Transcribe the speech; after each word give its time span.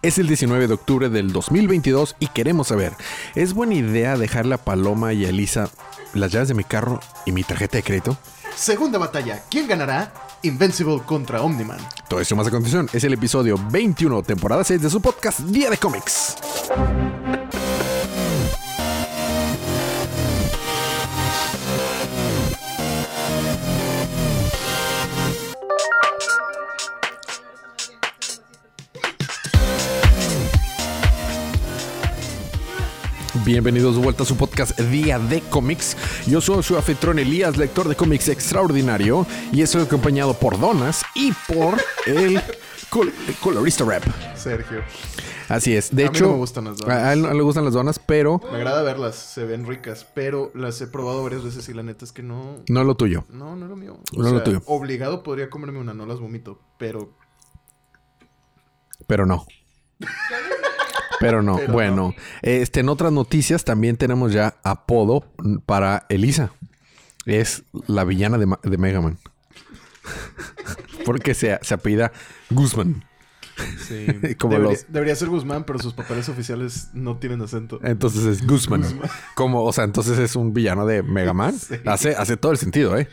Es 0.00 0.16
el 0.18 0.28
19 0.28 0.68
de 0.68 0.74
octubre 0.74 1.08
del 1.08 1.32
2022 1.32 2.14
y 2.20 2.28
queremos 2.28 2.68
saber, 2.68 2.92
¿es 3.34 3.52
buena 3.52 3.74
idea 3.74 4.16
dejarle 4.16 4.54
a 4.54 4.58
Paloma 4.58 5.12
y 5.12 5.24
a 5.24 5.30
Elisa 5.30 5.70
las 6.14 6.30
llaves 6.30 6.46
de 6.46 6.54
mi 6.54 6.62
carro 6.62 7.00
y 7.26 7.32
mi 7.32 7.42
tarjeta 7.42 7.78
de 7.78 7.82
crédito? 7.82 8.16
Segunda 8.54 8.98
batalla. 8.98 9.42
¿Quién 9.50 9.66
ganará? 9.66 10.12
Invincible 10.42 11.02
contra 11.04 11.42
Omniman. 11.42 11.78
Todo 12.08 12.20
esto 12.20 12.36
más 12.36 12.46
a 12.46 12.50
continuación 12.50 12.88
es 12.92 13.02
el 13.02 13.12
episodio 13.12 13.58
21, 13.72 14.22
temporada 14.22 14.62
6 14.62 14.82
de 14.82 14.90
su 14.90 15.00
podcast 15.00 15.40
Día 15.40 15.68
de 15.68 15.78
Cómics. 15.78 16.36
Bienvenidos 33.52 33.96
de 33.96 34.02
vuelta 34.02 34.24
a 34.24 34.26
su 34.26 34.36
podcast 34.36 34.78
Día 34.78 35.18
de 35.18 35.40
Cómics. 35.40 35.96
Yo 36.26 36.38
soy 36.42 36.62
su 36.62 36.76
anfitrión 36.76 37.18
Elías, 37.18 37.56
lector 37.56 37.88
de 37.88 37.96
cómics 37.96 38.28
extraordinario, 38.28 39.26
y 39.52 39.62
estoy 39.62 39.80
acompañado 39.84 40.34
por 40.34 40.60
Donas 40.60 41.02
y 41.14 41.32
por 41.50 41.78
el, 42.04 42.38
col- 42.90 43.10
el 43.26 43.34
colorista 43.36 43.86
rap. 43.86 44.04
Sergio. 44.36 44.82
Así 45.48 45.74
es. 45.74 45.88
De 45.96 46.04
A 46.04 46.10
mí 46.10 46.14
hecho, 46.14 46.26
no 46.26 46.32
me 46.32 46.36
gustan 46.40 46.64
las 46.66 46.76
donas. 46.76 46.98
a 46.98 47.12
él 47.14 47.22
no 47.22 47.32
le 47.32 47.40
gustan 47.42 47.64
las 47.64 47.72
donas, 47.72 47.98
pero 47.98 48.38
Me 48.52 48.58
agrada 48.58 48.82
verlas, 48.82 49.14
se 49.16 49.46
ven 49.46 49.66
ricas, 49.66 50.06
pero 50.14 50.52
las 50.54 50.78
he 50.82 50.86
probado 50.86 51.22
varias 51.22 51.42
veces 51.42 51.66
y 51.70 51.72
la 51.72 51.82
neta 51.82 52.04
es 52.04 52.12
que 52.12 52.22
no. 52.22 52.62
no 52.68 52.80
es 52.80 52.86
lo 52.86 52.96
tuyo. 52.96 53.24
No, 53.30 53.56
no 53.56 53.64
es 53.64 53.70
lo 53.70 53.76
mío. 53.76 53.98
No 54.14 54.26
es 54.26 54.32
lo 54.34 54.42
tuyo. 54.42 54.60
Obligado 54.66 55.22
podría 55.22 55.48
comerme 55.48 55.78
una, 55.78 55.94
no 55.94 56.04
las 56.04 56.20
vomito, 56.20 56.60
pero. 56.78 57.16
Pero 59.06 59.24
no. 59.24 59.46
Pero 61.20 61.42
no. 61.42 61.56
Pero 61.56 61.72
bueno, 61.72 62.14
este, 62.42 62.80
en 62.80 62.88
otras 62.88 63.12
noticias 63.12 63.64
también 63.64 63.96
tenemos 63.96 64.32
ya 64.32 64.56
apodo 64.62 65.24
para 65.66 66.06
Elisa. 66.08 66.50
Es 67.26 67.64
la 67.86 68.04
villana 68.04 68.38
de, 68.38 68.46
Ma- 68.46 68.60
de 68.62 68.78
Mega 68.78 69.00
Man. 69.00 69.18
Porque 71.04 71.34
se, 71.34 71.58
se 71.62 71.74
apellida 71.74 72.12
Guzmán. 72.50 73.04
Sí. 73.86 74.06
Como 74.38 74.54
debería, 74.54 74.72
los- 74.72 74.86
debería 74.92 75.16
ser 75.16 75.28
Guzmán, 75.28 75.64
pero 75.64 75.78
sus 75.78 75.94
papeles 75.94 76.28
oficiales 76.28 76.88
no 76.92 77.16
tienen 77.18 77.42
acento. 77.42 77.80
Entonces 77.82 78.24
es 78.24 78.46
Guzmán. 78.46 78.84
Como, 79.34 79.64
o 79.64 79.72
sea, 79.72 79.84
entonces 79.84 80.18
es 80.18 80.36
un 80.36 80.52
villano 80.54 80.86
de 80.86 81.02
Mega 81.02 81.32
Man. 81.34 81.54
Sí. 81.58 81.74
Hace, 81.86 82.14
hace 82.14 82.36
todo 82.36 82.52
el 82.52 82.58
sentido, 82.58 82.96
¿eh? 82.96 83.08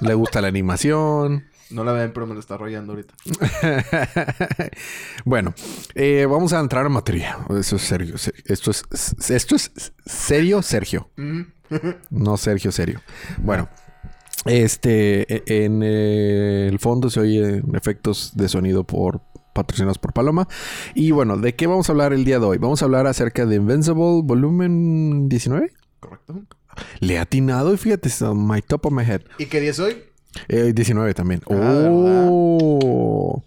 Le 0.00 0.14
gusta 0.14 0.40
la 0.40 0.48
animación. 0.48 1.44
No 1.70 1.84
la 1.84 1.92
ven, 1.92 2.12
pero 2.12 2.26
me 2.26 2.34
lo 2.34 2.40
está 2.40 2.54
arrollando 2.54 2.92
ahorita. 2.94 3.14
bueno, 5.24 5.54
eh, 5.94 6.26
vamos 6.28 6.52
a 6.52 6.60
entrar 6.60 6.86
en 6.86 6.92
materia. 6.92 7.38
Eso 7.58 7.76
es 7.76 7.82
serio. 7.82 8.16
se- 8.18 8.32
Esto 8.46 8.70
es, 8.70 8.84
esto 9.30 9.56
es 9.56 9.92
serio, 10.06 10.62
Sergio. 10.62 11.10
No 12.10 12.38
Sergio, 12.38 12.72
serio. 12.72 13.02
Bueno, 13.42 13.68
este, 14.46 15.30
e- 15.34 15.64
en 15.66 15.82
eh, 15.84 16.66
el 16.66 16.78
fondo 16.78 17.10
se 17.10 17.20
oye 17.20 17.62
efectos 17.74 18.32
de 18.34 18.48
sonido 18.48 18.84
por 18.84 19.20
patrocinados 19.52 19.98
por 19.98 20.14
Paloma. 20.14 20.48
Y 20.94 21.10
bueno, 21.10 21.36
¿de 21.36 21.54
qué 21.54 21.66
vamos 21.66 21.88
a 21.90 21.92
hablar 21.92 22.14
el 22.14 22.24
día 22.24 22.38
de 22.38 22.46
hoy? 22.46 22.56
Vamos 22.56 22.80
a 22.80 22.86
hablar 22.86 23.06
acerca 23.06 23.44
de 23.44 23.56
Invincible 23.56 24.22
volumen 24.24 25.28
19. 25.28 25.72
¿Correcto? 26.00 26.40
Le 27.00 27.14
he 27.14 27.18
atinado 27.18 27.74
y 27.74 27.76
fíjate, 27.76 28.08
on 28.24 28.46
my 28.48 28.62
top 28.62 28.86
of 28.86 28.92
my 28.92 29.04
head. 29.04 29.20
¿Y 29.36 29.44
qué 29.46 29.60
día 29.60 29.72
es 29.72 29.78
hoy? 29.80 30.04
Eh, 30.48 30.72
19 30.74 31.14
también. 31.14 31.40
Ah, 31.50 31.88
¡Oh! 31.90 33.42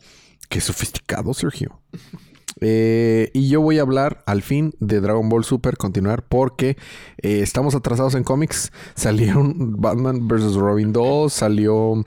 ¡Qué 0.50 0.62
sofisticado, 0.62 1.34
Sergio! 1.34 1.80
Eh, 2.64 3.32
y 3.34 3.50
yo 3.50 3.60
voy 3.60 3.80
a 3.80 3.82
hablar 3.82 4.24
al 4.28 4.44
fin 4.44 4.76
de 4.80 5.02
Dragon 5.02 5.28
Ball 5.30 5.44
Super, 5.44 5.78
continuar, 5.78 6.28
porque 6.28 6.78
eh, 7.18 7.40
estamos 7.42 7.74
atrasados 7.74 8.14
en 8.14 8.24
cómics. 8.24 8.72
Salieron 8.94 9.78
Batman 9.82 10.28
vs. 10.28 10.54
Robin 10.56 10.94
2, 10.94 11.34
salió 11.34 12.06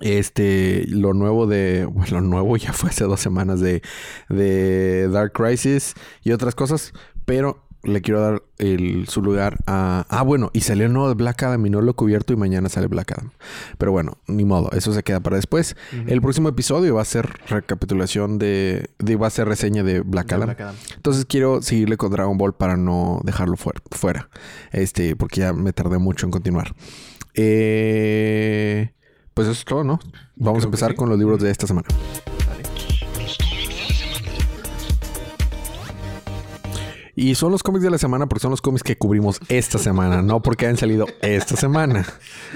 este 0.00 0.84
lo 0.88 1.14
nuevo 1.14 1.46
de. 1.46 1.84
Bueno, 1.84 2.20
lo 2.20 2.26
nuevo 2.26 2.56
ya 2.56 2.72
fue 2.72 2.90
hace 2.90 3.04
dos 3.04 3.20
semanas 3.20 3.60
de, 3.60 3.80
de 4.28 5.08
Dark 5.08 5.32
Crisis 5.32 5.94
y 6.24 6.32
otras 6.32 6.56
cosas, 6.56 6.92
pero 7.24 7.69
le 7.82 8.02
quiero 8.02 8.20
dar 8.20 8.42
el, 8.58 9.06
su 9.08 9.22
lugar 9.22 9.58
a. 9.66 10.04
Ah, 10.08 10.22
bueno, 10.22 10.50
y 10.52 10.60
salió 10.60 10.86
el 10.86 10.92
nuevo 10.92 11.08
de 11.08 11.14
Black 11.14 11.42
Adam 11.44 11.64
y 11.64 11.70
no 11.70 11.80
lo 11.80 11.92
he 11.92 11.94
cubierto 11.94 12.32
y 12.32 12.36
mañana 12.36 12.68
sale 12.68 12.86
Black 12.88 13.12
Adam. 13.12 13.30
Pero 13.78 13.92
bueno, 13.92 14.18
ni 14.26 14.44
modo, 14.44 14.70
eso 14.72 14.92
se 14.92 15.02
queda 15.02 15.20
para 15.20 15.36
después. 15.36 15.76
El 16.06 16.20
próximo 16.20 16.48
episodio 16.50 16.94
va 16.96 17.02
a 17.02 17.06
ser 17.06 17.28
recapitulación 17.48 18.38
de, 18.38 18.90
de- 18.98 19.16
va 19.16 19.28
a 19.28 19.30
ser 19.30 19.48
reseña 19.48 19.82
de 19.82 20.00
Black 20.00 20.28
De 20.28 20.34
Adam. 20.34 20.46
Black 20.48 20.60
Adam. 20.60 20.74
Entonces 20.96 21.24
quiero 21.24 21.62
seguirle 21.62 21.96
con 21.96 22.10
Dragon 22.12 22.36
Ball 22.36 22.54
para 22.54 22.76
no 22.76 23.20
dejarlo 23.24 23.56
fuera, 23.56 23.80
fuera. 23.90 24.28
Este, 24.72 25.16
porque 25.16 25.40
ya 25.40 25.52
me 25.52 25.72
tardé 25.72 25.98
mucho 25.98 26.26
en 26.26 26.32
continuar. 26.32 26.74
Eh, 27.34 28.92
pues 29.34 29.46
eso 29.48 29.58
es 29.58 29.64
todo, 29.64 29.84
¿no? 29.84 29.98
Vamos 30.36 30.58
a 30.58 30.60
Creo 30.60 30.64
empezar 30.68 30.90
sí. 30.90 30.96
con 30.96 31.08
los 31.08 31.18
libros 31.18 31.40
de 31.40 31.50
esta 31.50 31.66
semana. 31.66 31.86
Y 37.20 37.34
son 37.34 37.52
los 37.52 37.62
cómics 37.62 37.82
de 37.82 37.90
la 37.90 37.98
semana 37.98 38.26
porque 38.26 38.40
son 38.40 38.50
los 38.50 38.62
cómics 38.62 38.82
que 38.82 38.96
cubrimos 38.96 39.42
esta 39.50 39.76
semana, 39.76 40.22
no 40.22 40.40
porque 40.40 40.64
hayan 40.64 40.78
salido 40.78 41.06
esta 41.20 41.54
semana. 41.54 42.06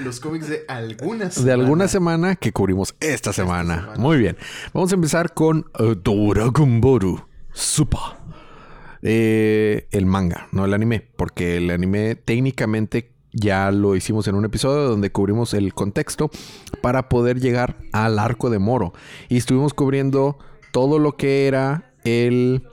Los 0.03 0.19
cómics 0.19 0.49
de 0.49 0.65
algunas. 0.67 1.45
De 1.45 1.51
alguna 1.51 1.87
semana 1.87 2.35
que 2.35 2.51
cubrimos 2.51 2.95
esta 2.99 3.31
semana. 3.31 3.81
semana. 3.81 3.99
Muy 3.99 4.17
bien. 4.17 4.37
Vamos 4.73 4.91
a 4.91 4.95
empezar 4.95 5.35
con 5.35 5.67
eh, 5.77 5.93
Dragon 6.03 6.81
Ball 6.81 7.25
Super. 7.53 7.99
Eh, 9.03 9.87
el 9.91 10.07
manga, 10.07 10.47
no 10.51 10.65
el 10.65 10.73
anime, 10.73 11.09
porque 11.15 11.57
el 11.57 11.69
anime 11.69 12.15
técnicamente 12.15 13.13
ya 13.33 13.69
lo 13.69 13.95
hicimos 13.95 14.27
en 14.27 14.33
un 14.33 14.45
episodio 14.45 14.89
donde 14.89 15.11
cubrimos 15.11 15.53
el 15.53 15.75
contexto 15.75 16.31
para 16.81 17.07
poder 17.07 17.39
llegar 17.39 17.77
al 17.93 18.17
arco 18.17 18.49
de 18.49 18.57
Moro. 18.57 18.93
Y 19.29 19.37
estuvimos 19.37 19.75
cubriendo 19.75 20.39
todo 20.71 20.97
lo 20.97 21.17
que 21.17 21.45
era 21.45 21.93
el... 22.03 22.67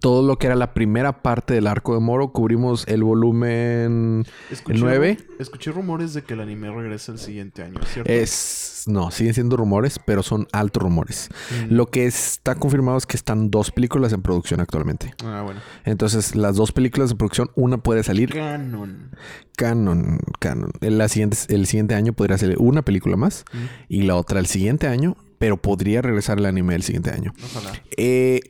Todo 0.00 0.26
lo 0.26 0.38
que 0.38 0.46
era 0.46 0.56
la 0.56 0.74
primera 0.74 1.22
parte 1.22 1.54
del 1.54 1.66
arco 1.66 1.94
de 1.94 2.00
Moro. 2.00 2.32
Cubrimos 2.32 2.86
el 2.88 3.04
volumen 3.04 4.24
Escuché, 4.50 4.74
el 4.76 4.80
9. 4.80 5.16
Escuché 5.38 5.70
rumores 5.72 6.14
de 6.14 6.22
que 6.22 6.34
el 6.34 6.40
anime 6.40 6.70
regresa 6.70 7.12
el 7.12 7.18
siguiente 7.18 7.62
año, 7.62 7.80
¿cierto? 7.84 8.10
Es. 8.10 8.84
No, 8.86 9.10
siguen 9.12 9.34
siendo 9.34 9.56
rumores, 9.56 10.00
pero 10.04 10.22
son 10.24 10.48
altos 10.52 10.82
rumores. 10.82 11.28
Mm. 11.68 11.74
Lo 11.74 11.86
que 11.86 12.04
está 12.06 12.56
confirmado 12.56 12.98
es 12.98 13.06
que 13.06 13.16
están 13.16 13.48
dos 13.50 13.70
películas 13.70 14.12
en 14.12 14.22
producción 14.22 14.58
actualmente. 14.60 15.14
Ah, 15.24 15.42
bueno. 15.44 15.60
Entonces, 15.84 16.34
las 16.34 16.56
dos 16.56 16.72
películas 16.72 17.10
de 17.10 17.16
producción, 17.16 17.50
una 17.54 17.78
puede 17.78 18.02
salir 18.02 18.32
Canon. 18.32 19.10
canon. 19.56 20.18
canon. 20.40 20.72
En 20.80 20.98
la 20.98 21.08
siguiente, 21.08 21.36
el 21.48 21.66
siguiente 21.66 21.94
año 21.94 22.12
podría 22.12 22.38
salir 22.38 22.56
una 22.58 22.82
película 22.82 23.16
más 23.16 23.44
Mm. 23.52 23.56
y 23.88 24.02
la 24.02 24.16
otra 24.16 24.40
el 24.40 24.46
siguiente 24.46 24.88
año, 24.88 25.16
pero 25.38 25.56
podría 25.60 26.02
regresar 26.02 26.38
el 26.38 26.46
anime 26.46 26.74
el 26.74 26.82
siguiente 26.82 27.10
año. 27.10 27.32
Ojalá. 27.44 27.72
Eh, 27.96 28.40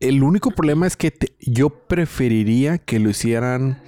el 0.00 0.22
único 0.22 0.50
problema 0.50 0.86
es 0.86 0.96
que 0.96 1.10
te- 1.10 1.32
yo 1.40 1.70
preferiría 1.70 2.78
que 2.78 2.98
lo 2.98 3.10
hicieran 3.10 3.82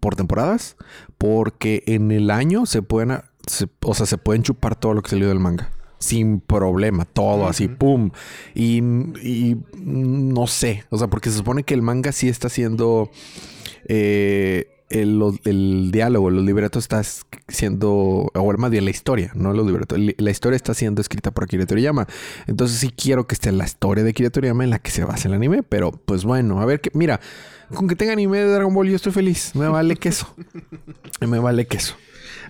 por 0.00 0.14
temporadas, 0.16 0.76
porque 1.18 1.82
en 1.86 2.10
el 2.12 2.30
año 2.30 2.64
se 2.66 2.82
pueden, 2.82 3.18
se- 3.46 3.68
o 3.84 3.94
sea, 3.94 4.06
se 4.06 4.18
pueden 4.18 4.42
chupar 4.42 4.76
todo 4.76 4.94
lo 4.94 5.02
que 5.02 5.10
salió 5.10 5.28
del 5.28 5.40
manga. 5.40 5.70
Sin 6.00 6.38
problema, 6.40 7.04
todo 7.06 7.48
así, 7.48 7.66
pum. 7.66 8.10
Y, 8.54 8.76
y 9.20 9.56
no 9.76 10.46
sé, 10.46 10.84
o 10.90 10.96
sea, 10.98 11.08
porque 11.08 11.28
se 11.30 11.38
supone 11.38 11.64
que 11.64 11.74
el 11.74 11.82
manga 11.82 12.12
sí 12.12 12.28
está 12.28 12.46
haciendo 12.46 13.10
eh, 13.88 14.77
el, 14.90 15.22
el 15.44 15.90
diálogo, 15.90 16.30
los 16.30 16.44
libretos 16.44 16.84
está 16.84 17.02
siendo, 17.48 18.30
o 18.34 18.52
más 18.58 18.70
bien 18.70 18.84
la 18.84 18.90
historia, 18.90 19.32
no 19.34 19.52
los 19.52 19.66
libretos. 19.66 19.98
La 20.16 20.30
historia 20.30 20.56
está 20.56 20.74
siendo 20.74 21.00
escrita 21.00 21.30
por 21.30 21.44
Akira 21.44 21.66
Toriyama. 21.66 22.06
Entonces 22.46 22.78
sí 22.78 22.90
quiero 22.90 23.26
que 23.26 23.34
esté 23.34 23.52
la 23.52 23.64
historia 23.64 24.04
de 24.04 24.10
Akira 24.10 24.30
Toriyama 24.30 24.64
en 24.64 24.70
la 24.70 24.78
que 24.78 24.90
se 24.90 25.04
basa 25.04 25.28
el 25.28 25.34
anime, 25.34 25.62
pero 25.62 25.92
pues 25.92 26.24
bueno, 26.24 26.60
a 26.60 26.66
ver 26.66 26.80
que, 26.80 26.90
mira, 26.94 27.20
con 27.74 27.88
que 27.88 27.96
tenga 27.96 28.12
anime 28.12 28.38
de 28.38 28.52
Dragon 28.52 28.72
Ball 28.74 28.88
yo 28.88 28.96
estoy 28.96 29.12
feliz. 29.12 29.54
Me 29.54 29.68
vale 29.68 29.96
queso. 29.96 30.34
Me 31.20 31.38
vale 31.38 31.66
queso. 31.66 31.94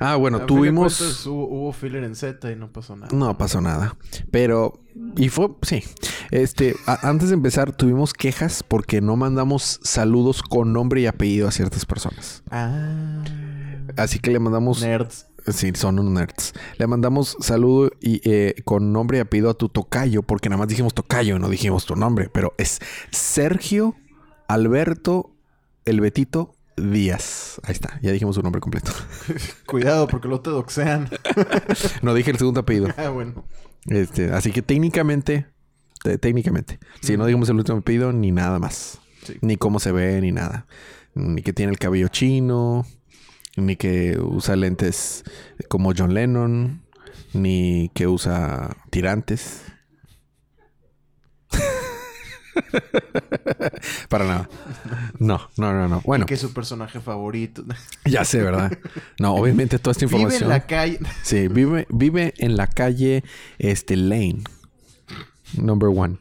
Ah, 0.00 0.16
bueno, 0.16 0.38
A 0.38 0.46
tuvimos... 0.46 0.98
cuentas, 0.98 1.26
hubo, 1.26 1.46
hubo 1.48 1.72
filler 1.72 2.04
en 2.04 2.14
Z 2.14 2.50
y 2.52 2.56
no 2.56 2.72
pasó 2.72 2.96
nada. 2.96 3.08
No 3.14 3.36
pasó 3.38 3.60
nada. 3.60 3.96
Pero, 4.30 4.80
y 5.16 5.28
fue, 5.28 5.48
sí. 5.62 5.82
Este, 6.30 6.74
a- 6.86 7.08
antes 7.08 7.28
de 7.28 7.34
empezar, 7.34 7.72
tuvimos 7.76 8.12
quejas 8.14 8.62
porque 8.62 9.00
no 9.00 9.16
mandamos 9.16 9.80
saludos 9.82 10.42
con 10.42 10.72
nombre 10.72 11.00
y 11.00 11.06
apellido 11.06 11.48
a 11.48 11.50
ciertas 11.50 11.84
personas. 11.86 12.42
Ah. 12.50 13.24
Así 13.96 14.18
que 14.18 14.30
le 14.30 14.38
mandamos. 14.38 14.82
Nerds. 14.82 15.26
Sí, 15.46 15.72
son 15.74 15.98
unos 15.98 16.12
nerds. 16.12 16.52
Le 16.76 16.86
mandamos 16.86 17.36
saludo 17.40 17.90
y 18.02 18.20
eh, 18.28 18.54
con 18.66 18.92
nombre 18.92 19.16
y 19.18 19.20
apellido 19.22 19.48
a 19.48 19.54
tu 19.54 19.70
tocayo, 19.70 20.22
porque 20.22 20.50
nada 20.50 20.58
más 20.58 20.68
dijimos 20.68 20.92
tocayo, 20.92 21.38
no 21.38 21.48
dijimos 21.48 21.86
tu 21.86 21.96
nombre, 21.96 22.28
pero 22.30 22.52
es 22.58 22.80
Sergio 23.12 23.94
Alberto 24.46 25.30
El 25.86 26.00
Betito 26.02 26.54
Díaz. 26.80 27.60
Ahí 27.64 27.72
está, 27.72 27.98
ya 28.02 28.12
dijimos 28.12 28.34
su 28.36 28.42
nombre 28.42 28.60
completo. 28.60 28.92
Cuidado, 29.66 30.06
porque 30.08 30.28
luego 30.28 30.42
te 30.42 30.50
doxean. 30.50 31.08
No 32.02 32.14
dije 32.14 32.30
el 32.30 32.38
segundo 32.38 32.60
apellido. 32.60 32.88
ah, 32.96 33.08
bueno. 33.08 33.44
Este, 33.86 34.32
así 34.32 34.52
que 34.52 34.62
técnicamente 34.62 35.46
te- 36.02 36.18
técnicamente. 36.18 36.78
Si 37.00 37.16
no 37.16 37.26
digamos 37.26 37.48
el 37.48 37.56
último 37.56 37.80
pedido, 37.80 38.12
ni 38.12 38.32
nada 38.32 38.58
más. 38.58 38.98
Sí. 39.24 39.34
Ni 39.40 39.56
cómo 39.56 39.80
se 39.80 39.92
ve, 39.92 40.20
ni 40.20 40.32
nada. 40.32 40.66
Ni 41.14 41.42
que 41.42 41.52
tiene 41.52 41.72
el 41.72 41.78
cabello 41.78 42.08
chino, 42.08 42.86
ni 43.56 43.76
que 43.76 44.18
usa 44.20 44.56
lentes 44.56 45.24
como 45.68 45.92
John 45.96 46.14
Lennon, 46.14 46.82
ni 47.32 47.90
que 47.94 48.06
usa 48.06 48.76
tirantes. 48.90 49.62
Para 54.08 54.24
nada. 54.24 54.48
No, 55.18 55.48
no, 55.56 55.72
no, 55.72 55.88
no. 55.88 56.00
Bueno, 56.04 56.26
Que 56.26 56.34
es 56.34 56.40
su 56.40 56.52
personaje 56.52 57.00
favorito. 57.00 57.64
ya 58.04 58.24
sé, 58.24 58.42
¿verdad? 58.42 58.78
No, 59.18 59.34
obviamente 59.34 59.78
toda 59.78 59.92
esta 59.92 60.06
Vive 60.06 60.16
información. 60.18 60.44
en 60.44 60.48
la 60.48 60.66
calle. 60.66 60.98
Sí, 61.22 61.48
vive, 61.48 61.86
vive 61.90 62.34
en 62.38 62.56
la 62.56 62.66
calle 62.66 63.24
este, 63.58 63.96
Lane. 63.96 64.42
Number 65.56 65.88
one. 65.88 66.18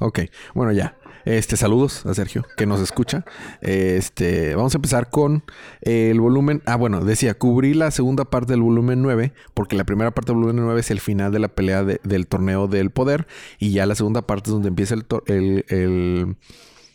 Ok, 0.00 0.20
bueno, 0.54 0.72
ya. 0.72 0.96
Este, 1.24 1.56
saludos 1.56 2.04
a 2.06 2.12
Sergio, 2.14 2.44
que 2.56 2.66
nos 2.66 2.80
escucha. 2.80 3.24
Este, 3.62 4.54
vamos 4.54 4.74
a 4.74 4.78
empezar 4.78 5.08
con 5.10 5.42
el 5.80 6.20
volumen. 6.20 6.62
Ah, 6.66 6.76
bueno, 6.76 7.02
decía, 7.04 7.34
cubrí 7.34 7.72
la 7.74 7.90
segunda 7.90 8.24
parte 8.26 8.52
del 8.52 8.60
volumen 8.62 9.00
9, 9.02 9.32
porque 9.54 9.74
la 9.76 9.84
primera 9.84 10.10
parte 10.12 10.32
del 10.32 10.40
volumen 10.42 10.64
9 10.64 10.80
es 10.80 10.90
el 10.90 11.00
final 11.00 11.32
de 11.32 11.38
la 11.38 11.48
pelea 11.48 11.82
de- 11.82 12.00
del 12.04 12.26
torneo 12.26 12.66
del 12.68 12.90
poder, 12.90 13.26
y 13.58 13.72
ya 13.72 13.86
la 13.86 13.94
segunda 13.94 14.26
parte 14.26 14.50
es 14.50 14.52
donde 14.52 14.68
empieza 14.68 14.94
el, 14.94 15.06
el, 15.26 15.64
el- 15.68 16.36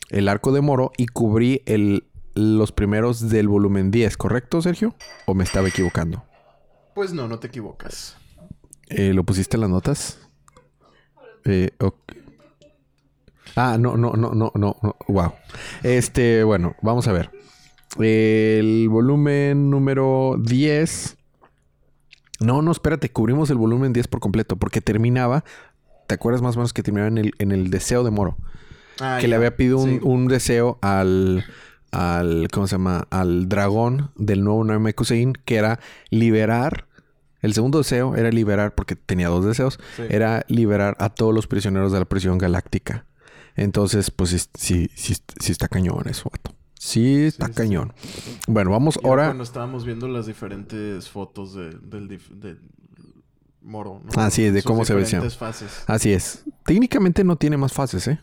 el 0.09 0.27
arco 0.27 0.51
de 0.51 0.61
Moro, 0.61 0.91
y 0.97 1.07
cubrí 1.07 1.61
el, 1.65 2.05
los 2.35 2.71
primeros 2.71 3.29
del 3.29 3.47
volumen 3.47 3.89
10, 3.91 4.15
¿correcto, 4.17 4.61
Sergio? 4.61 4.95
¿O 5.25 5.33
me 5.33 5.43
estaba 5.43 5.67
equivocando? 5.67 6.23
Pues 6.93 7.13
no, 7.13 7.27
no 7.27 7.39
te 7.39 7.47
equivocas. 7.47 8.15
Eh, 8.89 9.13
¿Lo 9.13 9.23
pusiste 9.23 9.57
en 9.57 9.61
las 9.61 9.69
notas? 9.69 10.19
Eh, 11.45 11.69
ok. 11.79 11.95
Ah, 13.61 13.77
no, 13.77 13.97
no, 13.97 14.13
no, 14.13 14.31
no, 14.33 14.51
no, 14.55 14.77
no. 14.81 14.95
Wow. 15.09 15.33
Este, 15.83 16.43
bueno, 16.45 16.75
vamos 16.81 17.07
a 17.07 17.11
ver. 17.11 17.29
El 17.97 18.87
volumen 18.89 19.69
número 19.69 20.37
10. 20.39 21.17
No, 22.39 22.61
no, 22.61 22.71
espérate, 22.71 23.09
cubrimos 23.11 23.49
el 23.49 23.57
volumen 23.57 23.91
10 23.91 24.07
por 24.07 24.19
completo, 24.21 24.55
porque 24.55 24.79
terminaba. 24.79 25.43
¿Te 26.07 26.15
acuerdas 26.15 26.41
más 26.41 26.55
o 26.55 26.59
menos 26.59 26.71
que 26.73 26.83
terminaba 26.83 27.09
en 27.09 27.17
el, 27.17 27.33
en 27.39 27.51
el 27.51 27.69
deseo 27.69 28.03
de 28.03 28.11
Moro? 28.11 28.37
Ah, 29.01 29.17
que 29.19 29.27
le 29.27 29.35
había 29.35 29.55
pedido 29.55 29.77
un, 29.79 29.89
Sí. 29.89 29.99
un 30.03 30.27
deseo 30.27 30.79
al, 30.81 31.43
al, 31.91 32.47
¿cómo 32.51 32.65
se 32.67 32.75
llama? 32.75 33.07
Al 33.09 33.49
dragón 33.49 34.11
del 34.15 34.43
nuevo 34.43 34.63
Namekusein, 34.63 35.33
que 35.33 35.57
era 35.57 35.79
liberar. 36.09 36.85
El 37.41 37.53
segundo 37.53 37.77
deseo 37.79 38.15
era 38.15 38.29
liberar, 38.31 38.73
porque 38.75 38.95
tenía 38.95 39.27
dos 39.27 39.45
deseos, 39.45 39.79
Sí. 39.97 40.03
era 40.09 40.43
liberar 40.47 40.95
a 40.99 41.09
todos 41.09 41.33
los 41.33 41.47
prisioneros 41.47 41.91
de 41.91 41.99
la 41.99 42.05
prisión 42.05 42.37
galáctica. 42.37 43.05
Entonces, 43.59 44.09
pues 44.11 44.29
sí, 44.31 44.39
sí, 44.55 44.89
sí, 44.95 45.15
sí 45.39 45.51
está 45.51 45.67
cañón 45.67 46.07
eso, 46.07 46.29
vato. 46.31 46.55
Sí, 46.79 47.25
está 47.25 47.47
sí, 47.47 47.51
sí. 47.51 47.57
cañón. 47.57 47.93
Bueno, 48.47 48.71
vamos 48.71 48.97
Y 49.03 49.05
ahora. 49.07 49.25
Cuando 49.25 49.43
estábamos 49.43 49.85
viendo 49.85 50.07
las 50.07 50.27
diferentes 50.27 51.09
fotos 51.09 51.53
de, 51.53 51.71
del, 51.71 52.07
dif- 52.09 52.57
Moro. 53.61 54.01
¿no? 54.03 54.09
Ah, 54.15 54.29
sí, 54.31 54.43
de 54.49 54.61
Sus 54.61 54.67
cómo 54.67 54.85
se 54.85 54.93
ve, 54.93 55.01
sí. 55.01 55.07
diferentes 55.11 55.37
fases. 55.37 55.83
Así 55.87 56.13
es. 56.13 56.45
Técnicamente 56.65 57.23
no 57.25 57.35
tiene 57.35 57.57
más 57.57 57.73
fases, 57.73 58.07
¿eh? 58.07 58.19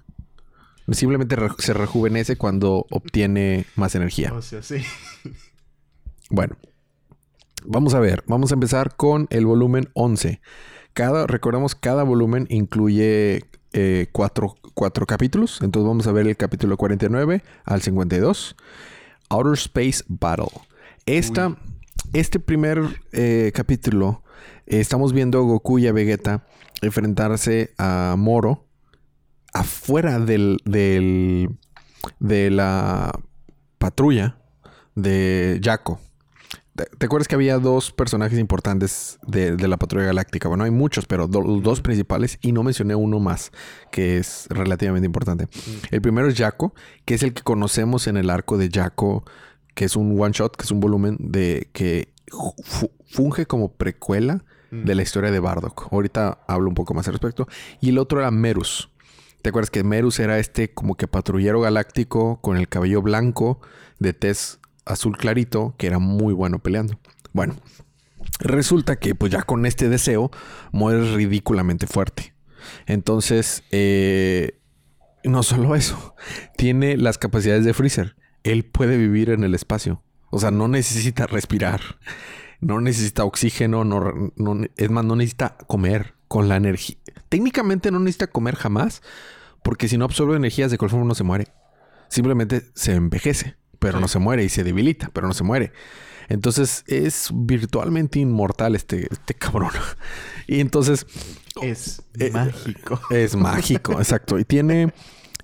Simplemente 0.93 1.37
re- 1.37 1.51
se 1.59 1.75
rejuvenece 1.75 2.37
cuando 2.37 2.87
obtiene 2.91 3.67
más 3.77 3.95
energía. 3.95 4.33
O 4.33 4.41
sea, 4.43 4.63
sí. 4.63 4.77
Bueno, 6.31 6.57
vamos 7.65 7.95
a 7.95 8.01
ver, 8.01 8.25
vamos 8.27 8.51
a 8.51 8.55
empezar 8.55 8.97
con 8.97 9.29
el 9.31 9.47
volumen 9.47 9.91
11. 9.95 10.41
Cada, 10.93 11.27
recordemos, 11.29 11.75
cada 11.77 12.03
volumen 12.03 12.47
incluye 12.51 13.45
eh, 13.79 14.07
cuatro, 14.11 14.57
cuatro 14.73 15.05
capítulos. 15.05 15.61
Entonces 15.61 15.87
vamos 15.87 16.07
a 16.07 16.13
ver 16.13 16.27
el 16.27 16.35
capítulo 16.35 16.79
49 16.79 17.43
al 17.65 17.83
52. 17.83 18.57
Outer 19.29 19.53
Space 19.53 20.03
Battle. 20.09 20.49
Esta, 21.05 21.49
Uy. 21.49 21.57
este 22.15 22.41
primer 22.41 22.83
eh, 23.13 23.53
capítulo, 23.55 24.23
eh, 24.67 24.81
estamos 24.81 25.13
viendo 25.13 25.39
a 25.39 25.43
Goku 25.43 25.79
y 25.79 25.87
a 25.89 25.93
Vegeta 25.93 26.47
enfrentarse 26.81 27.75
a 27.77 28.15
Moro 28.17 28.65
afuera 29.53 30.21
del, 30.21 30.57
del, 30.65 31.51
de 32.19 32.51
la 32.51 33.13
patrulla 33.77 34.39
de 34.95 35.61
Jaco. 35.63 36.01
¿Te, 36.77 37.07
acuerdas 37.07 37.27
que 37.29 37.35
había 37.35 37.59
dos 37.59 37.91
personajes 37.91 38.39
importantes 38.39 39.19
de, 39.27 39.57
de 39.57 39.69
la 39.69 39.77
patrulla 39.79 40.07
galáctica? 40.07 40.49
Bueno, 40.49 40.65
hay 40.65 40.71
muchos, 40.71 41.07
pero 41.07 41.27
do- 41.27 41.41
los 41.43 41.63
dos 41.63 41.81
principales 41.81 42.39
y 42.43 42.53
no 42.53 42.63
mencioné 42.63 42.95
uno 42.95 43.19
más 43.19 43.51
que 43.91 44.19
es 44.19 44.47
relativamente 44.51 45.07
importante. 45.07 45.49
El 45.91 46.03
primero 46.03 46.29
es 46.29 46.37
Jaco, 46.37 46.75
que 47.05 47.15
es 47.15 47.23
el 47.23 47.33
que 47.33 47.43
conocemos 47.43 48.07
en 48.07 48.17
el 48.17 48.31
arco 48.31 48.59
de 48.59 48.71
Jaco, 48.73 49.25
que 49.75 49.85
es 49.87 49.97
un 49.97 50.21
one 50.21 50.33
shot, 50.33 50.57
que 50.57 50.65
es 50.65 50.71
un 50.71 50.81
volumen 50.81 51.17
de 51.19 51.69
que 51.73 52.13
fu- 52.63 52.91
funge 53.09 53.47
como 53.47 53.73
precuela 53.73 54.45
de 54.71 54.95
la 54.95 55.03
historia 55.03 55.31
de 55.31 55.39
Bardock. 55.41 55.89
Ahorita 55.93 56.41
hablo 56.49 56.69
un 56.69 56.75
poco 56.75 56.93
más 56.93 57.07
al 57.07 57.15
respecto. 57.15 57.47
Y 57.81 57.91
el 57.91 57.99
otro 57.99 58.19
era 58.21 58.31
Merus. 58.31 58.91
¿Te 59.41 59.51
acuerdas 59.51 59.71
que 59.71 59.85
Merus 59.85 60.19
era 60.19 60.39
este 60.41 60.75
como 60.75 60.97
que 60.97 61.07
patrullero 61.09 61.61
galáctico 61.61 62.41
con 62.43 62.57
el 62.57 62.69
cabello 62.69 63.01
blanco 63.01 63.61
de 64.01 64.13
tez 64.13 64.59
azul 64.87 65.17
clarito 65.17 65.75
que 65.79 65.87
era 65.87 65.99
muy 65.99 66.33
bueno 66.33 66.59
peleando? 66.61 66.99
Bueno, 67.33 67.57
resulta 68.41 68.97
que 68.97 69.15
pues 69.15 69.31
ya 69.33 69.43
con 69.43 69.67
este 69.67 69.89
deseo 69.89 70.31
muere 70.73 71.15
ridículamente 71.15 71.87
fuerte. 71.87 72.35
Entonces, 72.87 73.63
eh, 73.71 74.59
no 75.25 75.43
solo 75.43 75.75
eso, 75.75 76.15
tiene 76.57 76.97
las 76.97 77.19
capacidades 77.19 77.65
de 77.65 77.75
Freezer. 77.75 78.17
Él 78.45 78.65
puede 78.65 78.97
vivir 78.97 79.31
en 79.31 79.45
el 79.45 79.55
espacio. 79.55 80.03
O 80.31 80.39
sea, 80.39 80.51
no 80.51 80.69
necesita 80.69 81.27
respirar. 81.27 81.81
No 82.61 82.81
necesita 82.81 83.25
oxígeno. 83.25 83.85
No, 83.85 84.13
no- 84.37 84.67
es 84.77 84.91
más, 84.91 85.05
no 85.05 85.17
necesita 85.17 85.57
comer 85.67 86.15
con 86.29 86.49
la 86.49 86.57
energía. 86.57 86.97
Técnicamente 87.29 87.91
no 87.91 87.99
necesita 87.99 88.29
comer 88.29 88.55
jamás. 88.57 89.03
Porque 89.63 89.89
si 89.89 89.99
no 89.99 90.05
absorbe 90.05 90.37
energías, 90.37 90.71
de 90.71 90.79
cualquier 90.79 90.99
forma 90.99 91.09
no 91.09 91.15
se 91.17 91.25
muere. 91.25 91.49
Simplemente 92.09 92.63
se 92.75 92.95
envejece. 92.95 93.57
Pero 93.79 93.99
Sí. 93.99 94.03
no 94.03 94.09
se 94.09 94.19
muere. 94.19 94.45
Y 94.45 94.49
se 94.49 94.65
debilita, 94.65 95.11
pero 95.13 95.27
no 95.27 95.35
se 95.35 95.45
muere. 95.45 95.73
Entonces 96.29 96.83
es 96.89 97.29
virtualmente 97.33 98.19
inmortal 98.19 98.75
este, 98.75 99.07
este 99.11 99.35
cabrón. 99.35 99.71
Y 100.49 100.61
entonces 100.61 101.07
Es 101.61 102.03
Eh, 102.19 102.31
mágico. 102.33 103.01
es 103.11 103.35
mágico, 103.37 103.93
exacto. 103.99 104.39
Y 104.39 104.45
tiene, 104.45 104.93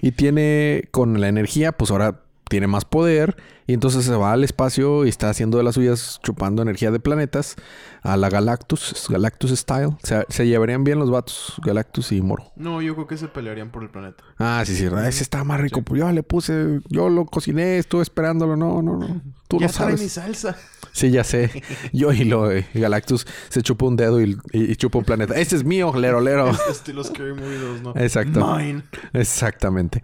y 0.00 0.12
tiene 0.12 0.89
con 0.93 1.20
la 1.20 1.29
energía, 1.29 1.72
pues 1.72 1.91
ahora 1.91 2.22
tiene 2.48 2.67
más 2.67 2.84
poder. 2.84 3.36
Y 3.72 3.74
entonces 3.74 4.05
se 4.05 4.14
va 4.14 4.32
al 4.34 4.44
espacio 4.44 5.06
y 5.06 5.08
está 5.08 5.31
haciendo 5.31 5.56
de 5.56 5.64
las 5.64 5.76
suyas, 5.76 6.20
chupando 6.22 6.60
energía 6.60 6.91
de 6.91 7.00
planetas 7.00 7.56
a 8.02 8.19
la 8.19 8.29
Galactus, 8.29 9.06
Galactus 9.08 9.50
Style. 9.52 9.96
Se, 10.02 10.26
se 10.29 10.46
llevarían 10.46 10.84
bien 10.84 10.98
los 10.98 11.10
vatos, 11.10 11.55
Galactus 11.64 12.12
y 12.12 12.20
Moro. 12.20 12.52
No, 12.55 12.82
yo 12.82 12.94
creo 12.94 13.06
que 13.06 13.17
se 13.17 13.29
pelearían 13.29 13.70
por 13.70 13.82
el 13.82 13.88
planeta. 13.88 14.22
Ah, 14.38 14.62
sí, 14.67 14.76
sí, 14.76 14.84
ese 14.84 15.22
está 15.22 15.43
más 15.44 15.58
rico. 15.58 15.81
Pues 15.81 15.98
yo 16.00 16.12
le 16.12 16.22
puse, 16.22 16.81
yo 16.91 17.08
lo 17.08 17.24
cociné, 17.24 17.79
estuve 17.79 18.02
esperándolo. 18.02 18.56
No, 18.56 18.82
no, 18.82 18.98
no. 18.98 19.22
Tú 19.48 19.58
ya 19.58 19.69
lo 19.69 19.72
trae 19.72 19.93
mi 19.93 20.08
sabes. 20.08 20.12
salsa. 20.41 20.56
Sí, 20.93 21.10
ya 21.10 21.24
sé. 21.24 21.62
Yo 21.94 22.12
y 22.12 22.24
lo 22.24 22.50
eh, 22.50 22.67
Galactus 22.74 23.26
se 23.48 23.62
chupa 23.62 23.86
un 23.86 23.96
dedo 23.96 24.20
y, 24.20 24.36
y- 24.52 24.72
y 24.72 24.76
chupa 24.76 24.98
un 24.98 25.05
planeta. 25.06 25.34
Este 25.41 25.56
es 25.56 25.64
mío, 25.64 25.94
lero, 25.96 26.20
lero. 26.20 26.50
Es 26.50 26.60
estilo 26.70 27.02
Scary 27.05 27.32
Movie 27.32 27.56
2, 27.58 27.82
¿no? 27.82 27.93
Exacto. 27.96 28.55
Mine. 28.58 28.82
Exactamente. 29.14 30.02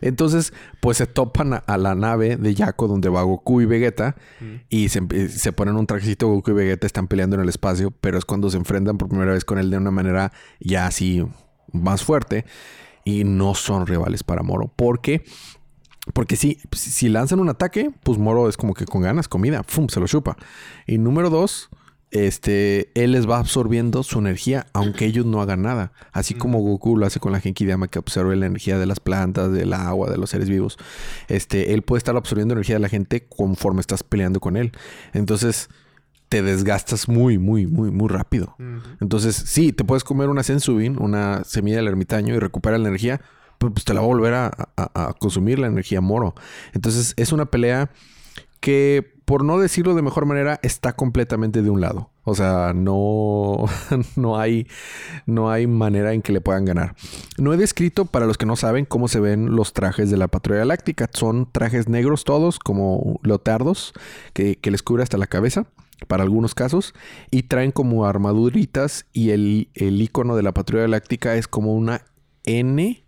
Entonces, 0.00 0.52
pues 0.80 0.98
se 0.98 1.06
topan 1.06 1.54
a, 1.54 1.56
a 1.56 1.76
la 1.78 1.94
nave 1.96 2.36
de 2.36 2.54
Yaco 2.54 2.86
donde 2.86 3.07
va 3.08 3.22
Goku 3.22 3.60
y 3.60 3.66
Vegeta 3.66 4.16
y 4.68 4.88
se, 4.88 5.28
se 5.28 5.52
ponen 5.52 5.76
un 5.76 5.86
trajecito. 5.86 6.28
Goku 6.28 6.50
y 6.52 6.54
Vegeta 6.54 6.86
están 6.86 7.08
peleando 7.08 7.36
en 7.36 7.42
el 7.42 7.48
espacio, 7.48 7.90
pero 7.90 8.18
es 8.18 8.24
cuando 8.24 8.50
se 8.50 8.56
enfrentan 8.56 8.98
por 8.98 9.08
primera 9.08 9.32
vez 9.32 9.44
con 9.44 9.58
él 9.58 9.70
de 9.70 9.78
una 9.78 9.90
manera 9.90 10.32
ya 10.60 10.86
así 10.86 11.26
más 11.72 12.02
fuerte 12.02 12.44
y 13.04 13.24
no 13.24 13.54
son 13.54 13.86
rivales 13.86 14.22
para 14.22 14.42
Moro. 14.42 14.68
¿Por 14.68 15.00
qué? 15.00 15.24
Porque 16.12 16.36
si, 16.36 16.58
si 16.72 17.08
lanzan 17.08 17.40
un 17.40 17.48
ataque, 17.48 17.90
pues 18.02 18.18
Moro 18.18 18.48
es 18.48 18.56
como 18.56 18.74
que 18.74 18.84
con 18.84 19.02
ganas, 19.02 19.28
comida, 19.28 19.62
¡fum! 19.66 19.88
se 19.88 20.00
lo 20.00 20.06
chupa. 20.06 20.36
Y 20.86 20.98
número 20.98 21.30
dos, 21.30 21.68
este, 22.10 22.90
él 22.94 23.12
les 23.12 23.28
va 23.28 23.38
absorbiendo 23.38 24.02
su 24.02 24.18
energía, 24.18 24.66
aunque 24.72 25.04
ellos 25.04 25.26
no 25.26 25.40
hagan 25.42 25.62
nada. 25.62 25.92
Así 26.12 26.34
como 26.34 26.60
Goku 26.60 26.96
lo 26.96 27.06
hace 27.06 27.20
con 27.20 27.32
la 27.32 27.40
Genki 27.40 27.66
Dama, 27.66 27.88
que 27.88 27.98
absorbe 27.98 28.34
la 28.36 28.46
energía 28.46 28.78
de 28.78 28.86
las 28.86 29.00
plantas, 29.00 29.52
del 29.52 29.72
agua, 29.72 30.10
de 30.10 30.16
los 30.16 30.30
seres 30.30 30.48
vivos. 30.48 30.78
Este, 31.28 31.74
él 31.74 31.82
puede 31.82 31.98
estar 31.98 32.16
absorbiendo 32.16 32.54
energía 32.54 32.76
de 32.76 32.80
la 32.80 32.88
gente 32.88 33.26
conforme 33.28 33.80
estás 33.80 34.02
peleando 34.02 34.40
con 34.40 34.56
él. 34.56 34.72
Entonces, 35.12 35.68
te 36.28 36.42
desgastas 36.42 37.08
muy, 37.08 37.38
muy, 37.38 37.66
muy, 37.66 37.90
muy 37.90 38.08
rápido. 38.08 38.54
Entonces, 39.00 39.34
sí, 39.36 39.72
te 39.72 39.84
puedes 39.84 40.04
comer 40.04 40.28
una 40.28 40.42
Sensubin, 40.42 41.00
una 41.00 41.42
semilla 41.44 41.76
del 41.78 41.88
ermitaño 41.88 42.34
y 42.34 42.38
recuperar 42.38 42.80
la 42.80 42.88
energía, 42.88 43.20
pero 43.58 43.72
pues 43.72 43.84
te 43.84 43.92
la 43.94 44.00
va 44.00 44.06
a 44.06 44.08
volver 44.08 44.34
a, 44.34 44.46
a- 44.76 45.08
a 45.08 45.12
consumir 45.14 45.58
la 45.58 45.66
energía 45.66 46.00
moro. 46.00 46.34
Entonces, 46.74 47.14
es 47.16 47.32
una 47.32 47.46
pelea 47.46 47.90
que 48.60 49.18
por 49.28 49.44
no 49.44 49.58
decirlo 49.58 49.94
de 49.94 50.00
mejor 50.00 50.24
manera, 50.24 50.58
está 50.62 50.94
completamente 50.94 51.60
de 51.60 51.68
un 51.68 51.82
lado. 51.82 52.08
O 52.24 52.34
sea, 52.34 52.72
no, 52.74 53.66
no, 54.16 54.40
hay, 54.40 54.66
no 55.26 55.50
hay 55.50 55.66
manera 55.66 56.14
en 56.14 56.22
que 56.22 56.32
le 56.32 56.40
puedan 56.40 56.64
ganar. 56.64 56.96
No 57.36 57.52
he 57.52 57.58
descrito, 57.58 58.06
para 58.06 58.24
los 58.24 58.38
que 58.38 58.46
no 58.46 58.56
saben, 58.56 58.86
cómo 58.86 59.06
se 59.06 59.20
ven 59.20 59.54
los 59.54 59.74
trajes 59.74 60.10
de 60.10 60.16
la 60.16 60.28
patrulla 60.28 60.60
galáctica. 60.60 61.10
Son 61.12 61.46
trajes 61.52 61.90
negros 61.90 62.24
todos, 62.24 62.58
como 62.58 63.20
leotardos, 63.22 63.92
que, 64.32 64.58
les 64.62 64.82
cubre 64.82 65.02
hasta 65.02 65.18
la 65.18 65.26
cabeza, 65.26 65.66
para 66.06 66.22
algunos 66.22 66.54
casos, 66.54 66.94
y 67.30 67.42
traen 67.42 67.70
como 67.70 68.06
armaduritas 68.06 69.04
y 69.12 69.32
el, 69.32 69.68
el 69.74 70.00
icono 70.00 70.36
de 70.36 70.42
la 70.42 70.52
patrulla 70.52 70.84
galáctica 70.84 71.34
es 71.34 71.48
como 71.48 71.74
una 71.74 72.00
N, 72.44 73.04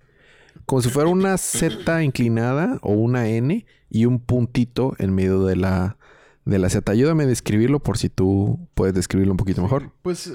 como 0.70 0.82
si 0.82 0.88
fuera 0.88 1.10
una 1.10 1.36
Z 1.36 2.04
inclinada 2.04 2.78
o 2.82 2.92
una 2.92 3.26
N 3.26 3.66
y 3.90 4.04
un 4.04 4.20
puntito 4.20 4.94
en 4.98 5.12
medio 5.12 5.44
de 5.44 5.56
la, 5.56 5.96
de 6.44 6.60
la 6.60 6.70
Z. 6.70 6.92
Ayúdame 6.92 7.24
a 7.24 7.26
describirlo 7.26 7.80
por 7.80 7.98
si 7.98 8.08
tú 8.08 8.68
puedes 8.74 8.94
describirlo 8.94 9.32
un 9.32 9.36
poquito 9.36 9.62
mejor. 9.62 9.90
Pues 10.02 10.32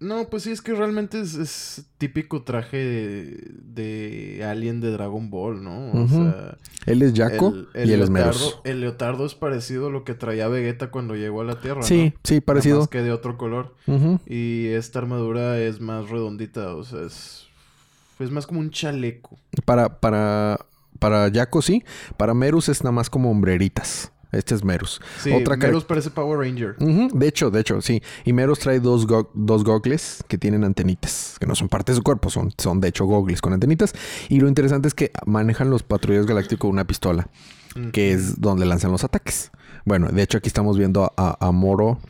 no, 0.00 0.30
pues 0.30 0.44
sí, 0.44 0.52
es 0.52 0.62
que 0.62 0.72
realmente 0.72 1.20
es, 1.20 1.84
típico 1.98 2.44
traje 2.44 2.78
de, 2.78 4.42
alien 4.48 4.80
de 4.80 4.90
Dragon 4.90 5.28
Ball, 5.28 5.62
¿no? 5.62 5.92
O 5.92 6.08
sea. 6.08 6.56
Él 6.86 7.02
es 7.02 7.12
Jaco 7.12 7.52
y 7.74 7.92
él 7.92 8.00
es 8.00 8.08
Meros. 8.08 8.62
El 8.64 8.80
leotardo 8.80 9.26
es 9.26 9.34
parecido 9.34 9.88
a 9.88 9.90
lo 9.90 10.02
que 10.02 10.14
traía 10.14 10.48
Vegeta 10.48 10.90
cuando 10.90 11.14
llegó 11.14 11.42
a 11.42 11.44
la 11.44 11.60
Tierra. 11.60 11.82
Sí, 11.82 12.14
sí, 12.24 12.40
parecido. 12.40 12.78
Más 12.78 12.88
que 12.88 13.02
de 13.02 13.12
otro 13.12 13.36
color. 13.36 13.74
Y 14.24 14.68
esta 14.68 14.98
armadura 14.98 15.60
es 15.60 15.82
más 15.82 16.08
redondita, 16.08 16.74
o 16.74 16.84
sea, 16.84 17.02
es. 17.02 17.45
Es 18.18 18.30
más 18.30 18.46
como 18.46 18.60
un 18.60 18.70
chaleco. 18.70 19.38
Para, 19.64 20.00
para, 20.00 20.58
para 20.98 21.30
Jaco 21.30 21.62
sí. 21.62 21.84
Para 22.16 22.34
Merus 22.34 22.68
es 22.68 22.82
nada 22.82 22.92
más 22.92 23.10
como 23.10 23.30
hombreritas. 23.30 24.12
Este 24.32 24.54
es 24.54 24.64
Merus. 24.64 25.00
Sí, 25.22 25.32
Otra 25.32 25.56
Merus 25.56 25.84
parece 25.84 26.10
Power 26.10 26.38
Ranger. 26.38 26.76
De 26.76 27.28
hecho, 27.28 27.50
de 27.50 27.60
hecho, 27.60 27.80
sí. 27.80 28.02
Y 28.24 28.32
Merus 28.32 28.58
trae 28.58 28.80
dos, 28.80 29.06
dos 29.34 29.64
gogles 29.64 30.24
que 30.28 30.36
tienen 30.36 30.64
antenitas, 30.64 31.36
que 31.40 31.46
no 31.46 31.54
son 31.54 31.68
parte 31.68 31.92
de 31.92 31.96
su 31.96 32.02
cuerpo, 32.02 32.28
son, 32.28 32.52
son 32.58 32.80
de 32.80 32.88
hecho 32.88 33.04
gogles 33.06 33.40
con 33.40 33.52
antenitas. 33.52 33.94
Y 34.28 34.40
lo 34.40 34.48
interesante 34.48 34.88
es 34.88 34.94
que 34.94 35.12
manejan 35.26 35.70
los 35.70 35.82
patrulleros 35.82 36.26
galácticos 36.26 36.70
una 36.70 36.86
pistola, 36.86 37.28
que 37.92 38.12
es 38.12 38.40
donde 38.40 38.66
lanzan 38.66 38.90
los 38.92 39.04
ataques. 39.04 39.52
Bueno, 39.84 40.08
de 40.08 40.22
hecho 40.22 40.38
aquí 40.38 40.48
estamos 40.48 40.76
viendo 40.76 41.12
a, 41.16 41.36
a 41.40 41.52
Moro 41.52 42.00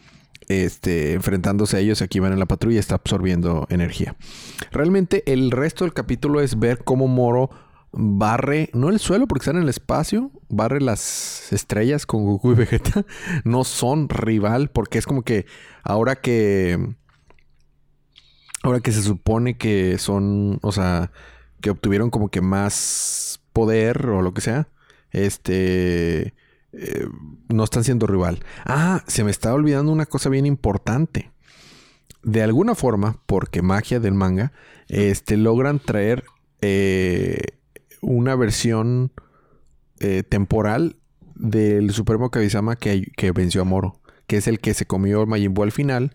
este, 0.49 1.13
enfrentándose 1.13 1.77
a 1.77 1.81
ellos. 1.81 2.03
Aquí 2.03 2.21
van 2.21 2.33
en 2.33 2.39
la 2.39 2.47
patrulla 2.47 2.81
está 2.81 2.97
absorbiendo 2.97 3.67
energía. 3.71 4.17
Realmente 4.71 5.23
el 5.33 5.51
resto 5.51 5.85
del 5.85 5.95
capítulo 5.95 6.41
es 6.41 6.59
ver 6.59 6.85
cómo 6.85 7.09
Moro 7.09 7.51
barre, 7.93 8.69
no 8.75 8.91
el 8.91 8.99
suelo 8.99 9.27
porque 9.27 9.43
están 9.43 9.57
en 9.57 9.63
el 9.63 9.69
espacio, 9.71 10.31
barre 10.49 10.81
las 10.81 11.53
estrellas 11.53 12.05
con 12.07 12.25
Goku 12.25 12.53
y 12.53 12.55
Vegeta. 12.55 13.05
No 13.45 13.65
son 13.65 14.09
rival 14.09 14.71
porque 14.71 14.99
es 14.99 15.07
como 15.07 15.23
que 15.23 15.47
ahora 15.83 16.17
que... 16.17 16.95
Ahora 18.63 18.81
que 18.81 18.91
se 18.91 19.03
supone 19.03 19.57
que 19.57 19.97
son, 19.99 20.59
o 20.63 20.73
sea, 20.73 21.13
que 21.61 21.71
obtuvieron 21.71 22.11
como 22.11 22.31
que 22.31 22.41
más 22.41 23.41
poder 23.53 24.07
o 24.07 24.23
lo 24.23 24.35
que 24.35 24.41
sea, 24.41 24.69
este... 25.11 26.35
Eh, 26.73 27.07
no 27.49 27.65
están 27.65 27.85
siendo 27.85 28.07
rival. 28.07 28.41
Ah, 28.65 29.03
se 29.07 29.25
me 29.25 29.31
está 29.31 29.55
olvidando 29.55 29.93
una 29.93 30.07
cosa 30.07 30.29
bien 30.29 30.47
importante. 30.47 31.31
De 32.23 32.43
alguna 32.43 32.75
forma, 32.75 33.21
porque 33.27 33.63
magia 33.63 34.01
del 34.01 34.15
manga, 34.15 34.53
este, 34.89 35.37
logran 35.37 35.79
traer 35.79 36.25
eh, 36.61 37.43
una 38.01 38.35
versión 38.35 39.13
eh, 40.01 40.23
temporal 40.23 40.97
del 41.35 41.93
Supremo 41.93 42.31
Kamisama 42.31 42.77
que, 42.77 43.13
que, 43.17 43.31
venció 43.33 43.63
a 43.63 43.65
Moro, 43.65 44.01
que 44.27 44.39
es 44.39 44.49
el 44.49 44.59
que 44.59 44.75
se 44.75 44.87
comió 44.87 45.27
Majin 45.27 45.55
Buu 45.55 45.65
al 45.65 45.73
final 45.73 46.15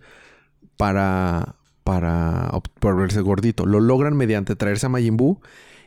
para, 0.77 1.55
para, 1.83 2.51
verse 2.81 3.21
gordito. 3.21 3.65
Lo 3.65 3.79
logran 3.79 4.15
mediante 4.15 4.55
traerse 4.55 4.87
a 4.87 4.89
Majin 4.89 5.17
Buu 5.17 5.41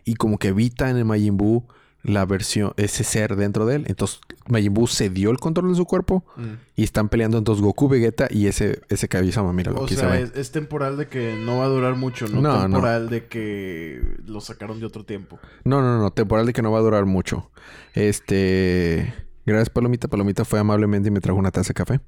y 0.04 0.14
como 0.14 0.38
que 0.38 0.48
evita 0.48 0.90
en 0.90 0.96
el 0.96 1.04
Majin 1.04 1.36
Buu 1.36 1.66
la 2.04 2.26
versión, 2.26 2.72
ese 2.76 3.02
ser 3.02 3.34
dentro 3.34 3.66
de 3.66 3.76
él. 3.76 3.84
Entonces 3.88 4.20
Majin 4.46 4.72
Buu 4.72 4.86
cedió 4.86 5.30
el 5.30 5.38
control 5.38 5.70
de 5.70 5.76
su 5.76 5.86
cuerpo 5.86 6.24
mm. 6.36 6.52
y 6.76 6.84
están 6.84 7.08
peleando 7.08 7.38
entonces 7.38 7.62
Goku, 7.62 7.88
Vegeta 7.88 8.28
y 8.30 8.46
ese, 8.46 8.82
ese. 8.88 9.08
Mira 9.54 9.72
lo 9.72 9.86
que 9.86 9.94
sea, 9.94 10.18
es, 10.18 10.50
temporal 10.50 10.96
de 10.96 11.08
que 11.08 11.34
no 11.36 11.58
va 11.58 11.64
a 11.64 11.68
durar 11.68 11.96
mucho, 11.96 12.26
no, 12.28 12.62
temporal 12.62 13.08
de 13.08 13.26
que 13.26 14.02
lo 14.26 14.40
sacaron 14.40 14.80
de 14.80 14.86
otro 14.86 15.04
tiempo. 15.04 15.38
No, 15.64 15.80
no, 15.80 15.98
no, 15.98 16.12
temporal 16.12 16.46
de 16.46 16.52
que 16.52 16.62
no 16.62 16.72
va 16.72 16.78
a 16.78 16.82
durar 16.82 17.06
mucho. 17.06 17.50
Este... 17.94 19.14
Gracias, 19.46 19.70
Palomita. 19.70 20.08
Palomita 20.08 20.44
fue 20.44 20.58
amablemente 20.58 21.08
y 21.08 21.12
me 21.12 21.20
trajo 21.20 21.38
una 21.38 21.50
taza 21.50 21.68
de 21.68 21.74
café. 21.74 22.00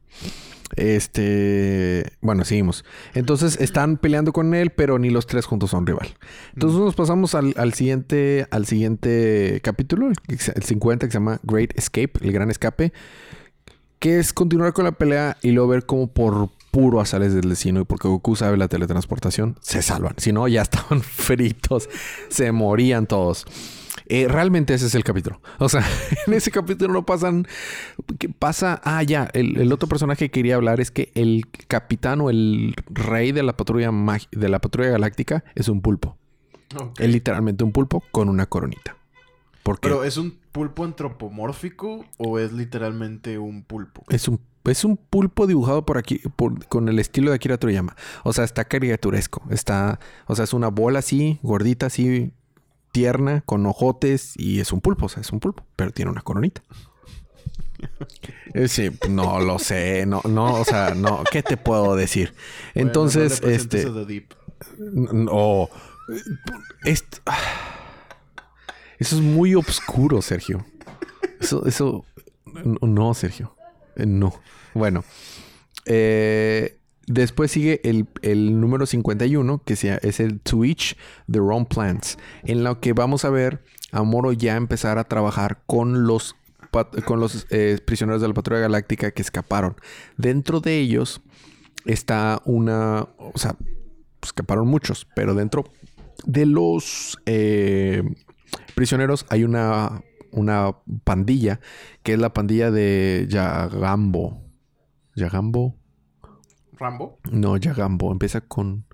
Este, 0.75 2.12
bueno, 2.21 2.45
seguimos. 2.45 2.85
Entonces 3.14 3.61
están 3.61 3.99
peleando 3.99 4.33
con 4.33 4.55
él, 4.55 4.71
pero 4.71 4.99
ni 4.99 5.11
los 5.11 5.26
tres 5.26 5.47
juntos 5.47 5.71
son 5.71 5.87
rival. 5.87 6.16
Entonces 6.55 6.81
nos 6.81 6.95
pasamos 6.95 7.35
al, 7.35 7.73
siguiente, 7.75 8.47
al 8.50 8.66
siguiente 8.66 9.61
capítulo, 9.62 10.09
el 10.09 10.62
50, 10.62 11.07
que 11.07 11.12
se 11.12 11.19
llama 11.19 11.40
Great 11.45 11.76
Escape, 11.76 12.12
el 12.21 12.33
gran 12.33 12.50
escape, 12.50 12.93
que 13.99 14.19
es 14.19 14.33
continuar 14.33 14.73
con 14.73 14.85
la 14.85 14.93
pelea 14.93 15.37
y 15.43 15.52
luego 15.52 15.69
ver 15.69 15.87
cómo 15.87 16.09
por 16.09 16.50
puro 16.71 17.00
azales 17.00 17.33
del 17.33 17.49
destino 17.49 17.81
y 17.81 17.85
porque 17.85 18.09
Goku 18.09 18.37
sabe 18.37 18.57
la 18.57 18.69
teletransportación, 18.69 19.57
se 19.61 19.83
salvan. 19.83 20.14
Si 20.19 20.33
no, 20.33 20.49
ya 20.49 20.62
estaban 20.62 21.00
fritos, 21.00 21.88
se 22.28 22.50
morían 22.52 23.07
todos. 23.07 23.47
Eh, 24.08 24.28
realmente 24.28 24.75
ese 24.75 24.86
es 24.86 24.94
el 24.94 25.04
capítulo. 25.04 25.40
O 25.58 25.68
sea, 25.68 25.84
en 26.26 26.34
ese 26.34 26.50
capítulo 26.50 26.92
no 26.92 27.06
pasan. 27.06 27.46
¿qué 28.18 28.28
pasa? 28.28 28.80
Ah, 28.84 29.02
ya. 29.02 29.28
El, 29.32 29.72
otro 29.72 29.88
personaje 29.88 30.26
que 30.26 30.30
quería 30.30 30.56
hablar 30.56 30.80
es 30.80 30.90
que 30.90 31.10
el 31.14 31.46
capitán 31.68 32.20
o 32.20 32.30
el 32.30 32.75
rey 32.88 33.32
de 33.32 33.42
la 33.42 33.56
patrulla 33.56 33.90
de 34.30 34.48
la 34.48 34.60
patrulla 34.60 34.90
galáctica 34.90 35.44
es 35.54 35.68
un 35.68 35.80
pulpo. 35.80 36.16
Es 36.98 37.08
literalmente 37.08 37.64
un 37.64 37.72
pulpo 37.72 38.02
con 38.10 38.28
una 38.28 38.46
coronita. 38.46 38.96
¿Por 39.62 39.80
Pero 39.80 40.04
es 40.04 40.16
un 40.16 40.38
pulpo 40.52 40.84
antropomórfico 40.84 42.04
o 42.18 42.38
es 42.38 42.52
literalmente 42.52 43.38
un 43.38 43.64
pulpo? 43.64 44.04
Es 44.08 44.28
un 44.28 44.40
es 44.70 44.84
un 44.84 44.96
pulpo 44.96 45.46
dibujado 45.46 45.86
por 45.86 45.98
aquí 45.98 46.20
con 46.68 46.88
el 46.88 46.98
estilo 46.98 47.30
de 47.30 47.36
Akira 47.36 47.58
Toriyama. 47.58 47.96
O 48.25 48.32
sea, 48.32 48.44
está 48.44 48.64
caricaturesco. 48.64 49.42
Está, 49.50 50.00
o 50.26 50.34
sea, 50.34 50.44
es 50.44 50.52
una 50.52 50.68
bola 50.68 50.98
así, 50.98 51.38
gordita 51.42 51.86
así, 51.86 52.32
tierna, 52.96 53.42
con 53.44 53.66
ojotes 53.66 54.32
y 54.36 54.58
es 54.58 54.72
un 54.72 54.80
pulpo, 54.80 55.04
o 55.04 55.08
sea, 55.10 55.20
es 55.20 55.30
un 55.30 55.38
pulpo, 55.38 55.66
pero 55.76 55.90
tiene 55.90 56.10
una 56.10 56.22
coronita. 56.22 56.62
Eh, 58.54 58.68
sí, 58.68 58.88
no 59.10 59.38
lo 59.38 59.58
sé, 59.58 60.06
no, 60.06 60.22
no, 60.24 60.54
o 60.54 60.64
sea, 60.64 60.94
no, 60.94 61.22
¿qué 61.30 61.42
te 61.42 61.58
puedo 61.58 61.94
decir? 61.94 62.32
Entonces, 62.72 63.42
este, 63.42 63.86
no, 64.78 65.68
esto, 66.84 67.18
eso 68.98 69.16
es 69.16 69.20
muy 69.20 69.54
oscuro, 69.54 70.22
Sergio. 70.22 70.64
Eso, 71.38 71.66
eso, 71.66 72.06
no, 72.80 73.12
Sergio, 73.12 73.54
eh, 73.96 74.06
no. 74.06 74.40
Bueno, 74.72 75.04
eh, 75.84 76.78
Después 77.06 77.52
sigue 77.52 77.80
el, 77.84 78.60
número 78.60 78.84
51, 78.84 79.62
que 79.64 79.75
es 79.75 80.20
el 80.20 80.40
To 80.40 80.64
Each 80.64 80.96
the 81.30 81.40
Wrong 81.40 81.66
Plants, 81.66 82.18
en 82.42 82.64
lo 82.64 82.80
que 82.80 82.92
vamos 82.92 83.25
a 83.25 83.30
ver 83.30 83.62
a 83.92 84.02
Moro 84.02 84.32
ya 84.32 84.56
empezar 84.56 84.98
a 84.98 85.04
trabajar 85.04 85.62
con 85.66 86.06
los, 86.06 86.34
con 87.04 87.20
los 87.20 87.46
eh, 87.50 87.78
prisioneros 87.86 88.20
de 88.20 88.28
la 88.28 88.34
patrulla 88.34 88.60
galáctica 88.60 89.12
que 89.12 89.22
escaparon. 89.22 89.76
Dentro 90.16 90.60
de 90.60 90.78
ellos 90.80 91.22
está 91.84 92.42
una, 92.44 93.08
o 93.18 93.38
sea, 93.38 93.56
escaparon 94.20 94.66
muchos, 94.66 95.06
pero 95.14 95.34
dentro 95.34 95.64
de 96.25 96.44
los 96.44 97.18
eh, 97.26 98.02
prisioneros 98.75 99.26
hay 99.28 99.44
una, 99.44 100.02
una 100.32 100.76
pandilla, 101.04 101.60
que 102.02 102.14
es 102.14 102.18
la 102.18 102.32
pandilla 102.32 102.72
de 102.72 103.26
Yagambo. 103.28 104.42
Yagambo. 105.14 105.76
¿Rambo? 106.78 107.18
No, 107.30 107.56
Yagambo. 107.56 108.12
Empieza 108.12 108.40
con. 108.40 108.85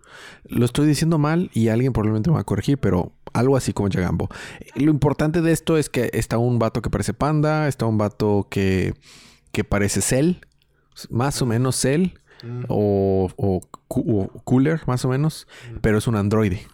Lo 0.45 0.65
estoy 0.65 0.87
diciendo 0.87 1.19
mal 1.19 1.51
y 1.53 1.69
alguien 1.69 1.93
probablemente 1.93 2.31
me 2.31 2.35
va 2.35 2.41
a 2.41 2.45
corregir, 2.45 2.79
pero 2.79 3.13
algo 3.33 3.57
así 3.57 3.73
como 3.73 3.89
Yagambo. 3.89 4.29
Lo 4.75 4.91
importante 4.91 5.41
de 5.41 5.53
esto 5.53 5.77
es 5.79 5.89
que 5.89 6.11
está 6.13 6.39
un 6.39 6.59
vato 6.59 6.83
que 6.83 6.91
parece 6.91 7.15
panda, 7.15 7.69
está 7.69 7.87
un 7.87 7.99
vato 7.99 8.47
que, 8.51 8.95
que 9.53 9.65
parece 9.65 10.01
Cell, 10.01 10.37
más 11.11 11.41
o 11.43 11.47
menos 11.47 11.77
Cell, 11.77 12.13
mm. 12.43 12.65
o, 12.69 13.29
o, 13.37 13.61
Cooler, 14.45 14.81
más 14.87 15.05
o 15.05 15.09
menos, 15.09 15.47
mm. 15.73 15.77
pero 15.81 15.99
es 15.99 16.07
un 16.07 16.17
androide. 16.17 16.67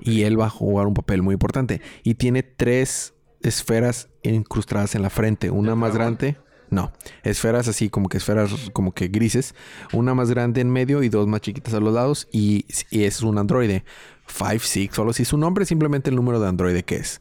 Y 0.00 0.22
él 0.22 0.40
va 0.40 0.46
a 0.46 0.50
jugar 0.50 0.86
un 0.86 0.94
papel 0.94 1.22
muy 1.22 1.34
importante. 1.34 1.80
Y 2.02 2.14
tiene 2.14 2.42
tres 2.42 3.14
esferas 3.42 4.08
incrustadas 4.22 4.94
en 4.94 5.02
la 5.02 5.10
frente, 5.10 5.50
una 5.50 5.74
más 5.74 5.94
grande. 5.94 6.38
No, 6.72 6.90
esferas 7.22 7.68
así 7.68 7.90
como 7.90 8.08
que 8.08 8.16
esferas 8.16 8.50
como 8.72 8.92
que 8.92 9.08
grises, 9.08 9.54
una 9.92 10.14
más 10.14 10.30
grande 10.30 10.62
en 10.62 10.70
medio 10.70 11.02
y 11.02 11.10
dos 11.10 11.28
más 11.28 11.42
chiquitas 11.42 11.74
a 11.74 11.80
los 11.80 11.92
lados 11.92 12.28
y, 12.32 12.64
es 12.90 13.22
un 13.22 13.36
androide. 13.38 13.84
5, 14.26 14.60
6, 14.62 14.90
solo 14.92 15.12
si 15.12 15.26
su 15.26 15.36
nombre 15.36 15.64
es 15.64 15.68
simplemente 15.68 16.08
el 16.08 16.16
número 16.16 16.40
de 16.40 16.48
androide 16.48 16.82
que 16.82 16.96
es. 16.96 17.20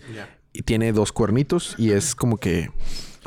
Y 0.54 0.62
tiene 0.62 0.94
dos 0.94 1.12
cuernitos 1.12 1.76
y 1.78 1.92
es 1.92 2.16
como 2.16 2.38
que 2.38 2.70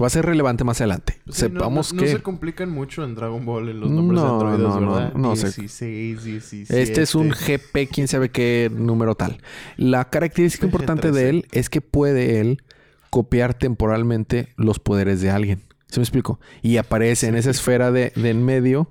Va 0.01 0.09
a 0.09 0.11
ser 0.11 0.27
relevante 0.27 0.65
más 0.65 0.81
adelante. 0.81 1.15
Sí, 1.15 1.21
no- 1.27 1.35
Sepamos 1.35 1.93
no, 1.93 2.01
no 2.01 2.03
que... 2.07 2.13
se 2.13 2.23
complican 2.23 2.69
mucho 2.69 3.05
en 3.05 3.15
Dragon 3.15 3.45
Ball 3.47 3.69
en 3.69 3.79
los 3.79 3.91
nombres 3.91 4.21
No, 4.21 4.27
de 4.27 4.33
androides, 4.33 4.61
no, 4.61 4.81
no, 4.81 4.95
¿verdad? 4.95 5.15
no 5.15 5.37
sé. 5.37 5.45
16, 5.61 6.25
17... 6.25 6.83
Este 6.83 7.03
es 7.03 7.15
un 7.15 7.31
GP, 7.31 7.89
quién 7.93 8.09
sabe 8.09 8.29
qué 8.31 8.73
número 8.75 9.15
tal. 9.15 9.39
La 9.77 10.11
característica 10.11 10.67
importante 10.67 11.13
de 11.13 11.29
él 11.29 11.47
es 11.53 11.71
que 11.71 11.81
puede 11.81 12.41
él 12.41 12.63
copiar 13.11 13.55
temporalmente 13.55 14.49
los 14.57 14.81
poderes 14.81 15.21
de 15.21 15.31
alguien. 15.31 15.63
¿Se 15.95 16.01
me 16.01 16.05
explico? 16.05 16.41
Y 16.61 16.77
aparece 16.79 17.29
en 17.29 17.37
esa 17.37 17.51
esfera 17.51 17.93
de, 17.93 18.13
de 18.17 18.31
en 18.31 18.45
medio 18.45 18.91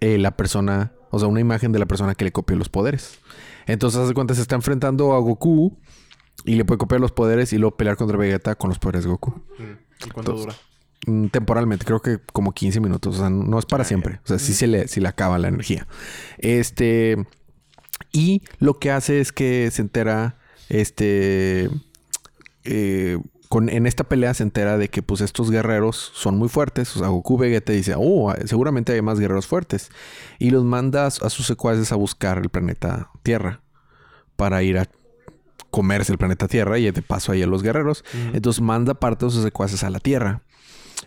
eh, 0.00 0.18
la 0.18 0.36
persona, 0.36 0.92
o 1.10 1.18
sea, 1.18 1.26
una 1.26 1.40
imagen 1.40 1.72
de 1.72 1.80
la 1.80 1.86
persona 1.86 2.14
que 2.14 2.24
le 2.24 2.30
copió 2.30 2.54
los 2.54 2.68
poderes. 2.68 3.18
Entonces, 3.66 3.98
hace 4.00 4.14
cuenta, 4.14 4.34
se 4.34 4.42
está 4.42 4.54
enfrentando 4.54 5.14
a 5.14 5.18
Goku 5.18 5.76
y 6.44 6.54
le 6.54 6.64
puede 6.64 6.78
copiar 6.78 7.00
los 7.00 7.10
poderes 7.10 7.52
y 7.52 7.58
luego 7.58 7.76
pelear 7.76 7.96
contra 7.96 8.16
Vegeta 8.16 8.54
con 8.54 8.68
los 8.68 8.78
poderes 8.78 9.02
de 9.02 9.10
Goku. 9.10 9.32
Mm, 9.58 9.62
¿Y 10.06 10.10
cuánto 10.10 10.32
Entonces, 10.32 10.46
dura? 10.46 10.56
Mm, 11.06 11.26
Temporalmente, 11.30 11.84
creo 11.84 12.00
que 12.00 12.18
como 12.32 12.52
15 12.52 12.78
minutos. 12.78 13.16
O 13.16 13.18
sea, 13.18 13.30
no 13.30 13.58
es 13.58 13.66
para 13.66 13.82
Ah, 13.82 13.86
siempre. 13.86 14.20
O 14.24 14.28
sea, 14.28 14.38
sí 14.38 14.52
se 14.54 14.68
le, 14.68 14.86
sí 14.86 15.00
le 15.00 15.08
acaba 15.08 15.38
la 15.38 15.48
energía. 15.48 15.88
Este. 16.38 17.16
Y 18.12 18.42
lo 18.60 18.78
que 18.78 18.92
hace 18.92 19.20
es 19.20 19.32
que 19.32 19.70
se 19.72 19.82
entera. 19.82 20.38
Este. 20.68 21.68
eh, 22.64 23.18
con, 23.54 23.68
en 23.68 23.86
esta 23.86 24.04
pelea 24.04 24.34
se 24.34 24.42
entera 24.42 24.76
de 24.78 24.88
que 24.88 25.00
pues 25.02 25.20
estos 25.20 25.50
guerreros 25.50 26.10
son 26.14 26.36
muy 26.36 26.48
fuertes. 26.48 26.94
O 26.96 26.98
sea, 26.98 27.08
Goku 27.08 27.38
Vegeta 27.38 27.72
dice, 27.72 27.94
oh, 27.96 28.34
seguramente 28.46 28.92
hay 28.92 29.00
más 29.02 29.20
guerreros 29.20 29.46
fuertes. 29.46 29.90
Y 30.40 30.50
los 30.50 30.64
manda 30.64 31.04
a, 31.04 31.06
a 31.06 31.30
sus 31.30 31.46
secuaces 31.46 31.92
a 31.92 31.96
buscar 31.96 32.38
el 32.38 32.48
planeta 32.48 33.10
Tierra. 33.22 33.60
Para 34.36 34.62
ir 34.64 34.78
a 34.78 34.88
comerse 35.70 36.10
el 36.12 36.18
planeta 36.18 36.48
Tierra 36.48 36.78
y 36.78 36.90
de 36.90 37.02
paso 37.02 37.30
ahí 37.32 37.42
a 37.42 37.46
los 37.46 37.62
guerreros. 37.62 38.04
Entonces 38.32 38.60
manda 38.60 38.94
parte 38.94 39.24
de 39.24 39.30
sus 39.30 39.42
secuaces 39.44 39.84
a 39.84 39.90
la 39.90 40.00
Tierra. 40.00 40.42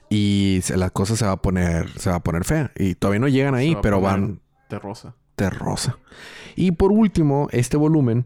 Y 0.09 0.59
se- 0.63 0.77
la 0.77 0.89
cosa 0.89 1.15
se 1.17 1.25
va 1.25 1.33
a 1.33 1.41
poner, 1.41 1.89
se 1.99 2.09
va 2.09 2.17
a 2.17 2.23
poner 2.23 2.45
fea. 2.45 2.71
Y 2.77 2.95
todavía 2.95 3.19
no 3.19 3.27
llegan 3.27 3.55
ahí, 3.55 3.73
va 3.75 3.81
pero 3.81 3.99
van 4.01 4.39
De 4.69 4.79
rosa. 4.79 5.15
de 5.37 5.49
rosa. 5.49 5.97
Y 6.55 6.71
por 6.71 6.91
último, 6.91 7.47
este 7.51 7.75
volumen 7.77 8.25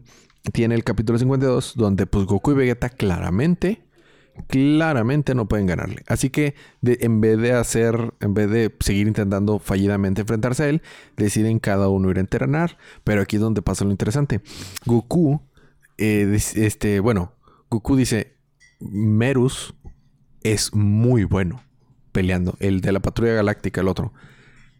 tiene 0.52 0.74
el 0.74 0.84
capítulo 0.84 1.18
52, 1.18 1.74
donde 1.76 2.06
pues 2.06 2.26
Goku 2.26 2.52
y 2.52 2.54
Vegeta 2.54 2.88
claramente, 2.88 3.82
claramente 4.48 5.34
no 5.34 5.46
pueden 5.46 5.66
ganarle. 5.66 6.02
Así 6.06 6.30
que 6.30 6.54
en 6.82 7.20
vez 7.20 7.38
de 7.38 7.52
hacer, 7.52 8.14
en 8.20 8.34
vez 8.34 8.50
de 8.50 8.74
seguir 8.80 9.06
intentando 9.06 9.58
fallidamente 9.58 10.22
enfrentarse 10.22 10.64
a 10.64 10.68
él, 10.68 10.82
deciden 11.16 11.58
cada 11.58 11.88
uno 11.88 12.10
ir 12.10 12.18
a 12.18 12.20
entrenar. 12.20 12.78
Pero 13.04 13.22
aquí 13.22 13.36
es 13.36 13.42
donde 13.42 13.62
pasa 13.62 13.84
lo 13.84 13.90
interesante. 13.90 14.40
Goku, 14.86 15.40
eh, 15.98 16.38
este, 16.54 17.00
bueno, 17.00 17.32
Goku 17.70 17.96
dice, 17.96 18.36
Merus 18.80 19.74
es 20.42 20.74
muy 20.74 21.24
bueno 21.24 21.62
peleando. 22.12 22.56
El 22.60 22.80
de 22.80 22.92
la 22.92 23.00
patrulla 23.00 23.32
galáctica, 23.32 23.80
el 23.80 23.88
otro. 23.88 24.12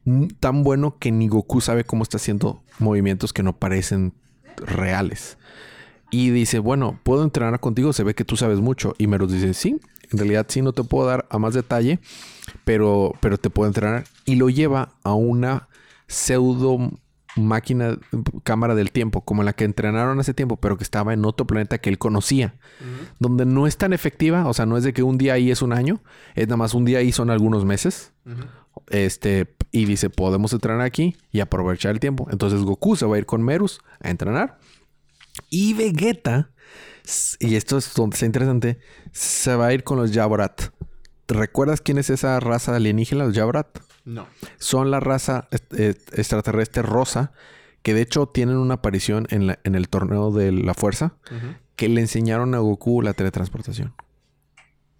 Mm, 0.05 0.27
Tan 0.41 0.65
bueno 0.65 0.99
que 0.99 1.13
ni 1.13 1.29
Goku 1.29 1.61
sabe 1.61 1.85
cómo 1.85 2.03
está 2.03 2.17
haciendo 2.17 2.63
movimientos 2.79 3.33
que 3.33 3.43
no 3.43 3.59
parecen 3.59 4.15
reales. 4.57 5.39
Y 6.13 6.31
dice, 6.31 6.61
bueno, 6.61 7.01
¿puedo 7.03 7.25
entrenar 7.25 7.59
contigo? 7.59 7.93
Se 7.93 8.05
ve 8.05 8.15
que 8.15 8.25
tú 8.25 8.37
sabes 8.37 8.61
mucho. 8.61 8.95
Y 8.99 9.07
Merus 9.09 9.33
dice, 9.33 9.55
sí, 9.55 9.81
en 10.11 10.19
realidad 10.19 10.47
sí, 10.49 10.63
no 10.63 10.73
te 10.73 10.85
puedo 10.85 11.07
dar 11.07 11.27
a 11.31 11.39
más 11.39 11.55
detalle, 11.55 11.99
pero, 12.65 13.15
pero 13.21 13.39
te 13.39 13.51
puedo 13.51 13.67
entrenar. 13.67 14.05
Y 14.27 14.37
lo 14.37 14.51
lleva 14.51 14.93
a 15.03 15.15
una 15.15 15.69
pseudo 16.07 16.93
máquina, 17.37 17.99
cámara 18.45 18.75
del 18.75 18.93
tiempo, 18.93 19.23
como 19.23 19.43
la 19.43 19.55
que 19.55 19.65
entrenaron 19.65 20.21
hace 20.21 20.35
tiempo, 20.35 20.59
pero 20.59 20.77
que 20.77 20.85
estaba 20.85 21.15
en 21.15 21.25
otro 21.25 21.47
planeta 21.47 21.79
que 21.79 21.89
él 21.89 21.99
conocía 21.99 22.55
donde 23.19 23.47
no 23.47 23.67
es 23.67 23.79
tan 23.79 23.93
efectiva, 23.93 24.47
o 24.47 24.55
sea, 24.55 24.67
no 24.67 24.77
es 24.77 24.85
de 24.85 24.93
que 24.93 25.03
un 25.03 25.17
día 25.17 25.35
ahí 25.35 25.51
es 25.51 25.63
un 25.63 25.73
año, 25.73 26.03
es 26.35 26.47
nada 26.47 26.57
más 26.59 26.75
un 26.75 26.85
día 26.85 26.99
ahí 26.99 27.13
son 27.13 27.31
algunos 27.31 27.65
meses. 27.65 28.13
Este, 28.89 29.55
y 29.71 29.85
dice, 29.85 30.11
podemos 30.11 30.53
entrenar 30.53 30.81
aquí 30.81 31.17
y 31.31 31.41
aprovechar 31.41 31.93
el 31.93 32.01
tiempo. 32.01 32.27
Entonces 32.31 32.61
Goku 32.63 32.97
se 32.97 33.07
va 33.07 33.17
a 33.17 33.19
ir 33.19 33.27
con 33.27 33.43
Merus 33.43 33.81
a 34.01 34.11
entrenar. 34.11 34.59
Y 35.51 35.75
Vegeta, 35.75 36.51
y 37.41 37.55
esto 37.57 37.79
es 37.79 37.93
donde 37.95 38.15
está 38.15 38.27
interesante, 38.27 38.79
se 39.13 39.55
va 39.57 39.67
a 39.69 39.73
ir 39.75 39.85
con 39.85 39.99
los 39.99 40.13
Yaborat. 40.13 40.61
¿Recuerdas 41.29 41.81
quién 41.81 41.99
es 41.99 42.11
esa 42.11 42.39
raza 42.41 42.77
alienígena, 42.77 43.25
los 43.25 43.35
Yaborat? 43.35 43.79
No. 44.05 44.27
Son 44.59 44.91
la 44.91 45.01
raza 45.01 45.49
eh, 45.77 45.95
extraterrestre 46.13 46.83
rosa, 46.83 47.33
que 47.83 47.95
de 47.95 48.03
hecho 48.03 48.27
tienen 48.27 48.57
una 48.57 48.75
aparición 48.75 49.27
en, 49.31 49.47
la- 49.47 49.59
en 49.65 49.75
el 49.75 49.89
torneo 49.89 50.31
de 50.33 50.53
la 50.53 50.75
fuerza, 50.75 51.15
que 51.77 51.89
le 51.89 52.01
enseñaron 52.01 52.55
a 52.55 52.59
Goku 52.59 53.01
la 53.03 53.15
teletransportación. 53.15 53.95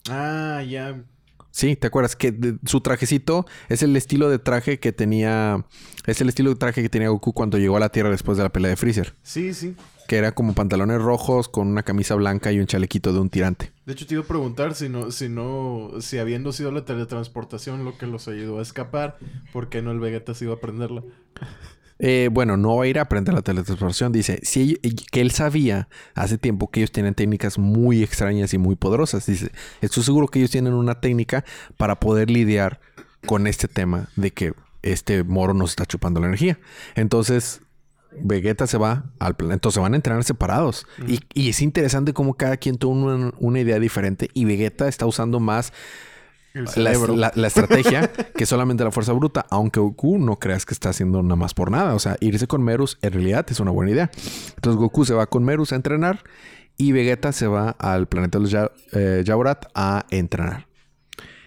Ah, 0.09 0.63
ya. 0.69 1.03
Sí, 1.51 1.77
¿te 1.77 1.87
acuerdas? 1.87 2.17
Que 2.17 2.33
de- 2.33 2.59
su 2.65 2.81
trajecito 2.81 3.45
es 3.69 3.83
el 3.83 3.95
estilo 3.97 4.31
de 4.31 4.39
traje 4.39 4.81
que 4.81 4.93
tenía. 4.93 5.67
Es 6.07 6.21
el 6.23 6.29
estilo 6.31 6.51
de 6.51 6.57
traje 6.57 6.83
que 6.83 6.89
tenía 6.89 7.11
Goku 7.11 7.35
cuando 7.35 7.59
llegó 7.59 7.77
a 7.77 7.81
la 7.81 7.91
Tierra 7.91 8.09
después 8.11 8.39
de 8.39 8.45
la 8.45 8.51
pelea 8.51 8.71
de 8.71 8.77
Freezer. 8.77 9.15
Sí, 9.23 9.53
sí. 9.53 9.77
Que 10.13 10.19
era 10.19 10.33
como 10.33 10.53
pantalones 10.53 11.01
rojos 11.01 11.49
con 11.49 11.69
una 11.69 11.85
camisa 11.85 12.15
blanca 12.17 12.53
y 12.53 12.61
un 12.61 12.67
chalequito 12.67 13.15
de 13.15 13.21
un 13.21 13.31
tirante. 13.31 13.73
De 13.87 13.95
hecho, 13.95 14.07
te 14.07 14.13
iba 14.13 14.23
a 14.23 14.27
preguntar 14.27 14.75
si 14.75 14.91
no, 14.91 15.11
si 15.11 15.31
no, 15.31 15.93
si 16.01 16.19
habiendo 16.19 16.53
sido 16.53 16.71
la 16.71 16.85
teletransportación 16.85 17.83
lo 17.87 17.97
que 17.97 18.07
los 18.07 18.29
ayudó 18.29 18.59
a 18.59 18.63
escapar, 18.63 19.17
¿por 19.55 19.71
qué 19.71 19.81
no 19.81 19.91
el 19.91 20.01
Vegeta 20.01 20.35
se 20.35 20.45
iba 20.45 20.53
a 20.53 20.57
aprenderla? 20.59 21.03
Eh, 21.99 22.29
bueno, 22.31 22.59
no 22.59 22.77
va 22.77 22.85
a 22.85 22.87
ir 22.89 22.99
a 22.99 23.03
aprender 23.05 23.33
la 23.33 23.41
teletransportación. 23.41 24.13
Dice 24.13 24.39
si 24.43 24.75
que 25.11 25.23
él 25.23 25.31
sabía 25.31 25.89
hace 26.15 26.37
tiempo 26.37 26.71
que 26.71 26.81
ellos 26.81 26.93
tienen 26.93 27.15
técnicas 27.15 27.57
muy 27.57 28.03
extrañas 28.03 28.53
y 28.53 28.59
muy 28.59 28.77
poderosas. 28.77 29.25
Dice, 29.25 29.51
estoy 29.81 30.03
seguro 30.03 30.29
que 30.29 30.41
ellos 30.41 30.51
tienen 30.51 30.75
una 30.75 31.01
técnica 31.01 31.43
para 31.79 31.99
poder 31.99 32.29
lidiar 32.29 32.83
con 33.25 33.47
este 33.47 33.67
tema 33.67 34.11
de 34.17 34.31
que 34.31 34.53
este 34.83 35.25
moro 35.25 35.55
nos 35.55 35.71
está 35.71 35.87
chupando 35.87 36.21
la 36.21 36.27
energía. 36.27 36.59
Entonces, 36.97 37.63
Vegeta 38.21 38.67
se 38.67 38.79
va 38.79 39.05
al 39.19 39.35
planeta. 39.37 39.55
Entonces 39.55 39.81
van 39.83 39.93
a 39.95 39.97
entrenar 39.97 40.25
separados. 40.25 40.87
y, 41.07 41.21
y 41.35 41.49
es 41.51 41.63
interesante 41.63 42.13
cómo 42.13 42.35
cada 42.35 42.57
quien 42.57 42.77
tuvo 42.79 42.93
una, 42.95 43.33
una 43.39 43.61
idea 43.61 43.79
diferente. 43.79 44.29
Y 44.35 44.45
Vegeta 44.45 44.89
está 44.89 45.07
usando 45.07 45.41
más 45.41 45.73
la, 46.55 46.67
cerebro. 46.67 47.17
la- 47.17 47.33
la 47.35 47.47
estrategia 47.47 48.11
que 48.37 48.45
solamente 48.47 48.85
la 48.85 48.91
fuerza 48.91 49.13
bruta. 49.13 49.47
Aunque 49.51 49.81
Goku 49.81 50.19
no 50.19 50.39
creas 50.39 50.67
que 50.67 50.75
está 50.75 50.91
haciendo 50.91 51.23
nada 51.23 51.37
más 51.37 51.55
por 51.55 51.71
nada. 51.71 51.95
O 51.95 51.99
sea, 51.99 52.17
irse 52.21 52.47
con 52.47 52.63
Merus 52.63 52.99
en 53.03 53.13
realidad 53.13 53.47
es 53.49 53.59
una 53.61 53.71
buena 53.71 53.91
idea. 53.93 54.11
Entonces 54.57 54.79
Goku 54.79 55.05
se 55.05 55.15
va 55.15 55.27
con 55.27 55.45
Merus 55.45 55.73
a 55.73 55.77
entrenar. 55.77 56.23
Y 56.77 56.93
Vegeta 56.93 57.33
se 57.33 57.47
va 57.47 57.71
al 57.71 58.07
planeta 58.09 58.39
de 58.39 58.43
los 58.43 58.51
Ya- 58.51 58.71
eh, 58.93 59.25
a 59.75 60.07
entrenar. 60.11 60.67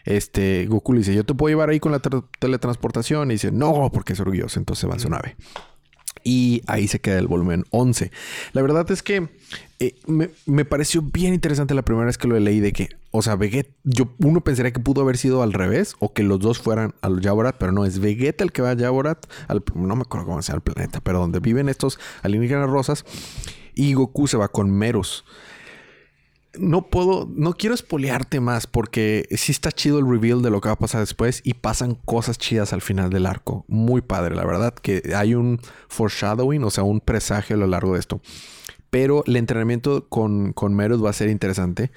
Este, 0.06 0.68
Goku 0.68 0.94
le 0.94 1.00
dice, 1.00 1.16
yo 1.16 1.26
te 1.26 1.34
puedo 1.34 1.50
llevar 1.52 1.70
ahí 1.70 1.80
con 1.80 1.92
la 1.92 2.00
tra- 2.02 2.26
teletransportación. 2.40 3.32
Y 3.32 3.36
dice, 3.36 3.52
no, 3.52 3.90
porque 3.94 4.14
es 4.14 4.20
orgulloso. 4.20 4.60
Entonces 4.60 4.82
se 4.82 4.88
va 4.88 4.94
en 4.94 5.00
su 5.00 5.10
nave. 5.10 5.36
Y 6.28 6.64
ahí 6.66 6.88
se 6.88 7.00
queda 7.00 7.20
el 7.20 7.28
volumen 7.28 7.66
11. 7.70 8.12
La 8.54 8.64
verdad 8.64 8.90
es 8.90 9.04
que 9.04 9.30
eh, 9.80 9.96
me, 10.08 10.32
me 10.48 10.66
pareció 10.66 11.04
bien 11.04 11.36
interesante 11.36 11.76
la 11.76 11.84
primera 11.84 12.08
vez 12.08 12.18
que 12.18 12.28
lo 12.28 12.40
leí 12.40 12.60
de 12.60 12.74
que, 12.74 12.90
o 13.12 13.22
sea, 13.22 13.36
Vegeta, 13.36 13.70
yo 13.84 14.10
uno 14.18 14.42
pensaría 14.42 14.74
que 14.74 14.80
pudo 14.80 15.02
haber 15.04 15.18
sido 15.18 15.44
al 15.44 15.54
revés 15.54 15.96
o 16.00 16.14
que 16.14 16.24
los 16.24 16.40
dos 16.40 16.58
fueran 16.58 16.96
al 17.02 17.22
Yaborat, 17.22 17.58
pero 17.60 17.72
no, 17.72 17.86
es 17.86 18.00
Vegeta 18.00 18.44
el 18.44 18.52
que 18.52 18.64
va 18.64 18.72
a 18.72 18.76
Yaborat, 18.76 19.24
al, 19.48 19.64
no 19.76 19.96
me 19.96 20.02
acuerdo 20.02 20.26
cómo 20.26 20.42
se 20.42 20.52
llama 20.52 20.64
el 20.66 20.74
planeta, 20.74 21.00
pero 21.00 21.20
donde 21.20 21.40
viven 21.40 21.70
estos 21.70 22.00
alienígenas 22.24 22.70
rosas 22.70 23.06
y 23.76 23.94
Goku 23.94 24.28
se 24.28 24.38
va 24.38 24.48
con 24.48 24.72
Meros. 24.72 25.26
No 26.60 26.88
puedo, 26.90 27.30
no 27.34 27.54
quiero 27.54 27.76
espolearte 27.76 28.40
más 28.40 28.68
porque 28.68 29.28
sí 29.32 29.52
está 29.52 29.72
chido 29.72 30.00
el 30.00 30.08
reveal 30.10 30.42
de 30.42 30.50
lo 30.50 30.62
que 30.62 30.70
va 30.70 30.74
a 30.74 30.80
pasar 30.80 31.02
después 31.02 31.42
y 31.44 31.56
pasan 31.56 31.96
cosas 31.96 32.38
chidas 32.38 32.74
al 32.74 32.82
final 32.82 33.10
del 33.10 33.26
arco. 33.26 33.66
Muy 33.68 34.02
padre, 34.02 34.36
la 34.36 34.46
verdad, 34.46 34.74
que 34.74 35.14
hay 35.16 35.36
un 35.36 35.60
foreshadowing, 35.90 36.64
o 36.64 36.70
sea, 36.70 36.84
un 36.84 37.00
presagio 37.02 37.56
a 37.56 37.60
lo 37.60 37.68
largo 37.68 37.94
de 37.94 38.00
esto. 38.00 38.22
Pero 38.90 39.24
el 39.26 39.36
entrenamiento 39.36 40.08
con, 40.08 40.54
con 40.54 40.78
va 41.04 41.10
a 41.10 41.14
ser 41.14 41.30
interesante. 41.30 41.92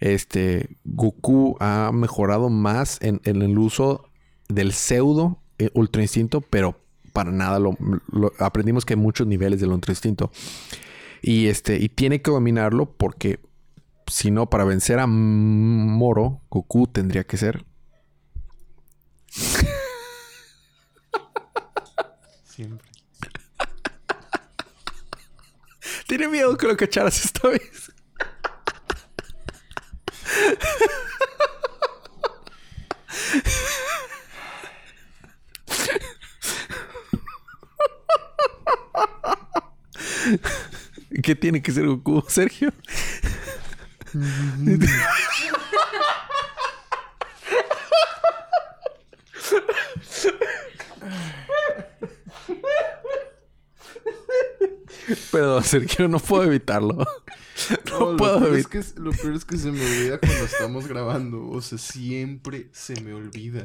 Este, 0.00 0.76
Goku 0.84 1.56
ha 1.60 1.90
mejorado 1.92 2.48
más 2.48 2.98
en, 3.02 3.20
el 3.24 3.58
uso 3.58 4.08
del 4.48 4.72
pseudo 4.72 5.42
eh, 5.58 5.70
ultra 5.74 6.02
instinto, 6.02 6.40
pero 6.40 6.80
para 7.12 7.32
nada 7.32 7.58
lo, 7.58 7.76
lo- 8.12 8.32
aprendimos 8.38 8.84
que 8.84 8.94
hay 8.94 9.00
muchos 9.00 9.26
niveles 9.26 9.60
del 9.60 9.72
ultra 9.72 9.92
instinto. 9.92 10.30
Y 11.20 11.48
este, 11.48 11.76
y 11.78 11.88
tiene 11.88 12.22
que 12.22 12.30
dominarlo 12.30 12.86
porque 12.86 13.40
si 14.08 14.30
no, 14.30 14.48
para 14.48 14.64
vencer 14.64 14.98
a 14.98 15.06
Moro, 15.06 16.42
Goku 16.50 16.86
tendría 16.86 17.24
que 17.24 17.36
ser. 17.36 17.64
Siempre. 22.44 22.88
Tiene 26.06 26.28
miedo 26.28 26.56
que 26.56 26.66
lo 26.66 26.76
cacharas 26.76 27.24
esta 27.24 27.48
vez. 27.48 27.92
¿Qué 41.22 41.34
tiene 41.34 41.60
que 41.62 41.72
ser 41.72 41.86
Goku, 41.86 42.24
Sergio? 42.28 42.72
Mm 44.14 44.78
-hmm. 44.78 44.88
Perdón, 55.30 55.64
Sergio, 55.64 56.08
no 56.08 56.18
puedo 56.18 56.44
evitarlo. 56.44 56.98
No, 57.90 58.16
puedo 58.16 58.54
evitarlo. 58.54 58.92
Lo 58.96 59.10
peor 59.10 59.34
es 59.34 59.44
que 59.44 59.56
se 59.56 59.72
me 59.72 59.84
olvida 59.84 60.18
cuando 60.18 60.44
estamos 60.44 60.86
grabando. 60.86 61.48
O 61.48 61.60
sea, 61.60 61.76
siempre 61.76 62.68
se 62.72 63.00
me 63.00 63.12
olvida. 63.12 63.64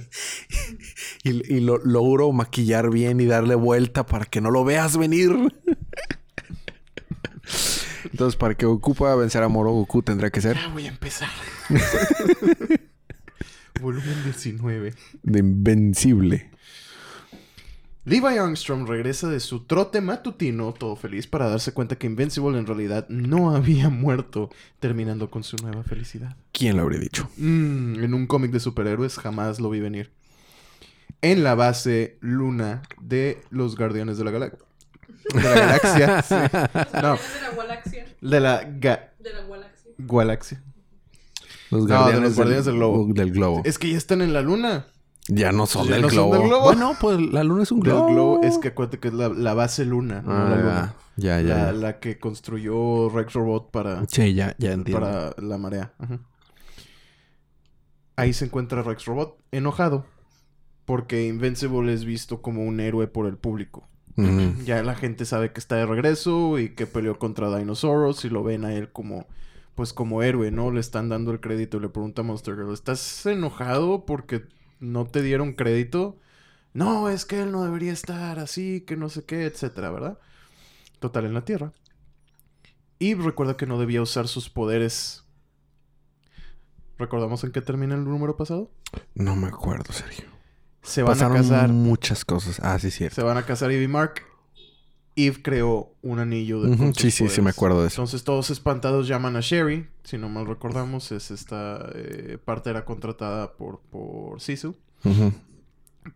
Y, 1.23 1.53
y 1.53 1.60
lo, 1.60 1.77
logro 1.77 2.32
maquillar 2.32 2.89
bien 2.89 3.19
y 3.19 3.27
darle 3.27 3.53
vuelta 3.53 4.03
para 4.03 4.25
que 4.25 4.41
no 4.41 4.49
lo 4.49 4.65
veas 4.65 4.97
venir. 4.97 5.32
Entonces, 8.12 8.36
para 8.36 8.56
que 8.56 8.66
Goku 8.66 8.94
pueda 8.94 9.16
vencer 9.16 9.44
a 9.44 9.48
Moro, 9.48 9.72
Goku 9.72 10.02
tendrá 10.02 10.30
que 10.30 10.42
ser 10.42 10.56
Ya 10.58 10.68
voy 10.70 10.86
a 10.86 10.89
empezar. 10.89 11.30
Volumen 13.82 14.24
19. 14.24 14.94
de 15.24 15.39
invencible. 15.39 16.54
Levi 18.06 18.38
Armstrong 18.38 18.86
regresa 18.86 19.30
de 19.30 19.39
su 19.39 19.62
trote 19.63 20.02
matutino, 20.02 20.74
todo 20.74 20.98
feliz, 20.98 21.26
para 21.26 21.48
darse 21.48 21.72
cuenta 21.72 21.98
que 21.98 22.06
Invincible 22.06 22.58
en 22.58 22.66
realidad 22.66 23.08
no 23.08 23.56
había 23.56 23.89
muerto, 23.89 24.50
terminando 24.82 25.32
con 25.32 25.46
su 25.46 25.56
nueva 25.58 25.84
felicidad. 25.84 26.36
¿Quién 26.52 26.76
lo 26.76 26.84
habría 26.84 27.00
dicho? 27.00 27.30
Mm, 27.38 28.04
en 28.04 28.13
un 28.13 28.28
cómic 28.28 28.52
de 28.52 28.60
superhéroes 28.60 29.18
jamás 29.18 29.62
lo 29.62 29.70
vi 29.70 29.80
venir. 29.80 30.12
En 31.22 31.46
la 31.46 31.56
base 31.56 32.18
luna 32.20 32.82
de 33.02 33.42
los 33.52 33.78
Guardianes 33.78 34.18
de 34.18 34.26
la, 34.26 34.32
Galaxia. 34.32 34.60
De 35.34 35.41
la 35.41 35.54
Galaxia. 35.56 36.21
sí. 36.21 36.36
No, 37.02 37.17
De 37.17 37.39
la 37.41 37.56
galaxia. 37.56 38.06
de 38.21 38.39
la 38.39 38.63
ga- 38.63 39.10
De 39.19 39.34
la 39.34 39.41
galaxia. 39.47 39.91
Galaxia. 39.97 40.63
Los 41.71 41.86
No, 41.88 42.08
de 42.08 42.19
los 42.21 42.36
Guardianes 42.36 42.65
del 42.65 42.76
Globo. 42.76 43.08
Del 43.13 43.32
globo. 43.32 43.62
Es 43.65 43.80
que 43.80 43.89
ya 43.89 43.97
están 43.97 44.21
en 44.21 44.34
la 44.34 44.41
luna. 44.41 44.88
Ya 45.28 45.52
no 45.54 45.65
son, 45.65 45.88
Ya 45.88 45.93
del, 45.93 46.02
no 46.04 46.10
son 46.10 46.15
globo. 46.30 46.34
del 46.36 46.47
globo. 46.47 46.63
Bueno, 46.65 46.95
pues 46.99 47.19
la 47.19 47.43
luna 47.43 47.63
es 47.63 47.71
un 47.71 47.80
globo. 47.80 48.08
globo 48.08 48.41
es 48.43 48.58
que 48.58 48.67
acuérdate 48.69 48.99
que 48.99 49.08
es 49.08 49.13
la, 49.13 49.30
la 49.30 49.54
base 49.54 49.86
luna, 49.86 50.21
no 50.21 50.32
Ah, 50.34 50.49
la 50.49 50.56
luna. 50.58 50.93
ya, 51.15 51.39
ya, 51.41 51.56
La, 51.56 51.65
ya. 51.67 51.71
la 51.71 51.99
que 51.99 52.19
construyó 52.19 53.08
Rex 53.10 53.34
Robot 53.34 53.71
para, 53.71 54.04
Sí, 54.08 54.34
ya, 54.34 54.54
ya 54.60 54.73
entiendo. 54.73 54.99
para 54.99 55.34
la 55.38 55.58
marea. 55.58 55.93
Ajá. 55.97 56.19
Ahí 58.15 58.34
se 58.34 58.45
encuentra 58.45 58.84
Rex 58.84 59.06
Robot, 59.06 59.38
enojado. 59.52 60.06
Porque 60.86 61.26
Invincible 61.28 61.93
es 61.93 62.04
visto 62.04 62.41
como 62.41 62.63
un 62.63 62.80
héroe 62.82 63.08
por 63.08 63.26
el 63.26 63.38
público. 63.38 63.88
Ya 64.15 64.84
la 64.84 64.95
gente 64.95 65.26
sabe 65.26 65.52
que 65.52 65.60
está 65.60 65.76
de 65.76 65.86
regreso 65.86 66.60
y 66.60 66.69
que 66.69 66.86
peleó 66.86 67.17
contra 67.17 67.56
Dinosaurus 67.58 68.26
y 68.26 68.30
lo 68.30 68.43
ven 68.43 68.63
a 68.63 68.73
él 68.73 68.91
como, 68.91 69.28
pues 69.76 69.93
como 69.93 70.21
héroe, 70.21 70.52
¿no? 70.52 70.71
Le 70.71 70.80
están 70.80 71.10
dando 71.10 71.32
el 71.32 71.39
crédito 71.39 71.78
y 71.78 71.82
le 71.82 71.89
pregunta 71.89 72.21
a 72.21 72.26
Monster 72.26 72.56
Girl, 72.56 72.73
¿estás 72.73 73.26
enojado 73.26 74.06
porque 74.06 74.45
no 74.80 75.06
te 75.06 75.21
dieron 75.21 75.54
crédito? 75.54 76.17
No, 76.73 77.10
es 77.10 77.26
que 77.26 77.41
él 77.41 77.52
no 77.52 77.63
debería 77.63 77.91
estar 77.91 78.39
así, 78.39 78.82
que 78.82 78.97
no 78.97 79.10
sé 79.10 79.26
qué, 79.26 79.45
etcétera, 79.45 79.91
¿verdad? 79.91 80.19
Total 80.99 81.26
en 81.26 81.34
la 81.34 81.45
Tierra. 81.45 81.71
Y 82.99 83.15
recuerda 83.15 83.58
que 83.58 83.65
no 83.65 83.80
debía 83.80 84.02
usar 84.02 84.28
sus 84.28 84.49
poderes. 84.49 85.23
¿Recordamos 86.97 87.43
en 87.43 87.52
qué 87.52 87.62
termina 87.62 87.95
el 87.95 88.04
número 88.06 88.38
pasado? 88.38 88.71
No 89.13 89.36
me 89.36 89.47
acuerdo, 89.47 89.91
Sergio. 89.91 90.33
Se 90.84 91.02
van 91.02 91.13
Pasaron 91.13 91.38
a 91.38 91.41
casar. 91.41 91.69
muchas 91.69 92.24
cosas. 92.26 92.60
Ah, 92.62 92.78
sí, 92.78 92.91
cierto. 92.91 93.15
Se 93.15 93.24
van 93.24 93.38
a 93.38 93.46
casar 93.46 93.72
Eve 93.72 93.84
y 93.84 93.88
Mark. 93.88 94.22
Eve 95.15 95.41
creó 95.41 95.93
un 96.02 96.19
anillo 96.19 96.62
de 96.62 96.76
con 96.78 96.93
sus 96.93 97.02
Sí, 97.04 97.12
sí, 97.12 97.30
sí 97.30 97.41
me 97.41 97.52
acuerdo 97.52 97.82
de 97.82 97.88
eso. 97.88 98.02
Entonces 98.02 98.24
todos 98.24 98.50
espantados 98.50 99.08
llaman 99.08 99.36
a 99.36 99.41
Sherry. 99.41 99.88
Si 100.04 100.17
no 100.17 100.28
mal 100.30 100.46
recordamos, 100.46 101.12
es 101.12 101.32
esta 101.32 101.88
eh, 101.93 102.38
partera 102.43 102.84
contratada 102.84 103.54
por, 103.54 103.80
por 103.91 104.41
Sisu. 104.41 104.76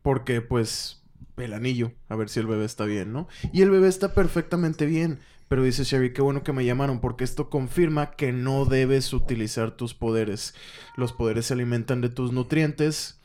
Porque 0.01 0.41
pues 0.41 1.03
el 1.37 1.53
anillo, 1.53 1.91
a 2.09 2.15
ver 2.15 2.29
si 2.29 2.39
el 2.39 2.47
bebé 2.47 2.65
está 2.65 2.85
bien, 2.85 3.13
¿no? 3.13 3.27
Y 3.53 3.61
el 3.61 3.69
bebé 3.69 3.87
está 3.87 4.13
perfectamente 4.13 4.85
bien. 4.85 5.19
Pero 5.47 5.63
dice 5.63 5.85
Sherry, 5.85 6.11
qué 6.11 6.21
bueno 6.21 6.43
que 6.43 6.51
me 6.51 6.65
llamaron 6.65 6.99
porque 6.99 7.23
esto 7.23 7.49
confirma 7.49 8.11
que 8.11 8.33
no 8.33 8.65
debes 8.65 9.13
utilizar 9.13 9.71
tus 9.71 9.93
poderes. 9.93 10.53
Los 10.97 11.13
poderes 11.13 11.45
se 11.45 11.53
alimentan 11.53 12.01
de 12.01 12.09
tus 12.09 12.33
nutrientes. 12.33 13.16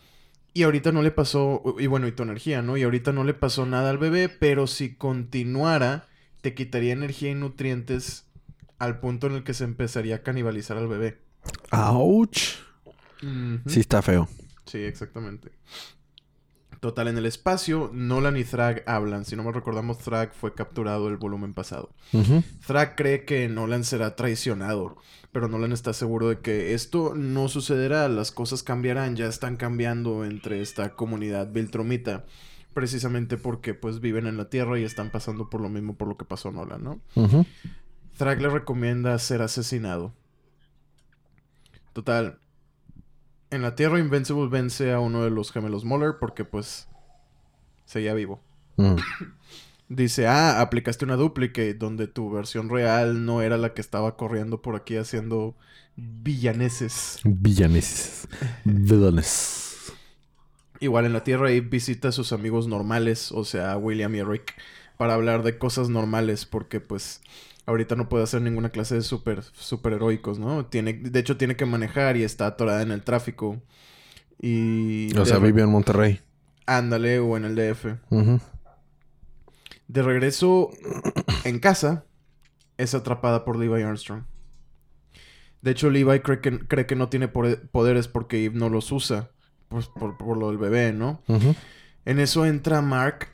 Y 0.55 0.65
ahorita 0.65 0.93
no 0.93 1.03
le 1.03 1.11
pasó, 1.11 1.63
y 1.79 1.87
bueno, 1.87 2.07
y 2.07 2.13
tu 2.13 2.23
energía, 2.23 2.61
¿no? 2.63 2.77
Y 2.77 2.83
ahorita 2.83 3.13
no 3.13 3.25
le 3.25 3.35
pasó 3.35 3.65
nada 3.65 3.91
al 3.91 3.99
bebé, 3.99 4.29
pero 4.29 4.67
si 4.67 4.95
continuara, 4.95 6.09
te 6.43 6.55
quitaría 6.55 6.93
energía 6.93 7.31
y 7.31 7.35
nutrientes 7.35 8.27
al 8.79 9.01
punto 9.01 9.29
en 9.29 9.35
el 9.35 9.45
que 9.45 9.55
se 9.55 9.65
empezaría 9.65 10.17
a 10.17 10.23
canibalizar 10.23 10.77
al 10.77 10.89
bebé. 10.89 11.23
Ujú. 13.23 13.71
Sí 13.71 13.81
está 13.81 14.03
feo. 14.03 14.29
Sí, 14.67 14.79
exactamente. 14.79 15.53
Total, 16.83 17.07
en 17.07 17.17
el 17.17 17.27
espacio, 17.27 17.93
Nolan 17.95 18.37
y 18.37 18.43
Thrag 18.43 18.83
hablan. 18.89 19.25
Si 19.25 19.37
no 19.37 19.45
me 19.45 19.53
recordamos, 19.53 19.99
Thrag 19.99 20.35
fue 20.35 20.53
capturado 20.53 21.07
el 21.07 21.17
volumen 21.17 21.55
pasado. 21.55 21.91
Ujú. 22.13 22.43
Thrag 22.67 22.97
cree 22.97 23.25
que 23.25 23.49
Nolan 23.49 23.85
será 23.85 24.17
traicionado, 24.17 24.97
pero 25.31 25.47
Nolan 25.47 25.71
está 25.71 25.93
seguro 25.93 26.29
de 26.29 26.41
que 26.41 26.75
esto 26.75 27.15
no 27.15 27.47
sucederá, 27.47 28.09
las 28.09 28.33
cosas 28.33 28.65
cambiarán, 28.65 29.15
ya 29.15 29.27
están 29.27 29.57
cambiando 29.57 30.25
entre 30.25 30.61
esta 30.61 30.97
comunidad 30.97 31.53
Viltromita, 31.53 32.25
precisamente 32.75 33.37
porque 33.37 33.75
pues 33.75 34.01
viven 34.01 34.27
en 34.27 34.37
la 34.37 34.51
Tierra 34.51 34.77
y 34.77 34.83
están 34.83 35.11
pasando 35.11 35.51
por 35.51 35.61
lo 35.61 35.69
mismo 35.69 35.95
por 35.95 36.09
lo 36.09 36.17
que 36.17 36.25
pasó 36.25 36.51
Nolan, 36.51 36.83
¿no? 36.83 37.01
Ujú. 37.15 37.47
Thrag 38.19 38.43
le 38.43 38.49
recomienda 38.49 39.17
ser 39.21 39.41
asesinado. 39.43 40.13
Total. 41.93 42.41
En 43.53 43.61
la 43.61 43.75
Tierra 43.75 43.99
Invincible 43.99 44.49
vence 44.49 44.93
a 44.93 44.99
uno 44.99 45.25
de 45.25 45.31
los 45.31 45.53
gemelos 45.53 45.85
Moller 45.85 46.15
porque 46.19 46.47
pues 46.47 46.89
seguía 47.85 48.15
vivo. 48.15 48.43
Mm. 48.77 48.97
Dice, 49.91 50.27
ah, 50.27 50.63
aplicaste 50.63 51.05
una 51.05 51.17
duplicate 51.17 51.75
donde 51.75 52.07
tu 52.07 52.31
versión 52.31 52.71
real 52.71 53.27
no 53.27 53.43
era 53.43 53.59
la 53.59 53.75
que 53.75 53.83
estaba 53.83 54.17
corriendo 54.17 54.63
por 54.63 54.75
aquí 54.75 54.97
haciendo 54.97 55.55
villaneses. 55.97 57.21
Villaneses. 57.25 58.27
Villanes. 58.65 59.93
Igual 60.81 61.05
en 61.05 61.13
la 61.13 61.23
Tierra 61.23 61.49
Abe 61.49 61.61
visita 61.61 62.09
a 62.09 62.13
sus 62.13 62.33
amigos 62.33 62.69
normales, 62.69 63.33
o 63.33 63.45
sea, 63.45 63.77
William 63.77 64.15
y 64.15 64.23
Rick, 64.23 64.55
para 64.97 65.13
hablar 65.13 65.43
de 65.43 65.59
cosas 65.59 65.91
normales, 65.91 66.47
porque 66.47 66.81
pues 66.81 67.21
ahorita 67.67 67.95
no 67.97 68.09
puede 68.09 68.25
hacer 68.25 68.43
ninguna 68.43 68.71
clase 68.71 68.95
de 68.97 69.03
super, 69.03 69.43
super 69.43 69.93
heroicos, 69.93 70.39
¿no? 70.39 70.67
Tiene, 70.67 70.95
de 70.95 71.19
hecho, 71.21 71.37
tiene 71.37 71.57
que 71.57 71.67
manejar 71.67 72.17
y 72.17 72.25
está 72.25 72.47
atorada 72.47 72.83
en 72.83 72.91
el 72.91 73.03
tráfico. 73.03 73.63
Y... 74.41 75.17
O 75.17 75.25
sea, 75.25 75.39
re- 75.39 75.47
vive 75.47 75.63
en 75.63 75.69
Monterrey. 75.71 76.21
Ándale, 76.67 77.19
o 77.19 77.37
en 77.37 77.45
el 77.45 77.55
DF. 77.55 77.87
De 79.89 80.03
regreso 80.03 80.71
en 81.45 81.59
casa, 81.59 82.05
es 82.79 82.95
atrapada 82.95 83.45
por 83.45 83.57
Levi 83.57 83.83
Armstrong. 83.83 84.25
De 85.61 85.71
hecho, 85.71 85.91
Levi 85.91 86.21
cree 86.21 86.41
que, 86.41 86.59
cree 86.67 86.87
que 86.87 86.97
no 86.97 87.09
tiene 87.09 87.29
poderes 87.29 88.09
porque 88.09 88.45
Eve 88.45 88.59
no 88.59 88.69
los 88.69 88.91
usa. 88.91 89.31
Pues 89.69 89.87
por, 89.87 90.19
por 90.19 90.37
lo 90.37 90.49
del 90.49 90.59
bebé, 90.59 90.93
¿no? 90.93 91.23
En 92.05 92.19
eso 92.19 92.45
entra 92.47 92.83
Mark 92.83 93.29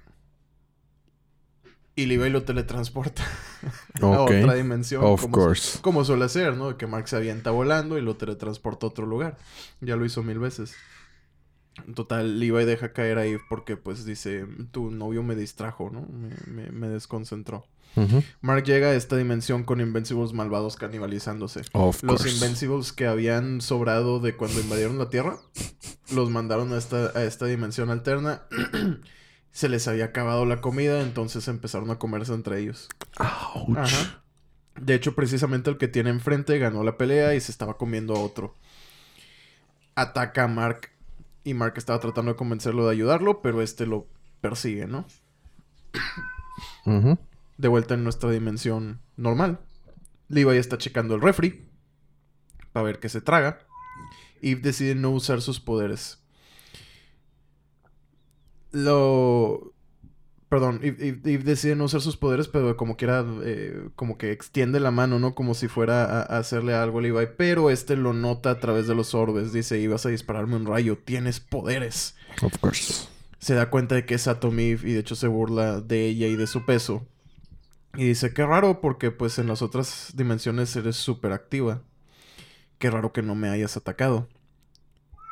y 1.96 2.06
Levi 2.06 2.30
lo 2.30 2.42
teletransporta 2.44 3.24
a 4.02 4.06
otra 4.20 4.54
dimensión. 4.54 5.02
Of 5.04 5.22
como, 5.22 5.32
course. 5.34 5.78
como 5.80 6.04
suele 6.04 6.24
hacer, 6.24 6.56
¿no? 6.56 6.76
Que 6.76 6.86
Mark 6.86 7.08
se 7.08 7.16
avienta 7.16 7.50
volando 7.50 7.98
y 7.98 8.02
lo 8.02 8.16
teletransporta 8.16 8.86
a 8.86 8.90
otro 8.90 9.06
lugar. 9.06 9.36
Ya 9.80 9.96
lo 9.96 10.04
hizo 10.04 10.22
mil 10.22 10.38
veces. 10.38 10.74
En 11.86 11.94
Total, 11.94 12.40
Levi 12.40 12.64
deja 12.64 12.92
caer 12.92 13.18
a 13.18 13.24
Eve 13.24 13.40
porque, 13.48 13.76
pues, 13.76 14.04
dice, 14.04 14.46
tu 14.72 14.90
novio 14.90 15.22
me 15.22 15.36
distrajo, 15.36 15.90
¿no? 15.90 16.02
Me, 16.10 16.34
me- 16.46 16.70
me 16.70 16.88
desconcentró. 16.88 17.64
Mark 18.42 18.62
llega 18.62 18.88
a 18.88 18.94
esta 18.94 19.16
dimensión 19.16 19.64
con 19.64 19.80
Invencibles 19.80 20.32
malvados 20.32 20.76
canibalizándose. 20.76 21.62
Of 21.72 22.02
Los 22.04 22.22
course. 22.22 22.30
Invencibles 22.36 22.92
que 22.92 23.06
habían 23.06 23.60
sobrado 23.60 24.20
de 24.20 24.36
cuando 24.36 24.60
invadieron 24.60 24.98
la 24.98 25.08
Tierra, 25.08 25.36
los 26.14 26.30
mandaron 26.30 26.72
a 26.72 26.78
esta, 26.78 27.06
a 27.18 27.24
esta 27.24 27.46
dimensión 27.46 27.90
alterna. 27.90 28.42
Se 29.58 29.68
les 29.68 29.88
había 29.88 30.04
acabado 30.04 30.46
la 30.46 30.60
comida, 30.60 31.02
entonces 31.02 31.48
empezaron 31.48 31.90
a 31.90 31.98
comerse 31.98 32.32
entre 32.32 32.60
ellos. 32.60 32.88
Ouch. 33.18 33.76
Ajá. 33.76 34.22
De 34.80 34.94
hecho, 34.94 35.16
precisamente 35.16 35.68
el 35.68 35.78
que 35.78 35.88
tiene 35.88 36.10
enfrente 36.10 36.60
ganó 36.60 36.84
la 36.84 36.96
pelea 36.96 37.34
y 37.34 37.40
se 37.40 37.50
estaba 37.50 37.76
comiendo 37.76 38.14
a 38.14 38.20
otro. 38.20 38.54
Ataca 39.96 40.44
a 40.44 40.46
Mark 40.46 40.90
y 41.42 41.54
Mark 41.54 41.74
estaba 41.76 41.98
tratando 41.98 42.30
de 42.30 42.36
convencerlo 42.36 42.86
de 42.86 42.92
ayudarlo, 42.92 43.42
pero 43.42 43.60
este 43.60 43.84
lo 43.84 44.06
persigue, 44.40 44.86
¿no? 44.86 45.04
De 47.56 47.66
vuelta 47.66 47.94
en 47.94 48.04
nuestra 48.04 48.30
dimensión 48.30 49.00
normal. 49.16 49.58
Levi 50.28 50.56
está 50.56 50.78
checando 50.78 51.16
el 51.16 51.20
refri 51.20 51.68
para 52.70 52.84
ver 52.84 53.00
qué 53.00 53.08
se 53.08 53.20
traga 53.20 53.58
y 54.40 54.54
decide 54.54 54.94
no 54.94 55.10
usar 55.10 55.42
sus 55.42 55.58
poderes. 55.58 56.22
Lo... 58.72 59.72
Perdón, 60.48 60.80
Eve, 60.82 61.12
decide 61.44 61.76
no 61.76 61.84
usar 61.84 62.00
sus 62.00 62.16
poderes, 62.16 62.48
pero 62.48 62.74
como 62.78 62.96
quiera, 62.96 63.22
eh, 63.44 63.90
como 63.96 64.16
que 64.16 64.32
extiende 64.32 64.80
la 64.80 64.90
mano, 64.90 65.18
¿no? 65.18 65.34
Como 65.34 65.52
si 65.52 65.68
fuera 65.68 66.04
a, 66.04 66.22
a 66.22 66.38
hacerle 66.38 66.74
algo 66.74 67.00
a 67.00 67.02
Levi. 67.02 67.26
Pero 67.36 67.68
este 67.68 67.96
lo 67.96 68.14
nota 68.14 68.52
a 68.52 68.60
través 68.60 68.86
de 68.86 68.94
los 68.94 69.14
orbes. 69.14 69.52
Dice, 69.52 69.78
ibas 69.78 70.06
a 70.06 70.08
dispararme 70.08 70.56
un 70.56 70.64
rayo, 70.64 70.96
tienes 70.96 71.40
poderes. 71.40 72.14
Of 72.42 72.56
course. 72.60 73.08
Se 73.38 73.54
da 73.54 73.68
cuenta 73.68 73.94
de 73.94 74.06
que 74.06 74.14
es 74.14 74.26
Atom 74.26 74.58
Eve 74.58 74.88
y 74.88 74.94
de 74.94 75.00
hecho 75.00 75.14
se 75.14 75.28
burla 75.28 75.80
de 75.80 76.06
ella 76.06 76.26
y 76.26 76.36
de 76.36 76.46
su 76.46 76.64
peso. 76.64 77.06
Y 77.94 78.04
dice, 78.04 78.32
qué 78.32 78.46
raro 78.46 78.80
porque 78.80 79.10
pues 79.10 79.38
en 79.38 79.48
las 79.48 79.60
otras 79.60 80.12
dimensiones 80.14 80.74
eres 80.76 80.96
súper 80.96 81.32
activa. 81.32 81.82
Qué 82.78 82.90
raro 82.90 83.12
que 83.12 83.22
no 83.22 83.34
me 83.34 83.48
hayas 83.48 83.76
atacado. 83.76 84.28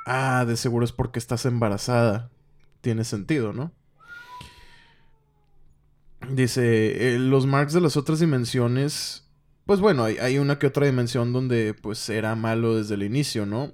Ah, 0.05 0.45
de 0.47 0.57
seguro 0.57 0.85
es 0.85 0.93
porque 0.93 1.19
estás 1.19 1.47
embarazada. 1.47 2.31
Tiene 2.81 3.05
sentido, 3.05 3.53
¿no? 3.53 3.73
Dice, 6.31 7.15
eh, 7.15 7.19
los 7.19 7.47
marks 7.47 7.73
de 7.73 7.81
las 7.81 7.97
otras 7.97 8.21
dimensiones, 8.21 9.25
pues 9.65 9.81
bueno, 9.81 10.05
hay, 10.05 10.39
una 10.39 10.59
que 10.59 10.67
otra 10.67 10.87
dimensión 10.87 11.33
donde 11.33 11.75
pues 11.75 12.09
era 12.09 12.35
malo 12.35 12.77
desde 12.77 12.95
el 12.95 13.03
inicio, 13.03 13.47
¿no? 13.47 13.73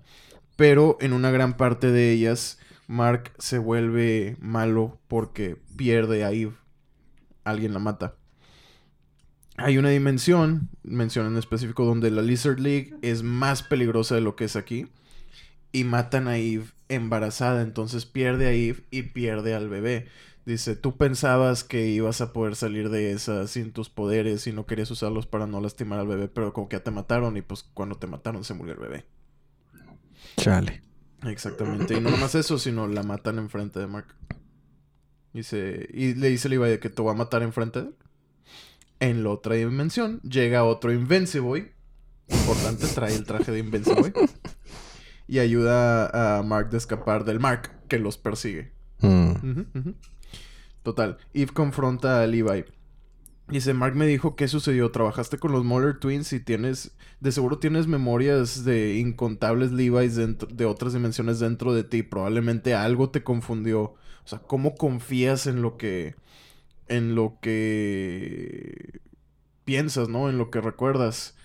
Pero 0.56 0.98
en 1.00 1.12
una 1.12 1.30
gran 1.30 1.56
parte 1.56 1.90
de 1.90 2.12
ellas, 2.12 2.58
Mark 2.86 3.32
se 3.38 3.58
vuelve 3.58 4.36
malo 4.40 4.98
porque 5.08 5.56
pierde 5.76 6.24
a 6.24 6.32
Eve. 6.32 6.54
Alguien 7.44 7.72
la 7.72 7.78
mata. 7.78 8.16
Hay 9.56 9.78
una 9.78 9.90
dimensión, 9.90 10.68
menciona 10.82 11.28
en 11.28 11.36
específico, 11.36 11.84
donde 11.84 12.10
la 12.10 12.22
Lizard 12.22 12.58
League 12.58 12.94
es 13.02 13.22
más 13.22 13.62
peligrosa 13.62 14.14
de 14.14 14.20
lo 14.20 14.36
que 14.36 14.44
es 14.44 14.56
aquí. 14.56 14.88
Y 15.72 15.84
matan 15.84 16.28
a 16.28 16.36
Eve 16.36 16.66
embarazada, 16.94 17.62
entonces 17.62 18.06
pierde 18.06 18.46
a 18.46 18.52
Eve 18.52 18.84
y 18.90 19.02
pierde 19.02 19.54
al 19.54 19.68
bebé. 19.68 20.08
Dice, 20.44 20.74
tú 20.74 20.96
pensabas 20.96 21.62
que 21.62 21.86
ibas 21.88 22.20
a 22.20 22.32
poder 22.32 22.56
salir 22.56 22.90
de 22.90 23.12
esa 23.12 23.46
sin 23.46 23.72
tus 23.72 23.88
poderes 23.88 24.46
y 24.46 24.52
no 24.52 24.66
querías 24.66 24.90
usarlos 24.90 25.26
para 25.26 25.46
no 25.46 25.60
lastimar 25.60 26.00
al 26.00 26.08
bebé, 26.08 26.28
pero 26.28 26.52
como 26.52 26.68
que 26.68 26.76
ya 26.76 26.82
te 26.82 26.90
mataron 26.90 27.36
y 27.36 27.42
pues 27.42 27.62
cuando 27.62 27.96
te 27.96 28.08
mataron 28.08 28.42
se 28.42 28.54
murió 28.54 28.74
el 28.74 28.80
bebé. 28.80 29.04
Chale. 30.36 30.82
Exactamente. 31.24 31.94
Y 31.94 32.00
no 32.00 32.10
nomás 32.10 32.34
eso, 32.34 32.58
sino 32.58 32.88
la 32.88 33.02
matan 33.04 33.38
enfrente 33.38 33.78
de 33.78 33.86
Mark. 33.86 34.14
Dice, 35.32 35.88
y 35.92 36.14
le 36.14 36.28
dice 36.28 36.48
Levi 36.48 36.78
que 36.78 36.90
te 36.90 37.02
va 37.02 37.12
a 37.12 37.14
matar 37.14 37.42
enfrente 37.42 37.82
de 37.82 37.88
él. 37.88 37.94
En 39.00 39.24
la 39.24 39.30
otra 39.30 39.54
dimensión 39.54 40.20
llega 40.22 40.64
otro 40.64 40.92
Invincible. 40.92 41.72
Importante, 42.28 42.86
trae 42.88 43.14
el 43.14 43.24
traje 43.24 43.50
de 43.50 43.58
Invincible. 43.58 44.12
Y 45.26 45.38
ayuda 45.38 46.38
a 46.38 46.42
Mark 46.42 46.70
de 46.70 46.78
escapar 46.78 47.24
del 47.24 47.40
Mark 47.40 47.70
que 47.88 47.98
los 47.98 48.18
persigue. 48.18 48.72
Mm. 49.00 49.90
Total. 50.82 51.18
Eve 51.34 51.52
confronta 51.52 52.22
a 52.22 52.26
Levi. 52.26 52.64
Dice, 53.48 53.74
Mark 53.74 53.94
me 53.94 54.06
dijo 54.06 54.34
qué 54.34 54.48
sucedió. 54.48 54.90
Trabajaste 54.90 55.38
con 55.38 55.52
los 55.52 55.64
Moller 55.64 55.98
Twins 55.98 56.32
y 56.32 56.40
tienes, 56.40 56.92
de 57.20 57.32
seguro 57.32 57.58
tienes 57.58 57.86
memorias 57.86 58.64
de 58.64 58.96
incontables 58.96 59.72
Levi's 59.72 60.16
dentro, 60.16 60.48
de 60.48 60.64
otras 60.64 60.92
dimensiones 60.92 61.38
dentro 61.38 61.74
de 61.74 61.84
ti. 61.84 62.02
Probablemente 62.02 62.74
algo 62.74 63.10
te 63.10 63.22
confundió. 63.22 63.80
O 64.24 64.26
sea, 64.26 64.38
¿cómo 64.38 64.74
confías 64.74 65.46
en 65.46 65.60
lo 65.62 65.76
que, 65.76 66.14
en 66.88 67.14
lo 67.14 67.38
que 67.42 69.00
piensas, 69.64 70.08
¿no? 70.08 70.30
En 70.30 70.38
lo 70.38 70.50
que 70.50 70.60
recuerdas. 70.60 71.36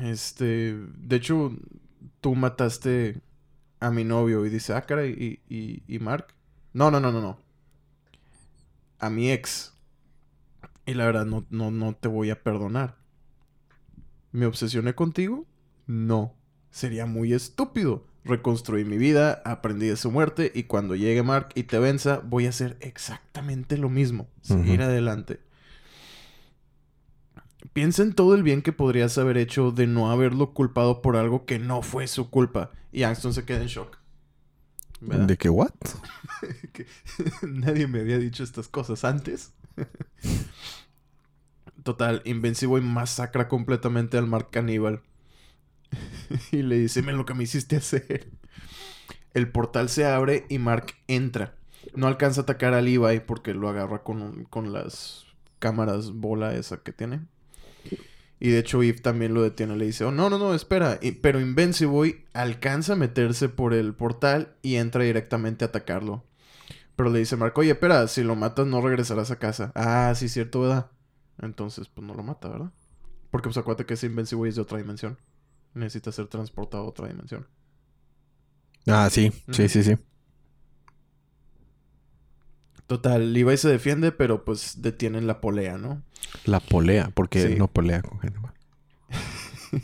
Este, 0.00 0.76
de 0.96 1.16
hecho, 1.16 1.52
tú 2.24 2.34
mataste 2.34 3.20
a 3.80 3.90
mi 3.90 4.02
novio 4.02 4.46
y 4.46 4.48
dice, 4.48 4.72
ah, 4.72 4.86
caray, 4.86 5.10
¿y, 5.10 5.54
y, 5.54 5.82
y 5.86 5.98
Mark? 5.98 6.28
No, 6.72 6.90
no, 6.90 6.98
no, 6.98 7.12
no, 7.12 7.20
no. 7.20 7.38
A 8.98 9.10
mi 9.10 9.30
ex. 9.30 9.74
Y 10.86 10.94
la 10.94 11.04
verdad, 11.04 11.26
no, 11.26 11.44
no, 11.50 11.70
no 11.70 11.94
te 11.94 12.08
voy 12.08 12.30
a 12.30 12.42
perdonar. 12.42 12.96
¿Me 14.32 14.46
obsesioné 14.46 14.94
contigo? 14.94 15.44
No. 15.86 16.32
Sería 16.70 17.04
muy 17.04 17.34
estúpido. 17.34 18.06
Reconstruí 18.24 18.86
mi 18.86 18.96
vida, 18.96 19.42
aprendí 19.44 19.88
de 19.88 19.96
su 19.96 20.10
muerte 20.10 20.50
y 20.54 20.62
cuando 20.62 20.96
llegue 20.96 21.22
Mark 21.22 21.50
y 21.54 21.64
te 21.64 21.78
venza, 21.78 22.22
voy 22.24 22.46
a 22.46 22.48
hacer 22.48 22.78
exactamente 22.80 23.76
lo 23.76 23.90
mismo. 23.90 24.28
Seguir 24.40 24.80
adelante. 24.80 25.40
Piensa 27.72 28.02
en 28.02 28.14
todo 28.14 28.34
el 28.34 28.42
bien 28.42 28.62
que 28.62 28.72
podrías 28.72 29.18
haber 29.18 29.36
hecho 29.36 29.70
de 29.72 29.86
no 29.86 30.10
haberlo 30.10 30.52
culpado 30.54 31.02
por 31.02 31.16
algo 31.16 31.44
que 31.46 31.58
no 31.58 31.82
fue 31.82 32.06
su 32.06 32.30
culpa. 32.30 32.70
Y 32.92 33.02
Angston 33.02 33.34
se 33.34 33.44
queda 33.44 33.60
en 33.62 33.66
shock. 33.68 33.98
¿Verdad? 35.00 35.26
¿De 35.26 35.36
qué 35.36 35.50
what? 35.50 35.72
que 36.72 36.86
nadie 37.46 37.86
me 37.88 38.00
había 38.00 38.18
dicho 38.18 38.44
estas 38.44 38.68
cosas 38.68 39.04
antes. 39.04 39.52
Total, 41.82 42.22
Invencible 42.24 42.80
masacra 42.80 43.48
completamente 43.48 44.16
al 44.16 44.26
Mark 44.26 44.48
Caníbal. 44.50 45.02
y 46.52 46.62
le 46.62 46.78
dice, 46.78 47.02
"Mira 47.02 47.16
lo 47.16 47.26
que 47.26 47.34
me 47.34 47.44
hiciste 47.44 47.76
hacer. 47.76 48.30
El 49.34 49.50
portal 49.50 49.88
se 49.88 50.06
abre 50.06 50.46
y 50.48 50.58
Mark 50.58 50.94
entra. 51.08 51.54
No 51.94 52.06
alcanza 52.06 52.40
a 52.40 52.44
atacar 52.44 52.72
a 52.74 52.80
Levi 52.80 53.20
porque 53.20 53.52
lo 53.52 53.68
agarra 53.68 54.02
con, 54.02 54.22
un- 54.22 54.44
con 54.44 54.72
las 54.72 55.26
cámaras 55.58 56.12
bola 56.12 56.54
esa 56.54 56.78
que 56.78 56.92
tiene. 56.92 57.20
Y 58.44 58.50
de 58.50 58.58
hecho 58.58 58.82
Eve 58.82 58.98
también 59.00 59.32
lo 59.32 59.40
detiene. 59.42 59.74
Le 59.74 59.86
dice, 59.86 60.04
oh, 60.04 60.10
no, 60.10 60.28
no, 60.28 60.36
no, 60.36 60.52
espera. 60.52 60.98
Y- 61.00 61.12
pero 61.12 61.40
Invincible 61.40 62.26
alcanza 62.34 62.92
a 62.92 62.96
meterse 62.96 63.48
por 63.48 63.72
el 63.72 63.94
portal 63.94 64.54
y 64.60 64.74
entra 64.74 65.02
directamente 65.02 65.64
a 65.64 65.68
atacarlo. 65.68 66.24
Pero 66.94 67.08
le 67.08 67.20
dice 67.20 67.36
Mark, 67.38 67.54
oye, 67.56 67.70
espera, 67.70 68.06
si 68.06 68.22
lo 68.22 68.36
matas 68.36 68.66
no 68.66 68.82
regresarás 68.82 69.30
a 69.30 69.38
casa. 69.38 69.72
Ah, 69.74 70.12
sí, 70.14 70.28
cierto, 70.28 70.60
¿verdad? 70.60 70.90
Entonces, 71.40 71.88
pues 71.88 72.06
no 72.06 72.12
lo 72.12 72.22
mata, 72.22 72.50
¿verdad? 72.50 72.70
Porque 73.30 73.48
pues 73.48 73.56
acuérdate 73.56 73.86
que 73.86 73.94
ese 73.94 74.08
Invincible 74.08 74.50
es 74.50 74.56
de 74.56 74.60
otra 74.60 74.76
dimensión. 74.76 75.16
Necesita 75.72 76.12
ser 76.12 76.26
transportado 76.26 76.82
a 76.84 76.88
otra 76.88 77.08
dimensión. 77.08 77.46
Ah, 78.86 79.08
sí. 79.10 79.32
Sí, 79.52 79.70
sí, 79.70 79.82
sí. 79.82 79.96
Total, 82.86 83.32
Levi 83.32 83.56
se 83.56 83.68
defiende, 83.68 84.12
pero 84.12 84.44
pues 84.44 84.82
detienen 84.82 85.26
la 85.26 85.40
polea, 85.40 85.78
¿no? 85.78 86.02
La 86.44 86.60
polea, 86.60 87.10
porque 87.14 87.48
Sí. 87.48 87.54
no 87.56 87.68
polea 87.68 88.02
con 88.02 88.20
gente 88.20 88.38
mal. 88.40 88.52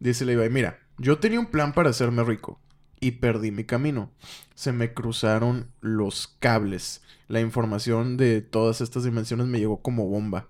Dice 0.00 0.24
Levi, 0.24 0.48
mira, 0.50 0.78
yo 0.98 1.18
tenía 1.18 1.40
un 1.40 1.46
plan 1.46 1.72
para 1.72 1.90
hacerme 1.90 2.24
rico 2.24 2.60
y 3.00 3.12
perdí 3.12 3.50
mi 3.50 3.64
camino. 3.64 4.10
Se 4.54 4.72
me 4.72 4.92
cruzaron 4.92 5.68
los 5.80 6.28
cables. 6.40 7.02
La 7.28 7.40
información 7.40 8.16
de 8.16 8.40
todas 8.42 8.80
estas 8.80 9.04
dimensiones 9.04 9.46
me 9.46 9.58
llegó 9.58 9.80
como 9.80 10.06
bomba. 10.06 10.48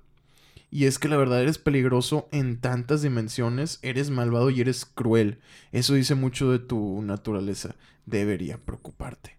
Y 0.71 0.87
es 0.87 0.99
que 0.99 1.09
la 1.09 1.17
verdad 1.17 1.41
eres 1.41 1.59
peligroso 1.59 2.29
en 2.33 2.61
tantas 2.61 3.01
dimensiones, 3.03 3.79
eres 3.83 4.11
malvado 4.11 4.51
y 4.51 4.61
eres 4.61 4.85
cruel. 4.87 5.39
Eso 5.71 5.95
dice 5.95 6.17
mucho 6.17 6.51
de 6.51 6.59
tu 6.59 7.01
naturaleza. 7.03 7.77
Debería 8.07 8.59
preocuparte. 8.59 9.37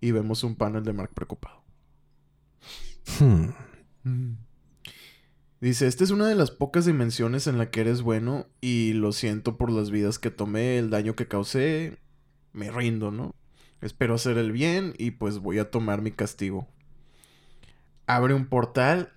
Y 0.00 0.12
vemos 0.12 0.44
un 0.44 0.54
panel 0.54 0.84
de 0.84 0.92
Mark 0.92 1.12
preocupado. 1.14 1.62
Hmm. 3.18 3.50
Dice, 5.60 5.88
esta 5.88 6.04
es 6.04 6.10
una 6.10 6.28
de 6.28 6.36
las 6.36 6.52
pocas 6.52 6.86
dimensiones 6.86 7.48
en 7.48 7.58
la 7.58 7.70
que 7.70 7.80
eres 7.80 8.02
bueno 8.02 8.46
y 8.60 8.92
lo 8.92 9.12
siento 9.12 9.56
por 9.56 9.72
las 9.72 9.90
vidas 9.90 10.18
que 10.18 10.30
tomé, 10.30 10.78
el 10.78 10.90
daño 10.90 11.16
que 11.16 11.26
causé, 11.26 11.98
me 12.52 12.70
rindo, 12.70 13.10
¿no? 13.10 13.34
Espero 13.80 14.14
hacer 14.14 14.38
el 14.38 14.52
bien 14.52 14.94
y 14.98 15.12
pues 15.12 15.38
voy 15.38 15.58
a 15.58 15.70
tomar 15.70 16.00
mi 16.00 16.12
castigo. 16.12 16.68
Abre 18.06 18.34
un 18.34 18.46
portal 18.46 19.12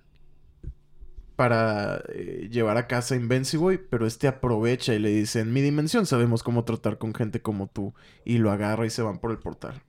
para 1.36 2.02
eh, 2.08 2.48
llevar 2.50 2.76
a 2.76 2.86
casa 2.86 3.14
a 3.14 3.18
Invincible, 3.18 3.78
pero 3.78 4.06
este 4.06 4.28
aprovecha 4.28 4.94
y 4.94 4.98
le 4.98 5.10
dice, 5.10 5.40
en 5.40 5.52
mi 5.52 5.60
dimensión 5.60 6.06
sabemos 6.06 6.42
cómo 6.42 6.64
tratar 6.64 6.98
con 6.98 7.14
gente 7.14 7.40
como 7.40 7.68
tú, 7.68 7.94
y 8.24 8.38
lo 8.38 8.50
agarra 8.50 8.86
y 8.86 8.90
se 8.90 9.02
van 9.02 9.18
por 9.18 9.30
el 9.30 9.38
portal. 9.38 9.82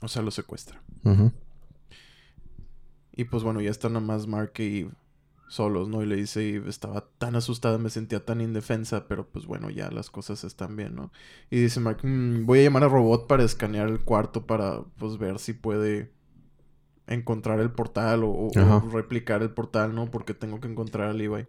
O 0.00 0.08
sea, 0.08 0.22
lo 0.22 0.30
secuestra. 0.30 0.82
Y 3.12 3.24
pues 3.24 3.42
bueno, 3.42 3.60
ya 3.60 3.70
están 3.70 3.92
nomás 3.92 4.26
Mark 4.26 4.52
y 4.58 4.80
Eve 4.80 4.90
solos, 5.48 5.88
¿no? 5.88 6.00
Y 6.02 6.06
le 6.06 6.14
dice 6.14 6.48
Eve, 6.54 6.70
estaba 6.70 7.08
tan 7.18 7.34
asustada, 7.34 7.76
me 7.76 7.90
sentía 7.90 8.24
tan 8.24 8.40
indefensa, 8.40 9.08
pero 9.08 9.26
pues 9.28 9.46
bueno, 9.46 9.68
ya 9.68 9.90
las 9.90 10.08
cosas 10.08 10.44
están 10.44 10.76
bien, 10.76 10.94
¿no? 10.94 11.10
Y 11.50 11.60
dice 11.60 11.80
Mark, 11.80 11.98
"Mm, 12.04 12.46
voy 12.46 12.60
a 12.60 12.62
llamar 12.62 12.84
a 12.84 12.88
Robot 12.88 13.26
para 13.26 13.42
escanear 13.42 13.88
el 13.88 14.00
cuarto 14.00 14.46
para 14.46 14.82
pues 14.96 15.18
ver 15.18 15.40
si 15.40 15.52
puede 15.52 16.12
encontrar 17.08 17.58
el 17.58 17.72
portal 17.72 18.22
o, 18.22 18.30
o- 18.30 18.46
o 18.46 18.60
Ajá. 18.60 18.80
replicar 18.92 19.42
el 19.42 19.50
portal, 19.50 19.92
¿no? 19.92 20.08
Porque 20.08 20.32
tengo 20.34 20.60
que 20.60 20.68
encontrar 20.68 21.08
a 21.10 21.12
Levi. 21.12 21.46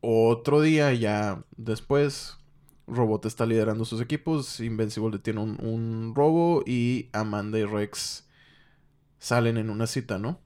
Otro 0.00 0.60
día, 0.60 0.92
ya 0.92 1.42
después, 1.56 2.36
Robot 2.86 3.26
está 3.26 3.46
liderando 3.46 3.84
sus 3.84 4.00
equipos. 4.00 4.60
Invincible 4.60 5.10
detiene 5.10 5.40
un, 5.40 5.58
un 5.64 6.14
robo 6.14 6.62
y 6.66 7.08
Amanda 7.12 7.58
y 7.58 7.64
Rex 7.64 8.24
salen 9.18 9.56
en 9.56 9.70
una 9.70 9.86
cita, 9.86 10.18
¿no? 10.18 10.40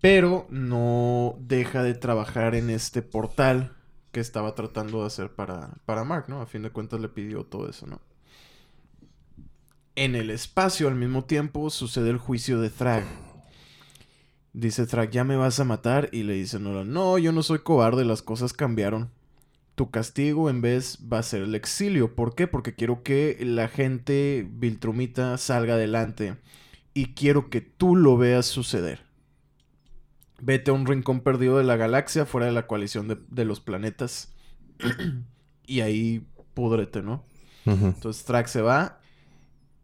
Pero 0.00 0.46
no 0.50 1.36
deja 1.40 1.82
de 1.82 1.94
trabajar 1.94 2.54
en 2.54 2.70
este 2.70 3.02
portal 3.02 3.74
que 4.12 4.20
estaba 4.20 4.54
tratando 4.54 5.00
de 5.00 5.06
hacer 5.06 5.34
para, 5.34 5.70
para 5.86 6.04
Mark, 6.04 6.26
¿no? 6.28 6.40
A 6.40 6.46
fin 6.46 6.62
de 6.62 6.70
cuentas 6.70 7.00
le 7.00 7.08
pidió 7.08 7.44
todo 7.44 7.68
eso, 7.68 7.86
¿no? 7.86 8.00
En 9.96 10.14
el 10.14 10.30
espacio, 10.30 10.86
al 10.86 10.94
mismo 10.94 11.24
tiempo, 11.24 11.70
sucede 11.70 12.10
el 12.10 12.18
juicio 12.18 12.60
de 12.60 12.70
Thrag. 12.70 13.04
Dice 14.52 14.86
Thrag, 14.86 15.10
¿ya 15.10 15.24
me 15.24 15.36
vas 15.36 15.58
a 15.60 15.64
matar? 15.64 16.08
Y 16.12 16.22
le 16.22 16.34
dice 16.34 16.60
Nolan, 16.60 16.92
no, 16.92 17.18
yo 17.18 17.32
no 17.32 17.42
soy 17.42 17.60
cobarde, 17.60 18.04
las 18.04 18.22
cosas 18.22 18.52
cambiaron. 18.52 19.10
Tu 19.78 19.90
castigo 19.92 20.50
en 20.50 20.60
vez 20.60 20.98
va 21.12 21.20
a 21.20 21.22
ser 21.22 21.42
el 21.42 21.54
exilio. 21.54 22.16
¿Por 22.16 22.34
qué? 22.34 22.48
Porque 22.48 22.74
quiero 22.74 23.04
que 23.04 23.38
la 23.40 23.68
gente 23.68 24.44
Viltrumita 24.50 25.38
salga 25.38 25.74
adelante. 25.74 26.36
y 26.94 27.14
quiero 27.14 27.48
que 27.50 27.60
tú 27.60 27.94
lo 27.96 28.16
veas 28.16 28.46
suceder. 28.46 29.06
Vete 30.40 30.70
a 30.70 30.74
un 30.74 30.86
rincón 30.86 31.20
perdido 31.20 31.58
de 31.58 31.64
la 31.64 31.76
galaxia, 31.76 32.26
fuera 32.26 32.46
de 32.46 32.52
la 32.52 32.66
coalición 32.66 33.08
de, 33.08 33.18
de 33.28 33.44
los 33.44 33.60
planetas. 33.60 34.34
y 35.66 35.80
ahí 35.80 36.26
púdrete, 36.54 37.02
¿no? 37.02 37.24
Entonces 37.64 38.24
Track 38.24 38.46
se 38.48 38.62
va 38.62 39.00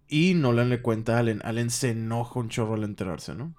y 0.09 0.35
Nolan 0.35 0.71
le 0.71 0.83
cuenta 0.83 1.17
a 1.17 1.21
Allen. 1.21 1.41
Allen 1.45 1.71
se 1.71 1.91
enoja 1.91 2.41
un 2.41 2.49
chorro 2.49 2.75
al 2.75 2.85
enterarse, 2.85 3.35
¿no? 3.35 3.55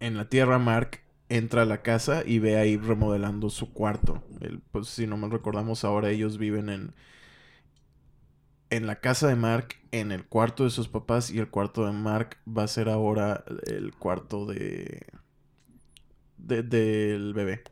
En 0.00 0.16
la 0.16 0.28
Tierra, 0.28 0.58
Mark 0.58 1.00
entra 1.28 1.62
a 1.62 1.66
la 1.66 1.82
casa 1.82 2.22
y 2.26 2.38
ve 2.38 2.56
ahí 2.58 2.76
remodelando 2.76 3.50
su 3.50 3.72
cuarto. 3.72 4.22
El- 4.40 4.60
pues 4.72 4.88
si 4.88 5.06
no 5.06 5.16
mal 5.16 5.30
recordamos, 5.30 5.84
ahora 5.84 6.10
ellos 6.10 6.38
viven 6.38 6.68
en... 6.68 6.94
En 8.70 8.86
la 8.86 9.00
casa 9.00 9.28
de 9.28 9.34
Mark, 9.34 9.76
en 9.92 10.12
el 10.12 10.26
cuarto 10.26 10.64
de 10.64 10.70
sus 10.70 10.88
papás 10.88 11.30
y 11.30 11.38
el 11.38 11.48
cuarto 11.48 11.86
de 11.86 11.92
Mark 11.92 12.36
va 12.46 12.64
a 12.64 12.68
ser 12.68 12.88
ahora 12.90 13.44
el 13.66 13.94
cuarto 13.94 14.44
de... 14.46 15.06
de- 16.36 16.62
del 16.62 17.34
bebé 17.34 17.62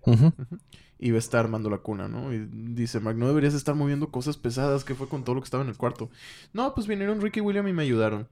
y 0.99 1.11
va 1.11 1.17
a 1.17 1.19
estar 1.19 1.41
armando 1.45 1.69
la 1.71 1.79
cuna, 1.79 2.09
¿no? 2.09 2.33
Y 2.33 2.47
dice, 2.51 3.01
Mark, 3.01 3.17
no 3.19 3.29
deberías 3.29 3.55
estar 3.55 3.75
moviendo 3.75 4.11
cosas 4.11 4.39
pesadas. 4.39 4.85
¿Qué 4.85 4.95
fue 4.95 5.09
con 5.09 5.25
todo 5.25 5.35
lo 5.35 5.41
que 5.43 5.47
estaba 5.47 5.63
en 5.63 5.69
el 5.69 5.77
cuarto? 5.77 6.11
No, 6.53 6.75
pues 6.75 6.87
vinieron 6.87 7.21
Rick 7.21 7.37
y 7.37 7.41
William 7.41 7.69
y 7.69 7.73
me 7.75 7.83
ayudaron. 7.83 8.29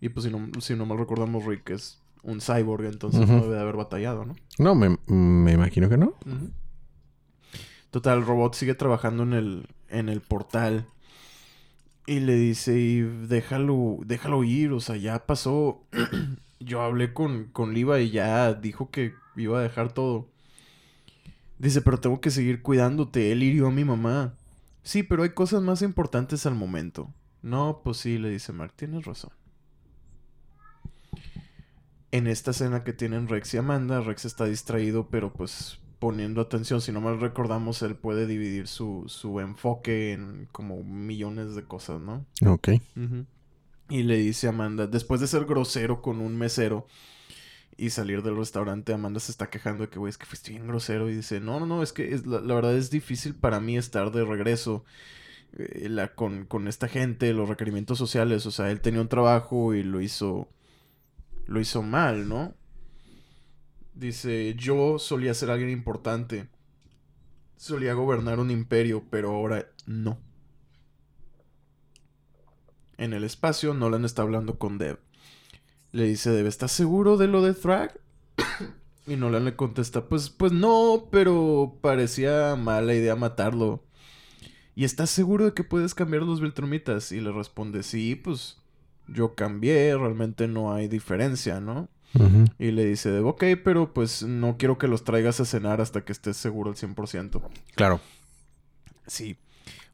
Y 0.00 0.08
pues 0.08 0.24
si 0.24 0.30
no, 0.32 0.48
si 0.60 0.74
no 0.74 0.86
mal 0.86 0.98
recordamos, 0.98 1.44
Rick 1.44 1.70
es 1.70 2.02
un 2.26 2.40
cyborg, 2.40 2.84
entonces 2.86 3.26
no 3.28 3.40
debe 3.40 3.54
de 3.54 3.60
haber 3.60 3.76
batallado, 3.76 4.24
¿no? 4.24 4.34
No, 4.58 4.74
me, 4.74 4.98
me 5.06 5.52
imagino 5.52 5.88
que 5.88 5.96
no. 5.96 6.14
Total, 7.90 8.18
el 8.18 8.26
robot 8.26 8.54
sigue 8.54 8.74
trabajando 8.74 9.22
en 9.22 9.32
el, 9.32 9.68
en 9.88 10.08
el 10.08 10.20
portal. 10.20 10.86
Y 12.06 12.20
le 12.20 12.34
dice, 12.34 12.78
y 12.78 13.00
déjalo, 13.00 13.98
déjalo 14.04 14.44
ir, 14.44 14.72
o 14.72 14.80
sea, 14.80 14.96
ya 14.96 15.24
pasó. 15.24 15.86
Yo 16.60 16.82
hablé 16.82 17.12
con, 17.12 17.44
con 17.52 17.74
Liva 17.74 18.00
y 18.00 18.10
ya 18.10 18.54
dijo 18.54 18.90
que 18.90 19.14
iba 19.36 19.60
a 19.60 19.62
dejar 19.62 19.92
todo. 19.92 20.28
Dice, 21.58 21.80
pero 21.80 21.98
tengo 21.98 22.20
que 22.20 22.30
seguir 22.30 22.60
cuidándote. 22.60 23.30
Él 23.30 23.42
hirió 23.42 23.68
a 23.68 23.72
mi 23.72 23.84
mamá. 23.84 24.34
Sí, 24.82 25.02
pero 25.02 25.22
hay 25.22 25.30
cosas 25.30 25.62
más 25.62 25.82
importantes 25.82 26.44
al 26.44 26.54
momento. 26.54 27.12
No, 27.42 27.82
pues 27.84 27.98
sí, 27.98 28.18
le 28.18 28.30
dice 28.30 28.52
Mark, 28.52 28.72
tienes 28.74 29.04
razón. 29.04 29.30
En 32.16 32.26
esta 32.26 32.50
escena 32.52 32.84
que 32.84 32.92
tienen 32.92 33.28
Rex 33.28 33.54
y 33.54 33.58
Amanda, 33.58 34.00
Rex 34.00 34.24
está 34.24 34.44
distraído, 34.46 35.08
pero 35.10 35.32
pues 35.32 35.78
poniendo 35.98 36.40
atención. 36.40 36.80
Si 36.80 36.92
no 36.92 37.00
mal 37.00 37.20
recordamos, 37.20 37.82
él 37.82 37.96
puede 37.96 38.26
dividir 38.26 38.68
su, 38.68 39.04
su 39.06 39.40
enfoque 39.40 40.12
en 40.12 40.48
como 40.52 40.82
millones 40.84 41.54
de 41.54 41.64
cosas, 41.64 42.00
¿no? 42.00 42.24
Ok. 42.46 42.68
Y 43.88 44.02
le 44.02 44.16
dice 44.16 44.46
a 44.46 44.50
Amanda, 44.50 44.86
después 44.86 45.20
de 45.20 45.26
ser 45.26 45.44
grosero 45.44 46.02
con 46.02 46.20
un 46.20 46.36
mesero 46.36 46.86
y 47.76 47.90
salir 47.90 48.22
del 48.22 48.36
restaurante, 48.36 48.92
Amanda 48.94 49.20
se 49.20 49.30
está 49.30 49.48
quejando 49.50 49.84
de 49.84 49.90
que, 49.90 49.98
güey, 49.98 50.10
es 50.10 50.18
que 50.18 50.26
fuiste 50.26 50.50
bien 50.50 50.66
grosero. 50.66 51.08
Y 51.10 51.14
dice, 51.16 51.40
no, 51.40 51.60
no, 51.60 51.66
no, 51.66 51.82
es 51.82 51.92
que 51.92 52.14
es- 52.14 52.26
la, 52.26 52.40
la 52.40 52.54
verdad 52.54 52.76
es 52.76 52.90
difícil 52.90 53.34
para 53.34 53.60
mí 53.60 53.76
estar 53.76 54.10
de 54.12 54.24
regreso 54.24 54.84
eh, 55.58 55.88
la, 55.88 56.14
con, 56.14 56.46
con 56.46 56.68
esta 56.68 56.88
gente, 56.88 57.32
los 57.32 57.48
requerimientos 57.48 57.98
sociales. 57.98 58.46
O 58.46 58.50
sea, 58.50 58.70
él 58.70 58.80
tenía 58.80 59.00
un 59.00 59.08
trabajo 59.08 59.74
y 59.74 59.82
lo 59.82 60.00
hizo, 60.00 60.48
lo 61.46 61.60
hizo 61.60 61.82
mal, 61.82 62.28
¿no? 62.28 62.54
Dice, 63.94 64.54
yo 64.56 64.98
solía 64.98 65.34
ser 65.34 65.50
alguien 65.50 65.70
importante. 65.70 66.48
Solía 67.56 67.94
gobernar 67.94 68.38
un 68.38 68.50
imperio, 68.50 69.04
pero 69.10 69.30
ahora 69.30 69.66
no. 69.86 70.18
En 72.98 73.12
el 73.12 73.24
espacio, 73.24 73.74
Nolan 73.74 74.04
está 74.04 74.22
hablando 74.22 74.58
con 74.58 74.78
Dev. 74.78 74.98
Le 75.92 76.04
dice, 76.04 76.30
Dev, 76.30 76.46
¿estás 76.46 76.72
seguro 76.72 77.16
de 77.16 77.28
lo 77.28 77.42
de 77.42 77.54
Thrag? 77.54 77.98
y 79.06 79.16
Nolan 79.16 79.44
le 79.44 79.56
contesta, 79.56 80.08
pues, 80.08 80.28
pues 80.28 80.52
no, 80.52 81.08
pero 81.10 81.78
parecía 81.80 82.56
mala 82.56 82.94
idea 82.94 83.16
matarlo. 83.16 83.82
¿Y 84.74 84.84
estás 84.84 85.08
seguro 85.08 85.46
de 85.46 85.54
que 85.54 85.64
puedes 85.64 85.94
cambiar 85.94 86.22
los 86.22 86.40
Viltrumitas? 86.42 87.12
Y 87.12 87.20
le 87.20 87.32
responde, 87.32 87.82
sí, 87.82 88.14
pues 88.14 88.58
yo 89.08 89.34
cambié, 89.34 89.96
realmente 89.96 90.48
no 90.48 90.72
hay 90.72 90.88
diferencia, 90.88 91.60
¿no? 91.60 91.88
Y 92.58 92.70
le 92.70 92.86
dice, 92.86 93.10
Dev, 93.10 93.26
ok, 93.26 93.44
pero 93.62 93.92
pues 93.92 94.22
no 94.22 94.56
quiero 94.56 94.78
que 94.78 94.88
los 94.88 95.04
traigas 95.04 95.38
a 95.40 95.44
cenar 95.44 95.82
hasta 95.82 96.02
que 96.04 96.12
estés 96.12 96.38
seguro 96.38 96.70
al 96.70 96.76
100%. 96.76 97.42
Claro. 97.74 98.00
Sí. 99.06 99.36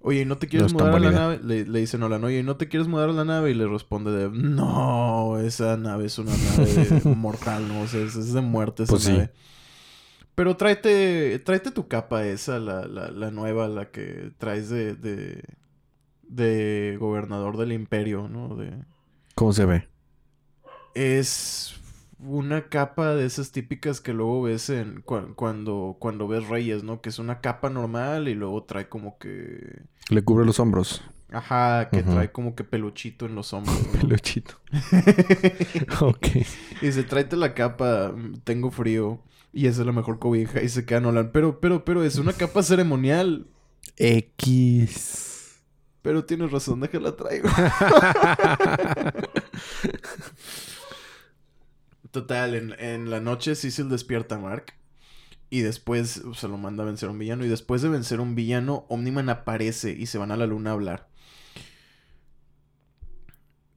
Oye, 0.01 0.25
¿no 0.25 0.37
te 0.38 0.46
quieres 0.46 0.72
No 0.72 0.79
mudar 0.81 0.94
a 0.96 1.01
la 1.01 1.11
nave? 1.11 1.40
Le, 1.42 1.64
le 1.64 1.81
dice 1.81 1.98
Nolan, 1.98 2.22
oye, 2.22 2.42
¿no 2.44 2.57
te 2.57 2.68
quieres 2.68 2.87
mudar 2.88 3.09
a 3.09 3.12
la 3.12 3.25
nave? 3.25 3.51
Y 3.51 3.55
le 3.55 3.66
responde 3.66 4.12
de, 4.12 4.29
no, 4.31 5.38
esa 5.40 5.77
nave 5.77 6.07
es 6.07 6.18
una 6.18 6.33
nave 6.37 6.72
de- 6.75 7.09
mortal, 7.16 7.66
¿no? 7.66 7.83
O 7.83 7.87
sea, 7.88 8.01
es, 8.05 8.14
es 8.14 8.33
de 8.33 8.40
muerte 8.40 8.85
esa 8.85 8.92
Pues 8.92 9.03
sí. 9.05 9.12
nave. 9.12 9.31
Pero 10.37 10.57
tráete, 10.57 11.38
tráete 11.40 11.72
tu 11.72 11.88
capa 11.88 12.25
esa, 12.27 12.59
la, 12.59 12.87
la, 12.87 13.11
la 13.11 13.31
nueva, 13.33 13.66
la 13.68 13.90
que 13.90 14.31
traes 14.38 14.68
de, 14.70 14.94
de, 14.94 15.42
de 16.29 16.96
gobernador 16.98 17.57
del 17.57 17.72
imperio, 17.72 18.29
¿no? 18.29 18.55
De, 18.57 18.72
¿Cómo 19.35 19.53
se 19.53 19.64
ve? 19.64 19.88
es 20.95 21.75
una 22.18 22.68
capa 22.68 23.14
de 23.14 23.25
esas 23.27 23.51
típicas 23.51 24.01
que 24.01 24.12
luego 24.12 24.42
ves 24.42 24.71
en 24.71 25.03
cua- 25.03 25.35
cuando, 25.35 25.97
cuando 25.99 26.29
ves 26.29 26.49
Reyes, 26.49 26.85
¿no? 26.85 27.01
Que 27.01 27.09
es 27.09 27.18
una 27.18 27.40
capa 27.40 27.71
normal 27.71 28.29
y 28.29 28.35
luego 28.35 28.62
trae 28.64 28.88
como 28.88 29.18
que... 29.18 29.83
Le 30.09 30.23
cubre 30.23 30.45
los 30.45 30.61
hombros. 30.61 31.03
Ajá, 31.31 31.88
que 31.90 32.03
trae 32.03 32.31
como 32.31 32.55
que 32.55 32.62
peluchito 32.62 33.25
en 33.25 33.35
los 33.35 33.53
hombros. 33.55 33.77
¿no? 33.87 33.92
Peluchito. 34.01 34.61
ok. 36.03 36.27
y 36.83 36.87
dice, 36.87 37.03
tráete 37.05 37.37
la 37.37 37.55
capa, 37.55 38.14
tengo 38.45 38.71
frío. 38.71 39.23
Y 39.55 39.66
esa 39.66 39.81
es 39.81 39.87
la 39.87 39.92
mejor 39.92 40.18
cobija. 40.18 40.62
Y 40.62 40.68
se 40.68 40.85
queda 40.85 41.01
Nolan. 41.01 41.31
Pero, 41.33 41.61
pero, 41.61 41.85
pero, 41.85 42.05
es 42.05 42.16
una 42.16 42.33
capa 42.35 42.62
ceremonial. 42.62 43.47
X. 43.97 45.32
Pero 46.03 46.25
tienes 46.25 46.51
razón, 46.51 46.81
déjala 46.81 47.17
traigo. 47.17 47.49
Total, 52.11 52.55
en, 52.55 52.75
en 52.79 53.11
la 53.11 53.21
noche 53.21 53.55
Cecil 53.55 53.88
despierta 53.88 54.35
a 54.35 54.38
Mark. 54.38 54.75
Y 55.49 55.61
después 55.61 56.23
se 56.35 56.49
lo 56.49 56.59
manda 56.59 56.83
a 56.83 56.87
vencer 56.87 57.09
a 57.09 57.12
un 57.12 57.19
villano. 57.19 57.45
Y 57.45 57.49
después 57.49 57.83
de 57.83 57.88
vencer 57.88 58.19
a 58.19 58.23
un 58.23 58.35
villano, 58.35 58.85
Omniman 58.88 59.29
aparece 59.29 59.93
y 59.93 60.07
se 60.07 60.19
van 60.19 60.33
a 60.33 60.37
la 60.37 60.47
luna 60.47 60.71
a 60.71 60.73
hablar. 60.73 61.09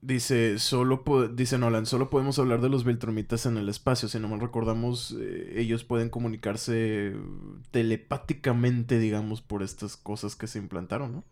Dice, 0.02 0.60
solo 0.60 1.04
dice 1.34 1.58
Nolan, 1.58 1.88
solo 1.88 2.12
podemos 2.12 2.38
hablar 2.38 2.62
de 2.62 2.70
los 2.70 2.84
Viltrumitas 2.86 3.48
en 3.48 3.58
el 3.58 3.70
espacio. 3.70 4.08
Si 4.08 4.20
no 4.20 4.28
mal 4.28 4.40
recordamos, 4.40 5.16
eh, 5.20 5.54
ellos 5.58 5.84
pueden 5.84 6.10
comunicarse 6.10 7.16
telepáticamente, 7.72 9.00
digamos, 9.00 9.42
por 9.42 9.64
estas 9.64 9.98
cosas 9.98 10.36
que 10.36 10.46
se 10.46 10.60
implantaron, 10.60 11.12
¿no? 11.12 11.24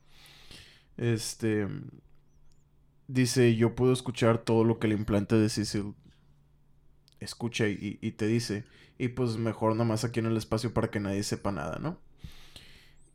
Este. 0.97 1.67
Dice: 3.07 3.55
Yo 3.55 3.75
puedo 3.75 3.93
escuchar 3.93 4.39
todo 4.39 4.63
lo 4.63 4.79
que 4.79 4.87
el 4.87 4.93
implante 4.93 5.35
de 5.35 5.49
Cecil 5.49 5.93
escucha 7.19 7.67
y, 7.67 7.99
y 8.01 8.11
te 8.11 8.27
dice. 8.27 8.65
Y 8.97 9.09
pues 9.09 9.37
mejor 9.37 9.73
nada 9.73 9.85
más 9.85 10.03
aquí 10.03 10.19
en 10.19 10.27
el 10.27 10.37
espacio 10.37 10.73
para 10.73 10.89
que 10.89 10.99
nadie 10.99 11.23
sepa 11.23 11.51
nada, 11.51 11.79
¿no? 11.79 11.99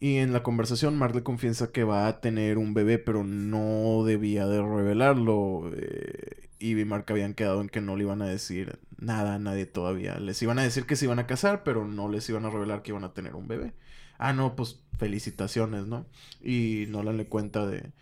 Y 0.00 0.16
en 0.18 0.32
la 0.32 0.42
conversación, 0.44 0.96
Mark 0.96 1.14
le 1.14 1.22
confiesa 1.24 1.72
que 1.72 1.82
va 1.84 2.06
a 2.06 2.20
tener 2.20 2.56
un 2.58 2.72
bebé, 2.72 2.98
pero 2.98 3.24
no 3.24 4.04
debía 4.04 4.46
de 4.46 4.62
revelarlo. 4.62 5.70
eh, 5.74 6.48
y 6.60 6.74
Mark 6.84 7.06
habían 7.08 7.34
quedado 7.34 7.60
en 7.60 7.68
que 7.68 7.80
no 7.80 7.96
le 7.96 8.04
iban 8.04 8.22
a 8.22 8.26
decir 8.26 8.78
nada 8.98 9.34
a 9.34 9.38
nadie 9.38 9.66
todavía. 9.66 10.18
Les 10.20 10.40
iban 10.42 10.58
a 10.58 10.62
decir 10.62 10.86
que 10.86 10.96
se 10.96 11.04
iban 11.06 11.18
a 11.20 11.26
casar, 11.26 11.62
pero 11.64 11.86
no 11.86 12.08
les 12.08 12.28
iban 12.28 12.44
a 12.44 12.50
revelar 12.50 12.82
que 12.82 12.90
iban 12.92 13.04
a 13.04 13.12
tener 13.14 13.34
un 13.36 13.48
bebé. 13.48 13.74
Ah, 14.18 14.32
no, 14.32 14.56
pues 14.56 14.80
felicitaciones, 14.98 15.86
¿no? 15.86 16.06
Y 16.42 16.86
Nolan 16.88 17.16
le 17.18 17.28
cuenta 17.28 17.66
de, 17.66 17.92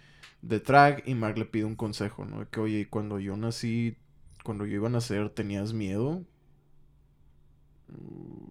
de 0.42 0.60
Trag 0.60 1.02
y 1.06 1.14
Mark 1.14 1.38
le 1.38 1.44
pide 1.46 1.64
un 1.64 1.76
consejo, 1.76 2.24
¿no? 2.24 2.40
De 2.40 2.46
que, 2.48 2.60
oye, 2.60 2.88
cuando 2.88 3.18
yo 3.20 3.36
nací, 3.36 3.96
cuando 4.44 4.66
yo 4.66 4.76
iba 4.76 4.88
a 4.88 4.90
nacer, 4.90 5.30
¿tenías 5.30 5.72
miedo? 5.74 6.24
Mm, 7.88 8.46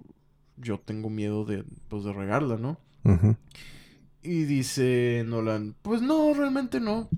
Yo 0.57 0.80
tengo 0.80 1.09
miedo 1.09 1.45
de, 1.45 1.63
pues, 1.89 2.03
de 2.05 2.13
regarla, 2.13 2.57
¿no? 2.57 2.80
Y 4.24 4.43
dice 4.45 5.24
Nolan, 5.26 5.76
pues 5.82 6.01
no, 6.01 6.34
realmente 6.34 6.80
no. 6.80 7.09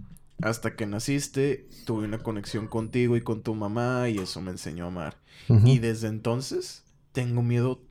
Hasta 0.42 0.76
que 0.76 0.86
naciste, 0.86 1.68
tuve 1.86 2.06
una 2.06 2.20
conexión 2.20 2.68
contigo 2.68 3.16
y 3.16 3.22
con 3.22 3.42
tu 3.44 3.56
mamá 3.56 4.10
y 4.10 4.20
eso 4.20 4.42
me 4.42 4.52
enseñó 4.52 4.86
a 4.86 4.88
amar. 4.90 5.18
Y 5.64 5.80
desde 5.80 6.08
entonces 6.10 6.84
tengo 7.14 7.42
miedo 7.44 7.82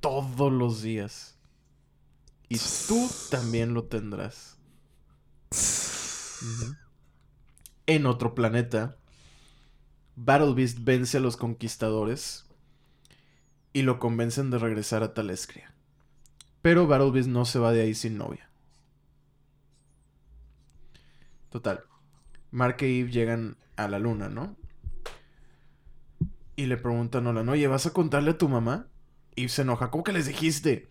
todos 0.00 0.52
los 0.52 0.82
días. 0.82 1.29
Y 2.50 2.58
tú 2.88 3.08
también 3.30 3.74
lo 3.74 3.84
tendrás. 3.84 4.58
En 7.86 8.06
otro 8.06 8.34
planeta, 8.34 8.96
Battle 10.16 10.54
Beast 10.54 10.78
vence 10.80 11.18
a 11.18 11.20
los 11.20 11.36
conquistadores 11.36 12.46
y 13.72 13.82
lo 13.82 14.00
convencen 14.00 14.50
de 14.50 14.58
regresar 14.58 15.04
a 15.04 15.14
Talescria. 15.14 15.72
Pero 16.60 16.88
Battle 16.88 17.12
Beast 17.12 17.28
no 17.28 17.44
se 17.44 17.60
va 17.60 17.70
de 17.70 17.82
ahí 17.82 17.94
sin 17.94 18.18
novia. 18.18 18.50
Total. 21.50 21.84
Mark 22.50 22.78
e 22.80 22.98
Eve 22.98 23.12
llegan 23.12 23.56
a 23.76 23.86
la 23.86 24.00
luna, 24.00 24.28
¿no? 24.28 24.56
Y 26.56 26.66
le 26.66 26.76
pregunta 26.76 27.18
a 27.18 27.20
Nolan, 27.20 27.48
oye, 27.48 27.68
¿vas 27.68 27.86
a 27.86 27.92
contarle 27.92 28.32
a 28.32 28.38
tu 28.38 28.48
mamá? 28.48 28.88
Y 29.36 29.50
se 29.50 29.62
enoja, 29.62 29.92
¿cómo 29.92 30.02
que 30.02 30.12
les 30.12 30.26
dijiste? 30.26 30.90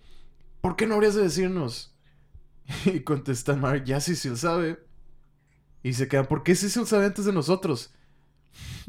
¿Por 0.62 0.76
qué 0.76 0.88
no 0.88 0.96
habrías 0.96 1.16
de 1.16 1.24
decirnos? 1.24 1.96
Y 2.86 3.02
contesta 3.02 3.56
Mark, 3.56 3.84
ya 3.86 4.00
Cecil 4.00 4.38
sabe. 4.38 4.80
Y 5.82 5.94
se 5.94 6.08
queda, 6.08 6.24
¿por 6.24 6.44
qué 6.44 6.56
Cecil 6.56 6.86
sabe 6.86 7.06
antes 7.06 7.26
de 7.26 7.34
nosotros? 7.34 7.94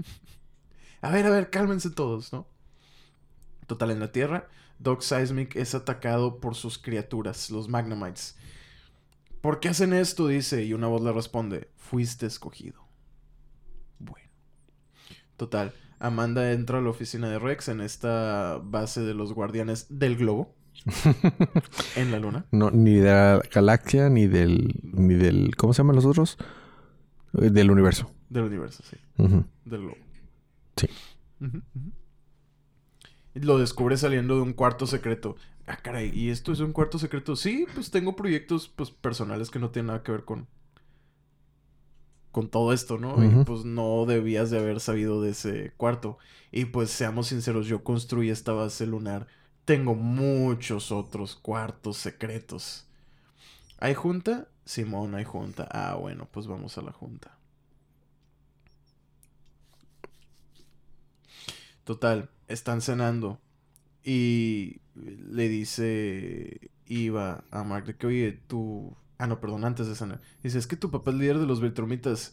a 1.00 1.10
ver, 1.10 1.26
a 1.26 1.30
ver, 1.30 1.50
cálmense 1.50 1.90
todos, 1.90 2.32
¿no? 2.32 2.46
Total, 3.66 3.92
en 3.92 4.00
la 4.00 4.10
Tierra, 4.10 4.48
Doc 4.80 5.02
Seismic 5.02 5.54
es 5.56 5.74
atacado 5.74 6.40
por 6.40 6.56
sus 6.56 6.78
criaturas, 6.78 7.50
los 7.50 7.68
Magnamites. 7.68 8.36
¿Por 9.40 9.60
qué 9.60 9.68
hacen 9.68 9.92
esto? 9.92 10.26
Dice, 10.26 10.64
y 10.64 10.74
una 10.74 10.88
voz 10.88 11.02
le 11.02 11.12
responde, 11.12 11.70
fuiste 11.76 12.26
escogido. 12.26 12.86
Bueno. 13.98 14.28
Total, 15.36 15.72
Amanda 15.98 16.52
entra 16.52 16.78
a 16.78 16.80
la 16.80 16.90
oficina 16.90 17.28
de 17.28 17.38
Rex 17.38 17.68
en 17.68 17.80
esta 17.80 18.58
base 18.62 19.02
de 19.02 19.14
los 19.14 19.32
guardianes 19.32 19.86
del 19.88 20.16
globo. 20.16 20.54
en 21.96 22.10
la 22.10 22.18
luna. 22.18 22.46
No, 22.50 22.70
ni 22.70 22.96
de 22.96 23.10
la 23.10 23.42
galaxia, 23.52 24.08
ni 24.08 24.26
del, 24.26 24.80
ni 24.82 25.14
del, 25.14 25.56
¿cómo 25.56 25.72
se 25.72 25.78
llaman 25.82 25.96
los 25.96 26.06
otros? 26.06 26.38
Eh, 27.38 27.50
Del 27.50 27.70
universo. 27.70 28.12
Del 28.28 28.44
universo, 28.44 28.82
sí. 28.88 28.96
Del 29.64 29.80
globo. 29.82 29.96
Sí. 30.76 30.88
Lo 33.34 33.58
descubre 33.58 33.96
saliendo 33.96 34.36
de 34.36 34.42
un 34.42 34.52
cuarto 34.52 34.86
secreto. 34.86 35.36
Ah, 35.66 35.76
caray, 35.76 36.10
¿y 36.14 36.30
esto 36.30 36.52
es 36.52 36.60
un 36.60 36.72
cuarto 36.72 36.98
secreto? 36.98 37.36
Sí, 37.36 37.66
pues 37.74 37.90
tengo 37.90 38.16
proyectos 38.16 38.68
pues, 38.68 38.90
personales 38.90 39.50
que 39.50 39.58
no 39.58 39.70
tienen 39.70 39.88
nada 39.88 40.02
que 40.02 40.12
ver 40.12 40.24
con. 40.24 40.48
con 42.30 42.48
todo 42.48 42.72
esto, 42.72 42.98
¿no? 42.98 43.22
Y 43.24 43.44
pues 43.44 43.64
no 43.64 44.04
debías 44.06 44.50
de 44.50 44.58
haber 44.58 44.80
sabido 44.80 45.20
de 45.22 45.30
ese 45.30 45.72
cuarto. 45.76 46.18
Y 46.52 46.66
pues 46.66 46.90
seamos 46.90 47.28
sinceros, 47.28 47.66
yo 47.66 47.84
construí 47.84 48.30
esta 48.30 48.52
base 48.52 48.86
lunar. 48.86 49.26
Tengo 49.64 49.94
muchos 49.94 50.90
otros 50.90 51.36
cuartos 51.36 51.96
secretos. 51.96 52.86
¿Hay 53.78 53.94
junta? 53.94 54.48
Simón, 54.64 55.14
hay 55.14 55.24
junta. 55.24 55.68
Ah, 55.70 55.94
bueno, 55.94 56.28
pues 56.30 56.46
vamos 56.46 56.76
a 56.78 56.82
la 56.82 56.92
junta. 56.92 57.36
Total, 61.84 62.30
están 62.48 62.80
cenando. 62.82 63.40
Y 64.04 64.80
le 64.94 65.48
dice 65.48 66.70
Iva 66.86 67.44
a 67.50 67.64
Mark 67.64 67.86
de 67.86 67.96
que, 67.96 68.06
oye, 68.06 68.32
tú... 68.46 68.96
Ah, 69.18 69.26
no, 69.26 69.40
perdón, 69.40 69.64
antes 69.64 69.86
de 69.86 69.94
cenar. 69.94 70.20
Dice, 70.42 70.58
es 70.58 70.66
que 70.66 70.76
tu 70.76 70.90
papá 70.90 71.10
es 71.10 71.18
líder 71.18 71.38
de 71.38 71.46
los 71.46 71.60
Viltrumitas. 71.60 72.32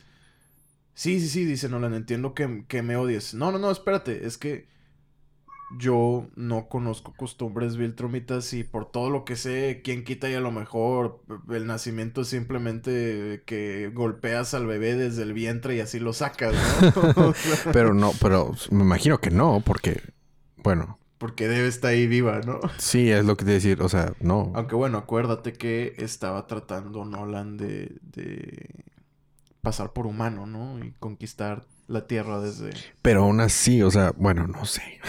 Sí, 0.93 1.19
sí, 1.19 1.27
sí, 1.29 1.45
dice 1.45 1.69
Nolan, 1.69 1.93
entiendo 1.93 2.33
que, 2.33 2.65
que 2.67 2.81
me 2.81 2.95
odies. 2.97 3.33
No, 3.33 3.51
no, 3.51 3.59
no, 3.59 3.71
espérate, 3.71 4.25
es 4.25 4.37
que 4.37 4.67
yo 5.75 6.27
no 6.35 6.69
conozco 6.69 7.13
costumbres 7.17 7.75
Viltrumitas 7.75 8.53
y 8.53 8.63
por 8.63 8.89
todo 8.89 9.09
lo 9.09 9.25
que 9.25 9.35
sé, 9.35 9.81
quién 9.83 10.03
quita 10.05 10.29
y 10.29 10.33
a 10.33 10.39
lo 10.39 10.51
mejor 10.51 11.21
el 11.49 11.67
nacimiento 11.67 12.21
es 12.21 12.29
simplemente 12.29 13.43
que 13.45 13.91
golpeas 13.93 14.53
al 14.53 14.65
bebé 14.65 14.95
desde 14.95 15.23
el 15.23 15.33
vientre 15.33 15.75
y 15.75 15.81
así 15.81 15.99
lo 15.99 16.13
sacas, 16.13 16.55
¿no? 16.95 17.33
Pero 17.73 17.93
no, 17.93 18.13
pero 18.21 18.53
me 18.71 18.83
imagino 18.83 19.19
que 19.19 19.29
no, 19.29 19.61
porque, 19.65 20.01
bueno, 20.57 20.99
porque 21.17 21.47
debe 21.47 21.67
estar 21.67 21.91
ahí 21.91 22.07
viva, 22.07 22.41
¿no? 22.45 22.59
sí, 22.77 23.11
es 23.11 23.25
lo 23.25 23.35
que 23.35 23.45
te 23.45 23.51
decir, 23.51 23.81
o 23.81 23.89
sea, 23.89 24.13
no. 24.19 24.51
Aunque 24.55 24.75
bueno, 24.75 24.97
acuérdate 24.97 25.53
que 25.53 25.95
estaba 25.97 26.47
tratando 26.47 27.05
Nolan 27.05 27.57
de, 27.57 27.97
de 28.01 28.85
pasar 29.61 29.93
por 29.93 30.07
humano, 30.07 30.45
¿no? 30.45 30.83
Y 30.83 30.91
conquistar 30.93 31.65
la 31.87 32.05
Tierra 32.05 32.39
desde... 32.39 32.71
Pero 33.01 33.23
aún 33.23 33.39
así, 33.39 33.81
o 33.81 33.89
sea, 33.89 34.13
bueno, 34.17 34.47
no 34.47 34.65
sé. 34.65 34.99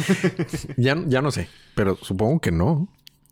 ya, 0.76 0.96
ya 1.06 1.20
no 1.20 1.30
sé, 1.30 1.48
pero 1.74 1.96
supongo 1.96 2.40
que 2.40 2.52
no. 2.52 2.88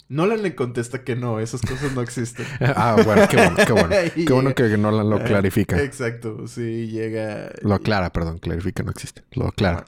Nolan 0.08 0.42
le 0.42 0.56
contesta 0.56 1.04
que 1.04 1.14
no, 1.14 1.38
esas 1.38 1.62
cosas 1.62 1.92
no 1.94 2.02
existen. 2.02 2.44
Ah, 2.60 3.00
bueno, 3.04 3.28
qué 3.28 3.36
bueno, 3.36 3.56
qué 3.64 3.72
bueno. 3.72 3.88
Qué 4.14 4.32
bueno 4.32 4.54
que 4.54 4.76
no 4.76 4.90
lo 4.90 5.22
clarifica. 5.22 5.80
Exacto, 5.80 6.48
sí, 6.48 6.88
llega... 6.88 7.52
Lo 7.62 7.74
aclara, 7.74 8.12
perdón, 8.12 8.38
clarifica 8.38 8.82
no 8.82 8.90
existe. 8.90 9.22
Lo 9.32 9.46
aclara. 9.46 9.84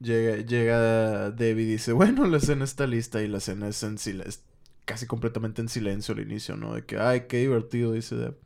Llega, 0.00 0.38
llega 0.38 1.30
Debbie 1.30 1.62
y 1.62 1.66
dice, 1.66 1.92
bueno, 1.92 2.26
la 2.26 2.40
cena 2.40 2.64
está 2.64 2.86
lista 2.86 3.22
y 3.22 3.28
la 3.28 3.38
cena 3.38 3.68
es 3.68 3.82
en 3.82 3.98
silencio, 3.98 4.42
casi 4.86 5.06
completamente 5.06 5.60
en 5.60 5.68
silencio 5.68 6.14
al 6.14 6.20
inicio, 6.20 6.56
¿no? 6.56 6.74
De 6.74 6.84
que, 6.84 6.98
ay, 6.98 7.26
qué 7.28 7.38
divertido, 7.38 7.92
dice 7.92 8.16
Deb. 8.16 8.38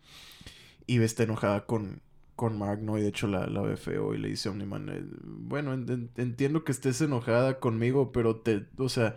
Y 0.87 1.01
está 1.01 1.23
enojada 1.23 1.65
con, 1.65 2.03
con 2.37 2.59
Mark, 2.59 2.81
¿no? 2.83 2.99
Y 2.99 3.03
de 3.03 3.09
hecho 3.09 3.27
la, 3.29 3.47
la 3.47 3.61
ve 3.63 3.77
feo 3.77 4.15
y 4.15 4.19
le 4.19 4.29
dice 4.29 4.49
a 4.49 4.53
Omniman, 4.53 4.89
eh, 4.89 5.03
bueno, 5.25 5.73
en- 5.75 5.89
en- 5.91 6.11
entiendo 6.17 6.65
que 6.65 6.73
estés 6.73 7.01
enojada 7.01 7.61
conmigo, 7.61 8.13
pero 8.13 8.37
te, 8.37 8.67
o 8.79 8.89
sea, 8.89 9.17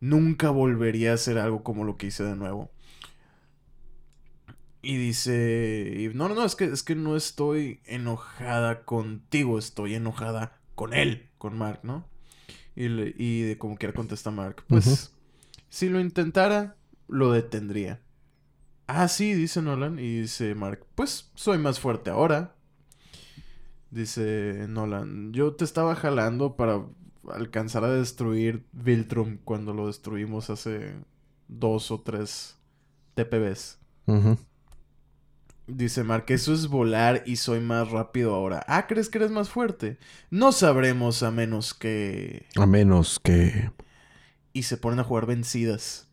nunca 0.00 0.50
volvería 0.50 1.12
a 1.12 1.14
hacer 1.14 1.38
algo 1.38 1.62
como 1.62 1.84
lo 1.84 1.96
que 1.96 2.06
hice 2.08 2.24
de 2.24 2.36
nuevo. 2.36 2.70
Y 4.82 4.96
dice, 4.98 6.10
no, 6.14 6.28
no, 6.28 6.34
no, 6.36 6.44
es 6.44 6.54
que, 6.54 6.64
es 6.66 6.82
que 6.84 6.94
no 6.94 7.16
estoy 7.16 7.80
enojada 7.86 8.84
contigo, 8.84 9.58
estoy 9.58 9.94
enojada 9.94 10.60
con 10.76 10.92
él, 10.92 11.28
con 11.38 11.58
Mark, 11.58 11.80
¿no? 11.82 12.06
Y, 12.76 12.88
le- 12.88 13.14
y 13.16 13.42
de 13.42 13.58
como 13.58 13.76
quiera 13.78 13.94
contesta 13.94 14.30
Mark, 14.30 14.62
pues, 14.68 15.12
si 15.70 15.88
lo 15.88 15.98
intentara, 15.98 16.76
lo 17.08 17.32
detendría. 17.32 18.00
Ah, 18.86 19.08
sí, 19.08 19.34
dice 19.34 19.60
Nolan, 19.62 19.98
y 19.98 20.20
dice 20.20 20.54
Mark, 20.54 20.86
pues, 20.94 21.32
soy 21.34 21.58
más 21.58 21.80
fuerte 21.80 22.10
ahora. 22.10 22.54
Dice 23.96 24.66
Nolan, 24.68 25.32
yo 25.32 25.54
te 25.54 25.64
estaba 25.64 25.96
jalando 25.96 26.54
para 26.54 26.84
alcanzar 27.30 27.82
a 27.82 27.88
destruir 27.88 28.66
Viltrum 28.72 29.38
cuando 29.42 29.72
lo 29.72 29.86
destruimos 29.86 30.50
hace 30.50 30.96
dos 31.48 31.90
o 31.90 32.02
tres 32.02 32.58
TPBs. 33.14 33.78
Dice 35.66 36.04
Mark, 36.04 36.26
eso 36.28 36.52
es 36.52 36.68
volar 36.68 37.22
y 37.24 37.36
soy 37.36 37.60
más 37.60 37.90
rápido 37.90 38.34
ahora. 38.34 38.62
Ah, 38.68 38.86
¿crees 38.86 39.08
que 39.08 39.16
eres 39.16 39.30
más 39.30 39.48
fuerte? 39.48 39.98
No 40.28 40.52
sabremos 40.52 41.22
a 41.22 41.30
menos 41.30 41.72
que... 41.72 42.44
A 42.56 42.66
menos 42.66 43.18
que. 43.18 43.70
Y 44.52 44.64
se 44.64 44.76
ponen 44.76 45.00
a 45.00 45.04
jugar 45.04 45.24
vencidas. 45.24 46.06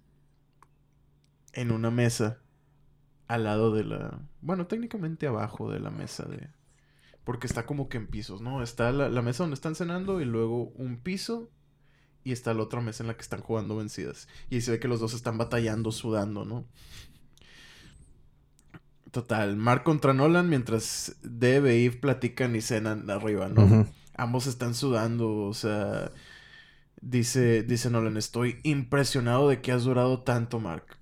En 1.52 1.70
una 1.70 1.92
mesa. 1.92 2.40
Al 3.28 3.44
lado 3.44 3.74
de 3.74 3.84
la... 3.84 4.22
Bueno, 4.40 4.68
técnicamente 4.68 5.28
abajo 5.28 5.70
de 5.70 5.82
la 5.82 5.90
mesa 5.90 6.24
de... 6.24 6.48
Porque 7.24 7.48
está 7.48 7.66
como 7.66 7.90
que 7.90 7.98
en 7.98 8.08
pisos, 8.08 8.42
¿no? 8.42 8.62
Está 8.62 8.92
la, 8.92 9.10
la 9.10 9.22
mesa 9.22 9.44
donde 9.44 9.56
están 9.56 9.76
cenando 9.76 10.22
y 10.22 10.26
luego 10.26 10.66
un 10.76 10.98
piso. 10.98 11.50
Y 12.26 12.32
está 12.32 12.54
la 12.54 12.64
otra 12.64 12.82
mesa 12.82 13.04
en 13.04 13.08
la 13.08 13.16
que 13.16 13.22
están 13.22 13.42
jugando 13.42 13.76
vencidas. 13.76 14.28
Y 14.50 14.62
se 14.62 14.72
ve 14.72 14.80
que 14.80 14.88
los 14.88 15.00
dos 15.00 15.14
están 15.14 15.38
batallando, 15.38 15.92
sudando, 15.92 16.46
¿no? 16.46 16.66
Total, 19.14 19.56
Mark 19.56 19.84
contra 19.84 20.12
Nolan 20.12 20.50
mientras 20.50 21.18
Deb 21.22 21.68
e 21.68 21.86
Eve 21.86 21.98
platican 21.98 22.56
y 22.56 22.62
cenan 22.62 23.08
arriba, 23.12 23.48
¿no? 23.48 23.88
Ambos 24.18 24.48
están 24.48 24.74
sudando, 24.74 25.36
o 25.36 25.54
sea, 25.54 26.12
dice, 27.00 27.62
dice 27.62 27.92
Nolan, 27.92 28.18
estoy 28.18 28.60
impresionado 28.64 29.50
de 29.50 29.62
que 29.62 29.72
has 29.72 29.84
durado 29.84 30.24
tanto, 30.24 30.60
Mark. 30.60 30.98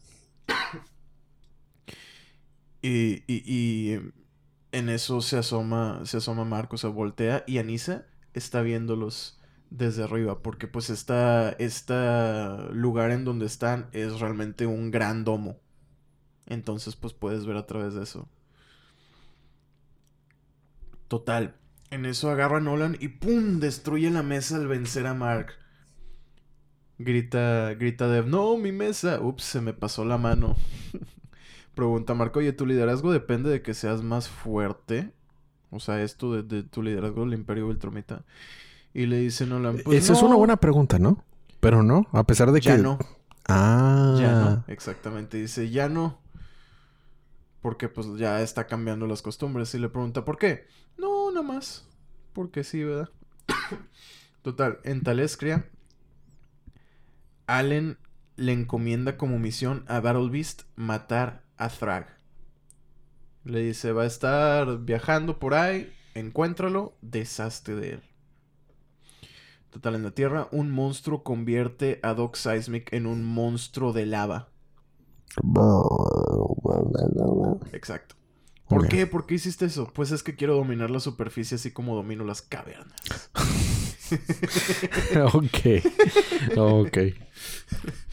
y, 2.82 3.24
y, 3.28 3.44
y 3.46 4.00
en 4.72 4.90
eso 4.90 5.22
se 5.22 5.38
asoma, 5.38 6.02
se 6.06 6.18
asoma 6.18 6.46
Mark, 6.46 6.70
o 6.74 6.78
sea, 6.78 6.90
voltea 6.90 7.44
y 7.48 7.58
Anisa 7.58 8.06
está 8.34 8.62
viéndolos 8.62 9.40
desde 9.70 10.04
arriba, 10.04 10.42
porque 10.42 10.68
pues 10.68 10.90
esta, 10.90 11.52
este 11.52 11.94
lugar 12.72 13.12
en 13.12 13.26
donde 13.26 13.46
están 13.46 13.90
es 13.94 14.20
realmente 14.20 14.66
un 14.66 14.92
gran 14.92 15.24
domo. 15.24 15.60
Entonces, 16.46 16.96
pues 16.96 17.14
puedes 17.14 17.46
ver 17.46 17.56
a 17.56 17.66
través 17.66 17.94
de 17.94 18.04
eso. 18.04 18.28
Total. 21.08 21.56
En 21.90 22.06
eso 22.06 22.30
agarra 22.30 22.58
a 22.58 22.62
Nolan 22.62 22.98
y 23.00 23.10
¡pum! 23.10 23.60
Destruye 23.60 24.10
la 24.12 24.24
mesa 24.24 24.58
al 24.58 24.68
vencer 24.68 25.08
a 25.08 25.14
Mark. 25.14 25.54
Grita, 26.98 27.74
grita 27.74 28.08
Dev, 28.08 28.28
no, 28.28 28.58
mi 28.58 28.72
mesa. 28.72 29.20
Ups, 29.22 29.44
se 29.44 29.62
me 29.62 29.74
pasó 29.74 30.06
la 30.06 30.18
mano. 30.18 30.56
Pregunta 31.76 32.14
Mark, 32.14 32.36
oye, 32.36 32.54
¿tu 32.54 32.66
liderazgo 32.66 33.12
depende 33.12 33.50
de 33.50 33.62
que 33.62 33.74
seas 33.74 34.02
más 34.04 34.28
fuerte? 34.30 35.14
O 35.70 35.80
sea, 35.80 36.02
esto 36.04 36.34
de, 36.34 36.44
de 36.44 36.64
tu 36.64 36.84
liderazgo 36.84 37.24
del 37.24 37.34
Imperio 37.34 37.68
Viltromita. 37.68 38.26
Y 38.94 39.06
le 39.06 39.20
dice 39.20 39.46
Nolan, 39.46 39.80
pues 39.84 40.04
Esa 40.04 40.14
es 40.14 40.22
una 40.22 40.36
buena 40.36 40.58
pregunta, 40.58 41.00
¿no? 41.00 41.24
Pero 41.62 41.84
no, 41.84 42.08
a 42.12 42.26
pesar 42.26 42.52
de 42.52 42.60
que. 42.60 42.70
Ya 42.70 42.78
no. 42.78 43.00
Ah. 43.48 44.18
Ya 44.20 44.32
no, 44.32 44.64
exactamente. 44.68 45.38
Dice, 45.38 45.70
ya 45.70 45.88
no. 45.88 46.20
Porque 47.62 47.88
pues 47.88 48.08
ya 48.18 48.42
está 48.42 48.68
cambiando 48.68 49.08
las 49.08 49.22
costumbres. 49.22 49.74
Y 49.76 49.80
le 49.80 49.88
pregunta, 49.88 50.26
¿por 50.26 50.38
qué? 50.38 50.68
No, 50.98 51.32
nada 51.32 51.46
más. 51.46 51.88
Porque 52.34 52.64
sí, 52.64 52.84
¿verdad? 52.84 53.10
Total, 54.42 54.80
en 54.84 55.04
Talescria, 55.04 55.70
Allen 57.46 57.98
le 58.36 58.54
encomienda 58.54 59.18
como 59.18 59.38
misión 59.38 59.86
a 59.88 60.00
Battle 60.00 60.30
Beast 60.30 60.64
matar 60.76 61.41
a 61.62 61.70
Thrag. 61.70 62.08
Le 63.44 63.60
dice, 63.60 63.92
va 63.92 64.04
a 64.04 64.08
estar 64.08 64.80
viajando 64.80 65.40
por 65.40 65.54
ahí, 65.54 65.92
encuéntralo, 66.16 66.96
deshazte 67.02 67.76
de 67.76 67.94
él. 67.94 68.04
Total, 69.70 69.96
en 69.96 70.04
la 70.04 70.12
Tierra, 70.12 70.48
un 70.52 70.72
monstruo 70.72 71.24
convierte 71.24 72.00
a 72.04 72.14
Doc 72.14 72.36
Seismic 72.36 72.92
en 72.92 73.06
un 73.06 73.24
monstruo 73.24 73.94
de 73.94 74.06
lava. 74.06 74.50
Exacto. 77.72 78.16
¿Por 78.68 78.88
qué? 78.88 79.06
¿Por 79.06 79.26
qué 79.26 79.36
hiciste 79.36 79.66
eso? 79.66 79.92
Pues 79.94 80.12
es 80.12 80.24
que 80.24 80.36
quiero 80.36 80.56
dominar 80.56 80.90
la 80.90 81.00
superficie 81.00 81.56
así 81.56 81.72
como 81.72 81.96
domino 81.96 82.24
las 82.24 82.42
cavernas. 82.42 83.30
ok. 85.34 86.58
Ok. 86.58 86.98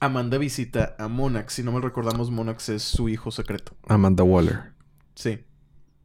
Amanda 0.00 0.38
visita 0.38 0.96
a 0.98 1.08
Monax. 1.08 1.54
Si 1.54 1.62
no 1.62 1.72
me 1.72 1.80
recordamos, 1.80 2.30
Monax 2.30 2.70
es 2.70 2.82
su 2.82 3.08
hijo 3.08 3.30
secreto. 3.30 3.76
Amanda 3.86 4.24
Waller. 4.24 4.72
Sí, 5.14 5.44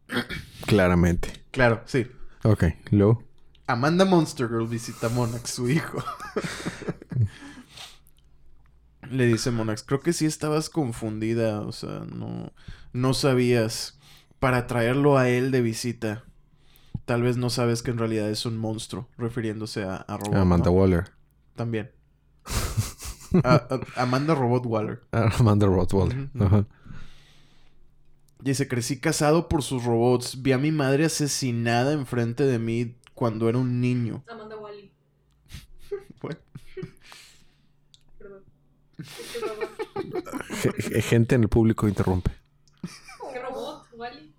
Claramente. 0.68 1.32
claro, 1.52 1.82
sí. 1.86 2.06
Ok. 2.44 2.66
Luego. 2.92 3.24
Amanda 3.68 4.06
Monster 4.06 4.48
Girl 4.48 4.68
visita 4.68 5.08
a 5.08 5.10
Monax, 5.10 5.50
su 5.50 5.70
hijo. 5.70 6.04
Le 9.10 9.26
dice 9.28 9.52
Monax, 9.52 9.84
creo 9.84 10.00
que 10.00 10.14
sí 10.14 10.26
estabas 10.26 10.70
confundida, 10.70 11.62
o 11.62 11.72
sea, 11.72 12.00
no, 12.12 12.52
no 12.94 13.14
sabías. 13.14 14.00
Para 14.40 14.68
traerlo 14.68 15.18
a 15.18 15.30
él 15.30 15.50
de 15.52 15.62
visita, 15.62 16.26
tal 17.06 17.24
vez 17.24 17.38
no 17.38 17.50
sabes 17.50 17.82
que 17.82 17.92
en 17.92 17.98
realidad 17.98 18.30
es 18.30 18.46
un 18.46 18.58
monstruo, 18.58 19.08
refiriéndose 19.18 19.84
a, 19.84 19.96
a 19.96 20.18
Robot. 20.18 20.36
Amanda 20.36 20.66
¿no? 20.66 20.72
Waller. 20.74 21.06
También. 21.56 21.92
A- 23.44 23.68
a- 23.70 24.02
Amanda 24.02 24.34
Robot 24.36 24.66
Waller. 24.66 25.02
Amanda 25.40 25.66
Rothwald. 25.68 26.30
Ujú, 26.36 26.44
Ajá. 26.44 26.66
Dice, 28.42 28.68
crecí 28.68 29.00
casado 29.00 29.50
por 29.50 29.64
sus 29.64 29.84
robots. 29.84 30.42
Vi 30.44 30.52
a 30.52 30.58
mi 30.58 30.72
madre 30.72 31.06
asesinada 31.06 31.94
enfrente 31.94 32.44
de 32.44 32.60
mí 32.60 32.96
cuando 33.16 33.50
era 33.50 33.58
un 33.58 33.82
niño. 33.82 34.24
Amanda 34.30 34.56
Wally. 34.58 34.92
Bueno, 36.22 36.40
Perdón. 38.20 38.44
Robot. 39.42 40.76
Gente 41.04 41.36
en 41.36 41.42
el 41.44 41.50
público 41.50 41.88
interrumpe. 41.88 42.32
¿Qué 43.34 43.40
robot? 43.40 43.88
Wally. 43.94 44.34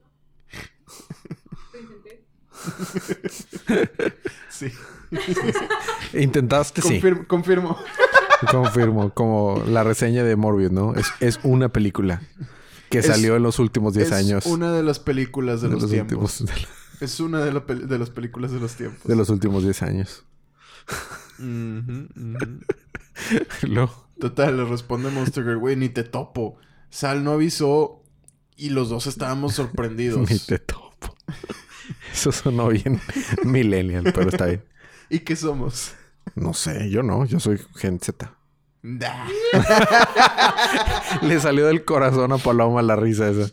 Lo 1.73 1.81
intenté. 1.81 2.25
sí. 4.51 4.73
Intentaste, 6.15 6.81
sí. 6.83 7.01
Confirmo, 7.29 7.77
confirmo. 8.51 9.13
Como 9.15 9.63
la 9.67 9.85
reseña 9.85 10.25
de 10.25 10.37
Morbius, 10.37 10.73
¿no? 10.73 10.95
Es, 10.95 11.07
es 11.21 11.41
una 11.43 11.69
película 11.71 12.23
que 12.91 12.99
Es- 12.99 13.07
salió 13.07 13.37
en 13.37 13.43
los 13.43 13.59
últimos 13.59 13.95
10 13.95 14.09
es 14.09 14.13
años. 14.13 14.47
una 14.47 14.73
de 14.73 14.83
las 14.83 14.99
películas 14.99 15.61
de, 15.63 15.69
de 15.69 15.75
los, 15.75 15.83
los 15.83 15.91
tiempos. 15.91 16.45
Es 17.01 17.21
una 17.21 17.45
de, 17.45 17.53
la 17.53 17.61
de 17.61 17.99
las 17.99 18.11
películas 18.11 18.53
de 18.53 18.61
los 18.61 18.75
tiempos. 18.75 19.05
de 19.05 19.17
los 19.17 19.29
últimos 19.29 19.63
10 19.65 19.83
años. 19.83 20.25
Luego. 23.63 24.07
Total, 24.21 24.57
le 24.57 24.65
responde 24.65 25.11
Monster 25.11 25.45
Girl, 25.45 25.59
güey, 25.59 25.77
ni 25.77 25.89
te 25.91 26.05
topo. 26.05 26.57
Sal 26.89 27.23
no 27.23 27.33
avisó 27.33 28.03
y 28.57 28.71
los 28.71 28.89
dos 28.89 29.07
estábamos 29.07 29.55
sorprendidos. 29.55 30.31
Ni 30.31 30.39
te 30.39 30.59
topo. 30.59 31.15
Eso 32.13 32.33
sonó 32.33 32.69
bien 32.69 32.99
millennial, 33.45 34.05
pero 34.15 34.31
está 34.31 34.47
bien. 34.47 34.65
¿Y 35.11 35.19
qué 35.21 35.37
somos? 35.37 35.93
No 36.35 36.53
sé, 36.55 36.91
yo 36.91 37.03
no. 37.03 37.25
Yo 37.25 37.41
soy 37.41 37.61
Gen 37.77 38.01
Z. 38.01 38.37
Nah. 38.83 39.27
Le 41.23 41.41
salió 41.41 41.67
del 41.67 41.85
corazón 41.85 42.33
a 42.33 42.39
Paloma 42.39 42.83
la 42.83 42.97
risa 42.97 43.29
esa. 43.29 43.51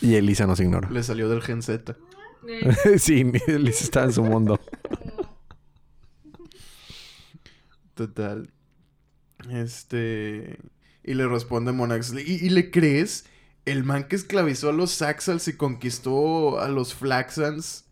Y 0.00 0.14
Elisa 0.16 0.46
nos 0.46 0.60
ignora. 0.60 0.90
Le 0.90 1.02
salió 1.02 1.28
del 1.28 1.42
Gen 1.42 1.62
Z. 1.62 1.96
Sí, 2.98 3.32
Elisa 3.46 3.84
está 3.84 4.04
en 4.04 4.12
su 4.12 4.22
mundo. 4.22 4.60
Total. 7.94 8.50
Este. 9.50 10.58
Y 11.02 11.14
le 11.14 11.26
responde 11.26 11.72
Monax. 11.72 12.12
¿Y, 12.12 12.46
y 12.46 12.50
le 12.50 12.70
crees? 12.70 13.24
El 13.64 13.84
man 13.84 14.04
que 14.08 14.16
esclavizó 14.16 14.68
a 14.68 14.72
los 14.72 14.90
Saxals 14.90 15.48
y 15.48 15.56
conquistó 15.56 16.60
a 16.60 16.68
los 16.68 16.94
Flaxans 16.94 17.86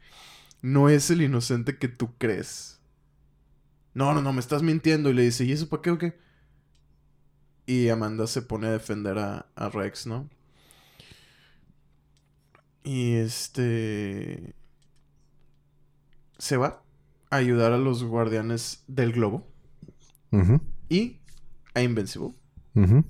no 0.61 0.89
es 0.89 1.11
el 1.11 1.23
inocente 1.23 1.79
que 1.79 1.89
tú 1.89 2.15
crees. 2.19 2.72
No, 3.95 4.15
no, 4.15 4.23
no, 4.23 4.33
me 4.33 4.41
estás 4.41 4.63
mintiendo. 4.63 5.11
Y 5.11 5.15
le 5.15 5.23
dice, 5.23 5.45
¿y 5.45 5.53
eso 5.53 5.69
para 5.69 5.83
qué 5.83 5.91
o 5.91 5.99
qué? 5.99 6.19
Y 7.67 7.89
Amanda 7.89 8.27
se 8.27 8.43
pone 8.43 8.67
a 8.69 8.73
defender 8.73 9.19
a, 9.19 9.47
a 9.55 9.69
Rex, 9.69 10.07
¿no? 10.07 10.29
Y 12.85 13.15
este. 13.15 14.55
Se 16.39 16.57
va 16.57 16.83
a 17.31 17.37
ayudar 17.37 17.73
a 17.73 17.79
los 17.79 18.03
guardianes 18.05 18.83
del 18.89 19.13
globo 19.13 19.47
y 20.89 21.21
a 21.75 21.83
Invincible 21.83 22.35
ujú, 22.75 23.05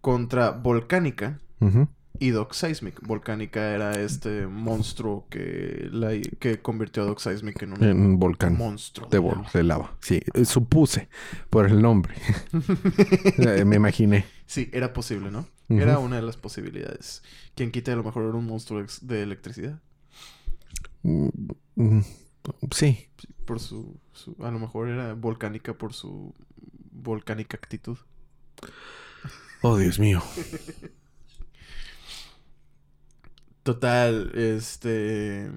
contra 0.00 0.50
Volcánica 0.50 1.40
ujú. 1.60 1.88
Y 2.18 2.30
Doc 2.30 2.52
Seismic. 2.54 3.00
Volcánica 3.06 3.74
era 3.74 4.00
este 4.00 4.46
monstruo 4.46 5.26
que, 5.30 5.88
la, 5.90 6.10
que 6.38 6.60
convirtió 6.60 7.02
a 7.02 7.06
Doc 7.06 7.18
Seismic 7.20 7.62
en 7.62 7.72
un, 7.72 7.82
En 7.82 8.18
volcán 8.18 8.56
monstruo. 8.56 9.08
de, 9.08 9.20
vol- 9.20 9.50
de 9.52 9.62
lava. 9.64 9.96
Sí, 10.00 10.20
eh, 10.34 10.44
supuse 10.44 11.08
por 11.50 11.66
el 11.66 11.80
nombre. 11.82 12.14
Eh, 13.38 13.64
Me 13.64 13.76
imaginé. 13.76 14.24
Sí, 14.46 14.68
era 14.72 14.92
posible, 14.92 15.30
¿no? 15.30 15.46
Era 15.68 15.98
una 15.98 16.16
de 16.16 16.22
las 16.22 16.36
posibilidades. 16.36 17.22
Quien 17.54 17.70
quita 17.70 17.92
a 17.92 17.96
lo 17.96 18.04
mejor 18.04 18.24
era 18.24 18.34
un 18.34 18.44
monstruo 18.46 18.84
de 19.00 19.22
electricidad. 19.22 19.80
Mm, 21.02 21.28
mm, 21.76 22.00
Sí. 22.72 23.08
Por 23.46 23.58
su, 23.58 23.98
su- 24.12 24.36
A 24.44 24.50
lo 24.50 24.58
mejor 24.58 24.88
era 24.88 25.14
volcánica 25.14 25.72
por 25.74 25.94
su 25.94 26.34
volcánica 26.92 27.56
actitud. 27.56 27.96
Oh, 29.62 29.76
Dios 29.78 29.98
mío. 29.98 30.22
Total, 33.62 34.32
este. 34.34 35.50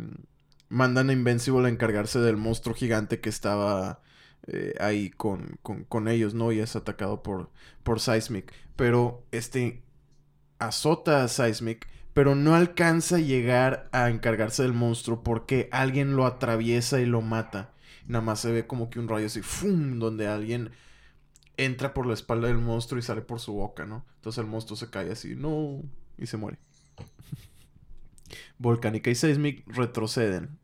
Mandan 0.70 1.10
a 1.10 1.14
Invincible 1.14 1.68
a 1.68 1.72
encargarse 1.72 2.20
del 2.20 2.38
monstruo 2.38 2.76
gigante 2.76 3.20
que 3.20 3.30
estaba 3.30 4.01
eh, 4.47 4.76
ahí 4.80 5.10
con, 5.10 5.58
con, 5.62 5.84
con 5.86 6.08
ellos, 6.08 6.34
¿no? 6.34 6.51
Y 6.51 6.60
es 6.60 6.76
atacado 6.76 7.24
por, 7.24 7.49
por 7.84 7.99
Seismic. 7.99 8.53
Pero 8.76 9.24
este 9.32 9.84
azota 10.60 11.24
a 11.24 11.28
Seismic, 11.28 11.88
pero 12.14 12.36
no 12.36 12.56
alcanza 12.56 13.18
a 13.18 13.20
llegar 13.20 13.89
a 13.91 14.10
encargarse 14.10 14.64
del 14.64 14.74
monstruo 14.74 15.24
porque 15.24 15.70
alguien 15.72 16.16
lo 16.16 16.26
atraviesa 16.26 16.99
y 16.99 17.06
lo 17.06 17.22
mata. 17.22 17.74
Nada 18.08 18.24
más 18.24 18.39
se 18.39 18.51
ve 18.51 18.68
como 18.68 18.89
que 18.89 18.99
un 18.99 19.08
rayo 19.08 19.28
así, 19.28 19.41
¡fum! 19.41 19.99
Donde 19.99 20.28
alguien 20.28 20.72
entra 21.58 21.93
por 21.93 22.06
la 22.06 22.14
espalda 22.14 22.47
del 22.47 22.58
monstruo 22.58 22.99
y 22.99 23.03
sale 23.03 23.22
por 23.22 23.39
su 23.39 23.53
boca, 23.53 23.86
¿no? 23.86 24.06
Entonces 24.18 24.43
el 24.43 24.49
monstruo 24.49 24.78
se 24.78 24.89
cae 24.89 25.12
así, 25.12 25.36
no, 25.36 25.82
y 26.18 26.28
se 26.28 26.38
muere. 26.38 26.60
Volcánica 28.58 29.10
y 29.10 29.16
Seismic 29.16 29.64
retroceden. 29.68 30.58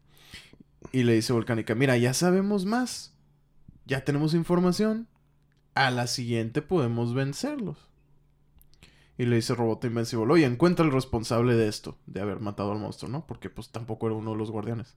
Y 0.92 1.04
le 1.04 1.14
dice 1.14 1.34
Volcánica, 1.34 1.76
mira, 1.76 1.98
ya 1.98 2.14
sabemos 2.14 2.66
más. 2.66 3.14
Ya 3.86 4.04
tenemos 4.04 4.34
información. 4.34 5.08
A 5.76 5.90
la 5.92 6.08
siguiente 6.08 6.62
podemos 6.62 7.14
vencerlos. 7.14 7.78
Y 9.18 9.26
le 9.26 9.36
dice 9.36 9.54
Robot 9.54 9.86
Invencible, 9.86 10.34
oye, 10.34 10.46
encuentra 10.46 10.84
el 10.86 10.92
responsable 10.92 11.56
de 11.56 11.68
esto, 11.68 11.98
de 12.08 12.22
haber 12.22 12.40
matado 12.40 12.72
al 12.72 12.80
monstruo, 12.80 13.12
¿no? 13.12 13.28
Porque 13.28 13.50
pues 13.50 13.70
tampoco 13.70 14.08
era 14.08 14.16
uno 14.16 14.32
de 14.32 14.38
los 14.38 14.50
guardianes. 14.52 14.96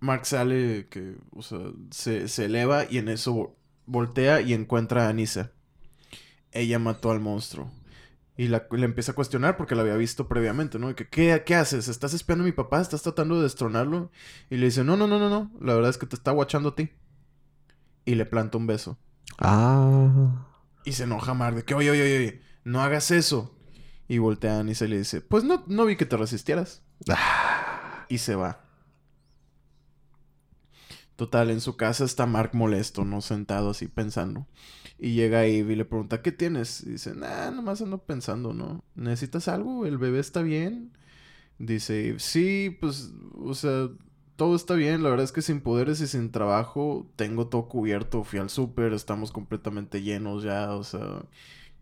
Mark 0.00 0.26
sale, 0.26 0.88
que, 0.90 1.16
o 1.30 1.42
sea, 1.42 1.60
se, 1.90 2.28
se 2.28 2.44
eleva 2.46 2.84
y 2.90 2.98
en 2.98 3.08
eso 3.08 3.34
vo- 3.34 3.54
voltea 3.86 4.40
y 4.40 4.52
encuentra 4.52 5.06
a 5.06 5.08
Anissa. 5.10 5.52
Ella 6.50 6.78
mató 6.78 7.10
al 7.10 7.20
monstruo. 7.20 7.70
Y 8.36 8.48
la, 8.48 8.66
le 8.70 8.84
empieza 8.84 9.12
a 9.12 9.14
cuestionar 9.14 9.56
porque 9.56 9.74
la 9.74 9.82
había 9.82 9.96
visto 9.96 10.26
previamente, 10.26 10.78
¿no? 10.78 10.90
Y 10.90 10.94
que, 10.94 11.06
¿qué, 11.08 11.42
¿qué 11.44 11.54
haces? 11.54 11.88
¿Estás 11.88 12.14
espiando 12.14 12.44
a 12.44 12.46
mi 12.46 12.52
papá? 12.52 12.80
¿Estás 12.80 13.02
tratando 13.02 13.36
de 13.36 13.42
destronarlo? 13.42 14.10
Y 14.48 14.56
le 14.56 14.66
dice, 14.66 14.84
no, 14.84 14.96
no, 14.96 15.06
no, 15.06 15.18
no, 15.18 15.28
no. 15.28 15.50
La 15.60 15.74
verdad 15.74 15.90
es 15.90 15.98
que 15.98 16.06
te 16.06 16.16
está 16.16 16.30
guachando 16.30 16.70
a 16.70 16.74
ti. 16.74 16.90
Y 18.04 18.14
le 18.14 18.24
planta 18.24 18.58
un 18.58 18.66
beso. 18.66 18.98
Ah. 19.38 20.46
Y 20.84 20.92
se 20.92 21.04
enoja 21.04 21.34
Mark 21.34 21.56
de 21.56 21.64
que, 21.64 21.74
oye, 21.74 21.90
oye, 21.90 22.02
oye, 22.02 22.42
no 22.64 22.82
hagas 22.82 23.10
eso. 23.10 23.54
Y 24.08 24.18
voltea 24.18 24.56
a 24.56 24.60
Anissa 24.60 24.86
y 24.86 24.88
le 24.88 24.98
dice, 24.98 25.20
pues 25.20 25.44
no, 25.44 25.64
no 25.66 25.84
vi 25.84 25.96
que 25.96 26.06
te 26.06 26.16
resistieras. 26.16 26.82
Y 28.08 28.18
se 28.18 28.34
va. 28.34 28.64
Total, 31.16 31.50
en 31.50 31.60
su 31.60 31.76
casa 31.76 32.04
está 32.04 32.26
Mark 32.26 32.50
molesto, 32.54 33.04
¿no? 33.04 33.20
Sentado 33.20 33.70
así 33.70 33.88
pensando. 33.88 34.46
Y 35.04 35.14
llega 35.14 35.46
Eve 35.46 35.72
y 35.72 35.76
le 35.76 35.84
pregunta, 35.84 36.22
¿qué 36.22 36.30
tienes? 36.30 36.84
Y 36.84 36.90
dice, 36.90 37.12
nah, 37.12 37.50
nomás 37.50 37.82
ando 37.82 37.98
pensando, 37.98 38.54
¿no? 38.54 38.84
¿Necesitas 38.94 39.48
algo? 39.48 39.84
¿El 39.84 39.98
bebé 39.98 40.20
está 40.20 40.42
bien? 40.42 40.92
Dice 41.58 42.14
sí, 42.20 42.78
pues, 42.80 43.12
o 43.34 43.52
sea, 43.54 43.88
todo 44.36 44.54
está 44.54 44.74
bien. 44.74 45.02
La 45.02 45.10
verdad 45.10 45.24
es 45.24 45.32
que 45.32 45.42
sin 45.42 45.60
poderes 45.60 46.00
y 46.02 46.06
sin 46.06 46.30
trabajo 46.30 47.10
tengo 47.16 47.48
todo 47.48 47.66
cubierto. 47.66 48.22
Fui 48.22 48.38
al 48.38 48.48
súper, 48.48 48.92
estamos 48.92 49.32
completamente 49.32 50.02
llenos 50.02 50.44
ya, 50.44 50.72
o 50.72 50.84
sea, 50.84 51.24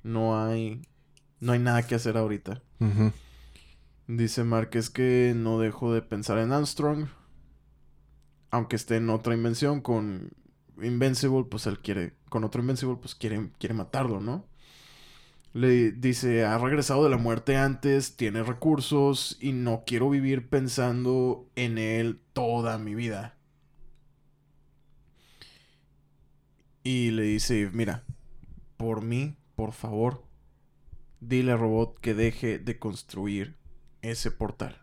no 0.03 0.43
hay, 0.43 0.81
no 1.41 1.53
hay 1.53 1.59
nada 1.59 1.87
que 1.87 1.97
hacer 1.97 2.17
ahorita. 2.17 2.63
Dice 4.07 4.45
Mark, 4.45 4.71
es 4.73 4.89
que 4.89 5.35
no 5.37 5.59
dejo 5.59 5.93
de 5.93 6.01
pensar 6.01 6.39
en 6.39 6.53
Armstrong. 6.53 7.09
Aunque 8.51 8.77
esté 8.77 8.97
en 8.97 9.11
otra 9.11 9.35
invención 9.35 9.83
con 9.83 10.31
Invincible, 10.87 11.45
pues 11.45 11.67
él 11.67 11.81
quiere, 11.81 12.15
con 12.29 12.45
otro 12.45 12.61
Invincible, 12.61 12.97
pues 13.01 13.15
quiere, 13.15 13.51
quiere 13.59 13.75
matarlo, 13.75 14.21
¿no? 14.21 14.47
Le 15.53 15.91
dice, 15.91 16.45
ha 16.45 16.59
regresado 16.59 17.03
de 17.05 17.11
la 17.11 17.17
muerte 17.17 17.57
antes, 17.57 18.17
tiene 18.17 18.43
recursos 18.43 19.37
y 19.41 19.53
no 19.53 19.83
quiero 19.85 20.09
vivir 20.09 20.49
pensando 20.49 21.49
en 21.57 21.79
él 21.79 22.21
toda 22.33 22.79
mi 22.79 22.95
vida. 22.95 23.37
Y 26.85 27.11
le 27.11 27.25
dice, 27.25 27.69
mira, 27.73 28.05
por 28.77 29.03
mí, 29.03 29.37
por 29.57 29.73
favor, 29.73 30.25
dile 31.21 31.53
a 31.53 31.57
Robot 31.57 31.99
que 32.01 32.15
deje 32.15 32.59
de 32.59 32.79
construir 32.79 33.57
ese 34.03 34.31
portal. 34.31 34.83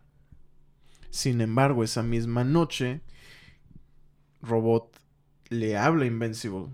Sin 1.09 1.41
embargo, 1.41 1.83
esa 1.83 2.03
misma 2.03 2.43
noche, 2.43 3.01
Robot 4.41 4.99
le 5.49 5.77
habla 5.77 6.05
Invincible. 6.05 6.67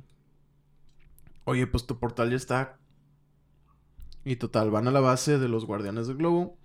Oye, 1.45 1.67
pues 1.67 1.85
tu 1.85 1.99
portal 1.99 2.29
ya 2.29 2.37
está. 2.37 2.79
Y 4.25 4.37
total, 4.37 4.71
van 4.71 4.87
a 4.87 4.91
la 4.91 5.01
base 5.01 5.37
de 5.37 5.49
los 5.49 5.65
guardianes 5.65 6.07
del 6.07 6.17
globo. 6.17 6.57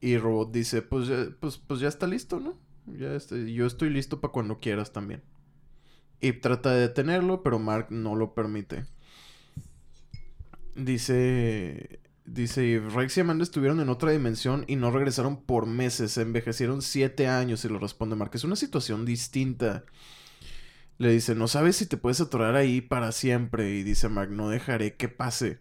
Y 0.00 0.18
Robot 0.18 0.52
dice, 0.52 0.82
pues 0.82 1.08
ya, 1.08 1.28
pues, 1.40 1.58
pues 1.58 1.80
ya 1.80 1.88
está 1.88 2.06
listo, 2.06 2.38
¿no? 2.38 2.58
Ya 2.86 3.14
este, 3.14 3.52
yo 3.52 3.66
estoy 3.66 3.90
listo 3.90 4.20
para 4.20 4.32
cuando 4.32 4.60
quieras 4.60 4.92
también. 4.92 5.22
Y 6.20 6.32
trata 6.32 6.72
de 6.72 6.80
detenerlo, 6.80 7.42
pero 7.42 7.58
Mark 7.58 7.88
no 7.90 8.14
lo 8.14 8.34
permite. 8.34 8.86
Dice. 10.74 12.00
Dice, 12.24 12.82
Rex 12.94 13.16
y 13.16 13.20
Amanda 13.20 13.42
estuvieron 13.42 13.80
en 13.80 13.88
otra 13.88 14.10
dimensión 14.10 14.64
y 14.68 14.76
no 14.76 14.90
regresaron 14.90 15.42
por 15.42 15.64
meses. 15.64 16.12
Se 16.12 16.22
envejecieron 16.22 16.82
siete 16.82 17.26
años 17.26 17.64
y 17.64 17.70
lo 17.70 17.78
responde 17.78 18.16
Mark. 18.16 18.32
Es 18.34 18.44
una 18.44 18.56
situación 18.56 19.06
distinta. 19.06 19.84
Le 20.98 21.10
dice, 21.10 21.34
no 21.34 21.48
sabes 21.48 21.76
si 21.76 21.86
te 21.86 21.96
puedes 21.96 22.20
atorar 22.20 22.56
ahí 22.56 22.80
para 22.80 23.12
siempre. 23.12 23.70
Y 23.70 23.84
dice 23.84 24.08
Mark, 24.08 24.30
no 24.30 24.48
dejaré 24.48 24.96
que 24.96 25.08
pase. 25.08 25.60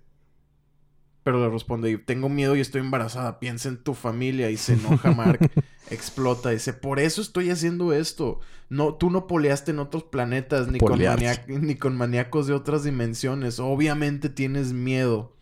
Pero 1.24 1.44
le 1.44 1.50
responde, 1.50 1.96
tengo 2.00 2.30
miedo 2.30 2.56
y 2.56 2.60
estoy 2.60 2.82
embarazada. 2.82 3.40
Piensa 3.40 3.70
en 3.70 3.78
tu 3.78 3.94
familia. 3.94 4.50
Y 4.50 4.58
se 4.58 4.74
enoja 4.74 5.12
Mark. 5.12 5.40
explota. 5.90 6.50
Dice, 6.50 6.74
por 6.74 7.00
eso 7.00 7.22
estoy 7.22 7.50
haciendo 7.50 7.94
esto. 7.94 8.40
No, 8.70 8.96
tú 8.96 9.10
no 9.10 9.28
poleaste 9.28 9.72
en 9.72 9.80
otros 9.80 10.04
planetas 10.04 10.68
ni 10.68 10.80
con, 10.80 11.00
ni 11.48 11.76
con 11.76 11.96
maníacos 11.96 12.48
de 12.48 12.54
otras 12.54 12.84
dimensiones. 12.84 13.60
Obviamente 13.60 14.30
tienes 14.30 14.74
miedo. 14.74 15.36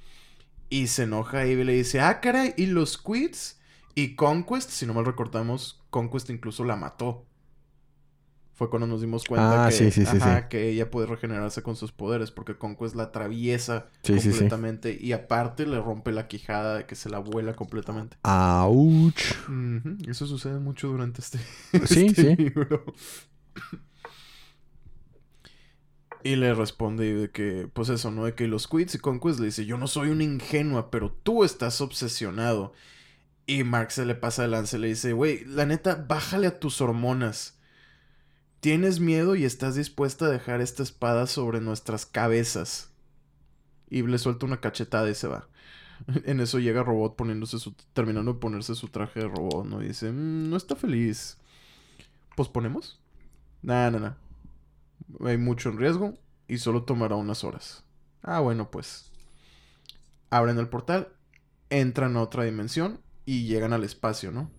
Y 0.70 0.88
se 0.88 1.04
enoja 1.04 1.46
y 1.46 1.64
le 1.64 1.74
dice, 1.74 2.02
ah, 2.02 2.20
caray, 2.20 2.54
¿y 2.58 2.66
los 2.66 2.98
quits? 2.98 3.60
Y 3.94 4.16
Conquest, 4.16 4.72
si 4.72 4.86
no 4.86 4.94
mal 4.94 5.06
recordamos, 5.06 5.82
Conquest 5.90 6.30
incluso 6.30 6.66
la 6.66 6.76
mató. 6.76 7.26
Fue 8.56 8.70
cuando 8.70 8.88
nos 8.88 9.02
dimos 9.02 9.26
cuenta 9.26 9.66
Ah, 9.66 9.70
que, 9.70 9.76
sí, 9.76 9.92
sí, 9.92 10.06
sí, 10.06 10.18
ajá, 10.18 10.44
sí. 10.44 10.46
que 10.50 10.70
ella 10.70 10.90
puede 10.90 11.08
regenerarse 11.08 11.62
con 11.62 11.76
sus 11.76 11.92
poderes 11.92 12.32
porque 12.32 12.56
Conquest 12.58 12.96
la 12.96 13.04
atraviesa 13.04 13.90
completamente 14.02 14.98
y 15.00 15.12
aparte 15.12 15.66
le 15.68 15.80
rompe 15.82 16.14
la 16.14 16.28
quijada 16.30 16.78
de 16.78 16.86
que 16.86 16.96
se 16.96 17.10
la 17.10 17.20
vuela 17.20 17.54
completamente. 17.54 18.16
¡Auch! 18.24 19.20
Eso 20.08 20.26
sucede 20.26 20.60
mucho 20.60 20.88
durante 20.88 21.20
este, 21.22 21.40
este 21.74 22.36
libro. 22.38 22.86
Y 26.24 26.38
le 26.38 26.54
responde 26.56 27.14
de 27.14 27.30
que, 27.30 27.70
pues 27.72 27.90
eso, 27.90 28.10
¿no? 28.10 28.26
De 28.26 28.34
que 28.34 28.48
los 28.48 28.68
quits 28.68 28.96
y 28.96 29.00
Conquest 29.00 29.40
le 29.40 29.46
dice, 29.48 29.66
yo 29.66 29.78
no 29.78 29.88
soy 29.88 30.10
una 30.10 30.24
ingenua, 30.24 30.90
pero 30.90 31.12
tú 31.12 31.44
estás 31.44 31.82
obsesionado. 31.82 32.74
Y 33.46 33.64
Mark 33.64 33.92
se 33.92 34.06
le 34.06 34.16
pasa 34.16 34.42
de 34.42 34.48
lance 34.48 34.78
y 34.78 34.80
le 34.80 34.88
dice, 34.88 35.14
güey, 35.14 35.46
la 35.46 35.68
neta, 35.68 36.04
bájale 36.08 36.48
a 36.48 36.60
tus 36.60 36.82
hormonas. 36.82 37.55
Tienes 38.66 39.00
miedo 39.00 39.36
y 39.36 39.46
estás 39.46 39.76
dispuesta 39.76 40.26
a 40.26 40.30
dejar 40.30 40.60
esta 40.60 40.82
espada 40.82 41.28
sobre 41.28 41.62
nuestras 41.62 42.08
cabezas. 42.08 42.90
Y 43.92 44.02
le 44.02 44.18
suelta 44.18 44.48
una 44.48 44.60
cachetada 44.60 45.08
y 45.08 45.14
se 45.14 45.28
va. 45.28 45.48
En 46.26 46.40
eso 46.40 46.58
llega 46.58 46.82
Robot 46.82 47.16
poniéndose 47.16 47.60
su... 47.60 47.76
terminando 47.94 48.34
de 48.34 48.40
ponerse 48.40 48.74
su 48.74 48.88
traje 48.88 49.20
de 49.20 49.28
robot, 49.28 49.68
¿no? 49.68 49.84
Y 49.84 49.90
dice, 49.90 50.12
"Mm, 50.12 50.50
no 50.50 50.58
está 50.58 50.76
feliz. 50.76 51.38
¿Posponemos? 52.36 53.00
Nah, 53.62 53.92
nah, 53.92 54.00
nah. 54.00 54.14
Hay 55.30 55.38
mucho 55.38 55.70
en 55.70 55.78
riesgo 55.78 56.16
y 56.48 56.58
solo 56.58 56.86
tomará 56.86 57.18
unas 57.18 57.44
horas. 57.44 57.84
Ah, 58.24 58.40
bueno, 58.40 58.72
pues. 58.72 59.12
Abren 60.32 60.58
el 60.58 60.70
portal, 60.70 61.10
entran 61.70 62.18
a 62.18 62.24
otra 62.24 62.46
dimensión 62.46 63.00
y 63.28 63.46
llegan 63.46 63.74
al 63.74 63.84
espacio, 63.84 64.32
¿no? 64.32 64.50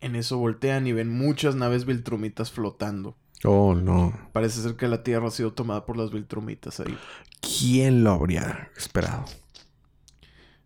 En 0.00 0.14
eso 0.16 0.38
voltean 0.38 0.86
y 0.86 0.92
ven 0.92 1.10
muchas 1.10 1.54
naves 1.56 1.84
Viltrumitas 1.84 2.52
flotando. 2.52 3.16
Oh, 3.44 3.74
no. 3.74 4.12
Parece 4.32 4.62
ser 4.62 4.76
que 4.76 4.88
la 4.88 5.02
Tierra 5.02 5.28
ha 5.28 5.32
sido 5.32 5.52
tomada 5.52 5.86
por 5.86 5.96
las 5.96 6.10
Viltrumitas 6.10 6.80
ahí. 6.80 6.96
¿Quién 7.40 8.04
lo 8.04 8.12
habría 8.12 8.70
esperado? 8.76 9.24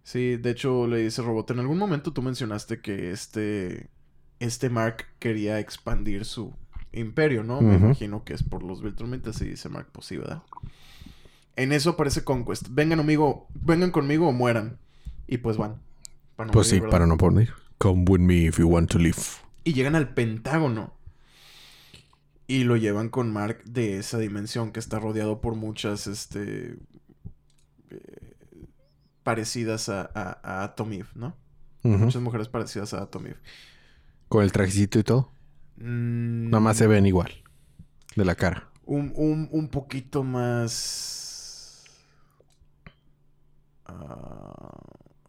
Sí, 0.02 0.36
de 0.36 0.50
hecho 0.50 0.86
le 0.86 0.98
dice 0.98 1.22
Robot, 1.22 1.52
en 1.52 1.60
algún 1.60 1.78
momento 1.78 2.12
tú 2.12 2.22
mencionaste 2.22 2.80
que 2.80 3.10
este, 3.12 3.88
este 4.40 4.68
Mark 4.68 5.06
quería 5.18 5.58
expandir 5.58 6.24
su 6.24 6.52
imperio, 6.92 7.42
¿no? 7.42 7.60
Me 7.62 7.76
imagino 7.76 8.24
que 8.24 8.34
es 8.34 8.42
por 8.42 8.62
los 8.62 8.82
Viltrumitas 8.82 9.40
y 9.40 9.46
dice 9.46 9.68
Mark, 9.68 9.88
pues 9.92 10.06
sí, 10.06 10.16
¿verdad? 10.16 10.42
En 11.56 11.72
eso 11.72 11.90
aparece 11.90 12.24
Conquest. 12.24 12.68
Vengan 12.70 13.00
amigo, 13.00 13.46
vengan 13.54 13.90
conmigo 13.90 14.28
o 14.28 14.32
mueran. 14.32 14.78
Y 15.26 15.38
pues 15.38 15.56
van. 15.56 15.76
para 16.36 16.46
no 16.48 16.52
Pues 16.52 16.66
sí, 16.66 16.74
morir, 16.74 16.82
¿verdad? 16.82 16.92
para 16.92 17.06
no 17.06 17.16
poner. 17.16 17.54
Come 17.82 18.04
with 18.08 18.20
me 18.20 18.46
if 18.46 18.58
you 18.58 18.68
want 18.68 18.92
to 18.92 18.98
live. 18.98 19.18
Y 19.64 19.72
llegan 19.72 19.96
al 19.96 20.14
Pentágono. 20.14 20.94
Y 22.46 22.62
lo 22.62 22.76
llevan 22.76 23.08
con 23.08 23.32
Mark 23.32 23.64
de 23.64 23.98
esa 23.98 24.18
dimensión 24.18 24.70
que 24.70 24.78
está 24.78 25.00
rodeado 25.00 25.40
por 25.40 25.56
muchas, 25.56 26.06
este... 26.06 26.76
eh, 27.90 28.36
parecidas 29.24 29.88
a, 29.88 30.02
a, 30.14 30.38
a 30.42 30.62
Atom 30.64 30.92
Eve, 30.92 31.08
¿no? 31.16 31.36
Muchas 31.82 32.22
mujeres 32.22 32.48
parecidas 32.48 32.94
a 32.94 33.02
Atom 33.02 33.26
Eve. 33.26 33.38
Con 34.28 34.44
el 34.44 34.52
trajecito 34.52 35.00
y 35.00 35.02
todo. 35.02 35.32
Mm, 35.76 36.50
Nada 36.50 36.60
más 36.60 36.76
se 36.76 36.86
ven 36.86 37.06
igual. 37.06 37.32
De 38.14 38.24
la 38.24 38.36
cara. 38.36 38.68
Un, 38.84 39.12
un, 39.16 39.48
un 39.50 39.68
poquito 39.68 40.22
más... 40.22 41.84
ah, 43.86 44.78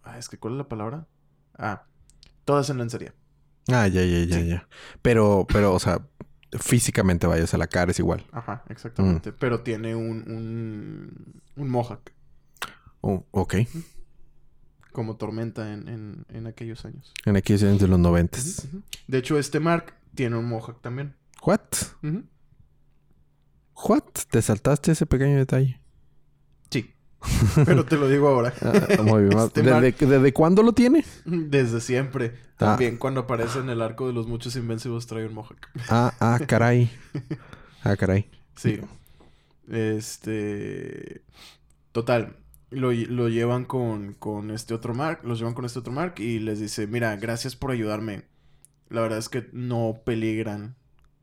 ah, 0.04 0.18
es 0.20 0.30
que, 0.30 0.38
¿cuál 0.38 0.54
es 0.54 0.58
la 0.60 0.68
palabra? 0.68 1.08
Ah, 1.58 1.86
todas 2.46 2.70
en 2.70 2.78
lencería. 2.78 3.14
Ah, 3.70 3.88
ya, 3.88 4.04
ya, 4.04 4.24
ya, 4.26 4.40
Sí. 4.40 4.48
ya. 4.48 4.68
Pero, 5.02 5.46
pero, 5.52 5.74
o 5.74 5.80
sea, 5.80 6.06
físicamente 6.60 7.28
vayas 7.28 7.54
a 7.54 7.58
la 7.58 7.68
cara 7.68 7.92
es 7.92 8.00
igual. 8.00 8.26
Ajá, 8.32 8.64
exactamente. 8.70 9.32
Mm. 9.32 9.36
Pero 9.40 9.62
tiene 9.62 9.96
un, 9.96 10.24
un, 10.30 11.42
un 11.56 11.70
mohawk. 11.70 12.12
Oh, 13.02 13.26
ok. 13.32 13.56
como 14.92 15.16
tormenta 15.18 15.74
en, 15.74 15.88
en, 15.88 16.26
en 16.30 16.48
aquellos 16.48 16.86
años. 16.86 17.14
En 17.26 17.36
aquí 17.36 17.54
es 17.54 17.62
de 17.62 17.88
los 17.88 18.00
noventas. 18.00 18.68
De 19.08 19.18
hecho, 19.18 19.38
este 19.40 19.60
Mark 19.60 19.94
tiene 20.14 20.38
un 20.38 20.46
mohawk 20.46 20.82
también. 20.82 21.16
What? 21.46 21.62
What? 23.76 24.04
¿Te 24.30 24.42
saltaste 24.42 24.92
ese 24.92 25.06
pequeño 25.06 25.38
detalle? 25.38 25.82
Pero 27.66 27.86
te 27.86 27.98
lo 27.98 28.08
digo 28.08 28.28
ahora. 28.28 28.54
Ah, 28.62 29.02
muy 29.04 29.24
bien. 29.24 29.38
Este 29.38 29.62
¿Desde, 29.62 29.92
¿Desde 30.06 30.34
cuándo 30.34 30.64
lo 30.64 30.74
tiene? 30.74 31.06
Desde 31.26 31.82
siempre. 31.82 32.34
Ah. 32.56 32.58
También 32.58 32.98
cuando 32.98 33.22
aparece 33.22 33.60
en 33.60 33.70
el 33.70 33.82
arco 33.82 34.08
de 34.08 34.14
los 34.14 34.28
muchos 34.28 34.56
invencibles 34.56 35.08
trae 35.08 35.26
un 35.26 35.34
mohawk. 35.34 35.70
Ah, 35.90 36.14
ah, 36.20 36.40
caray. 36.46 36.92
Ah, 37.86 37.98
caray. 37.98 38.30
Sí. 38.56 38.80
Este. 39.70 41.22
Total. 41.92 42.38
Lo, 42.70 42.94
lo 42.94 43.28
llevan 43.28 43.66
con, 43.66 44.14
con 44.14 44.52
este 44.52 44.74
otro 44.74 44.94
Mark. 44.94 45.20
Los 45.24 45.40
llevan 45.40 45.54
con 45.54 45.66
este 45.66 45.80
otro 45.80 45.92
Mark 45.92 46.16
y 46.20 46.40
les 46.40 46.62
dice: 46.62 46.88
Mira, 46.88 47.14
gracias 47.18 47.58
por 47.58 47.72
ayudarme. 47.72 48.24
La 48.88 49.02
verdad 49.02 49.20
es 49.20 49.28
que 49.28 49.50
no 49.52 50.00
peligran 50.06 50.76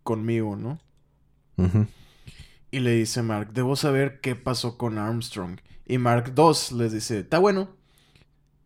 conmigo, 0.03 0.55
¿no? 0.55 0.79
Y 2.71 2.81
le 2.81 2.93
dice 2.93 3.23
Mark: 3.23 3.55
Debo 3.55 3.75
saber 3.75 4.21
qué 4.21 4.37
pasó 4.37 4.77
con 4.77 4.99
Armstrong. 4.99 5.61
Y 5.91 5.99
Mark 5.99 6.37
2 6.37 6.71
les 6.71 6.93
dice: 6.93 7.19
Está 7.19 7.41
bueno. 7.41 7.77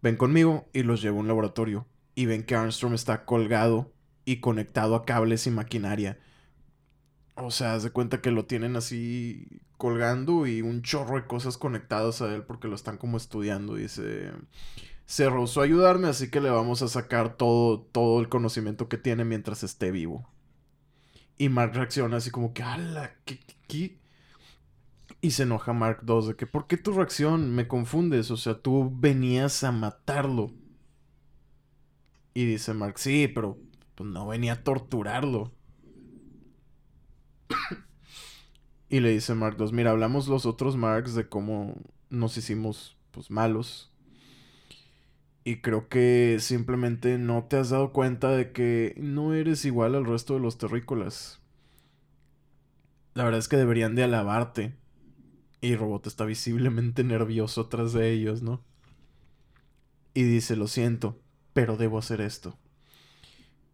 Ven 0.03 0.19
conmigo 0.19 0.69
y 0.75 0.83
los 0.83 1.01
llevo 1.01 1.17
a 1.17 1.21
un 1.21 1.27
laboratorio. 1.27 1.87
Y 2.15 2.27
ven 2.27 2.43
que 2.43 2.55
Armstrong 2.55 2.93
está 2.93 3.25
colgado 3.25 3.91
y 4.27 4.41
conectado 4.41 4.95
a 4.95 5.07
cables 5.07 5.47
y 5.47 5.51
maquinaria. 5.51 6.19
O 7.37 7.51
sea, 7.51 7.79
de 7.79 7.89
cuenta 7.89 8.21
que 8.21 8.31
lo 8.31 8.45
tienen 8.45 8.77
así 8.77 9.63
colgando 9.79 10.47
y 10.47 10.61
un 10.61 10.83
chorro 10.83 11.17
de 11.17 11.27
cosas 11.27 11.57
conectadas 11.57 12.21
a 12.21 12.33
él 12.35 12.43
porque 12.43 12.69
lo 12.69 12.75
están 12.75 12.99
como 12.99 13.17
estudiando. 13.17 13.77
Dice, 13.77 14.31
se 15.07 15.25
a 15.25 15.63
ayudarme, 15.63 16.09
así 16.09 16.31
que 16.31 16.43
le 16.43 16.51
vamos 16.51 16.83
a 16.83 16.89
sacar 16.89 17.39
todo, 17.39 17.81
todo 17.81 18.21
el 18.21 18.29
conocimiento 18.29 18.91
que 18.91 18.99
tiene 18.99 19.25
mientras 19.25 19.63
esté 19.63 19.91
vivo. 19.91 20.29
Y 21.39 21.49
Mark 21.49 21.73
reacciona 21.73 22.19
así 22.19 22.31
como 22.31 22.53
que, 22.53 22.63
¡ala! 22.63 23.15
¿Qué, 23.25 23.41
qué, 23.41 23.55
qué?". 23.67 24.04
Y 25.25 25.31
se 25.31 25.45
enoja 25.45 25.73
Mark 25.73 26.01
2 26.03 26.27
de 26.29 26.37
que, 26.37 26.47
¿por 26.47 26.67
qué 26.67 26.77
tu 26.77 26.93
reacción? 26.93 27.55
Me 27.55 27.67
confundes, 27.67 28.31
o 28.31 28.37
sea, 28.37 28.61
tú 28.61 28.93
venías 28.95 29.65
a 29.65 29.73
matarlo. 29.73 30.53
Y 32.35 32.45
dice 32.45 32.75
Mark, 32.75 32.99
sí, 32.99 33.27
pero 33.27 33.57
pues, 33.95 34.11
no 34.11 34.27
venía 34.27 34.53
a 34.53 34.63
torturarlo. 34.63 35.51
y 38.91 39.01
le 39.01 39.13
dice 39.13 39.35
Mark 39.35 39.57
2, 39.57 39.73
mira, 39.73 39.93
hablamos 39.93 40.29
los 40.29 40.45
otros 40.45 40.77
Marks 40.77 41.15
de 41.15 41.27
cómo 41.27 41.75
nos 42.11 42.37
hicimos 42.37 42.99
pues 43.11 43.31
malos. 43.31 43.91
Y 45.43 45.63
creo 45.63 45.89
que 45.89 46.37
simplemente 46.39 47.17
no 47.17 47.45
te 47.45 47.57
has 47.57 47.71
dado 47.71 47.95
cuenta 47.95 48.29
de 48.29 48.53
que 48.53 48.95
no 48.99 49.33
eres 49.33 49.65
igual 49.65 49.95
al 49.95 50.05
resto 50.05 50.35
de 50.35 50.41
los 50.41 50.59
terrícolas. 50.59 51.41
La 53.15 53.25
verdad 53.25 53.39
es 53.39 53.49
que 53.49 53.57
deberían 53.57 53.95
de 53.95 54.05
alabarte. 54.05 54.84
Y 55.65 55.77
Robot 55.77 56.07
está 56.07 56.25
visiblemente 56.25 57.03
nervioso 57.05 57.67
tras 57.67 57.93
de 57.93 58.13
ellos, 58.13 58.43
¿no? 58.43 58.61
Y 60.15 60.23
dice, 60.23 60.57
lo 60.57 60.69
siento, 60.69 61.19
pero 61.53 61.77
debo 61.77 61.99
hacer 61.99 62.21
esto. 62.21 62.57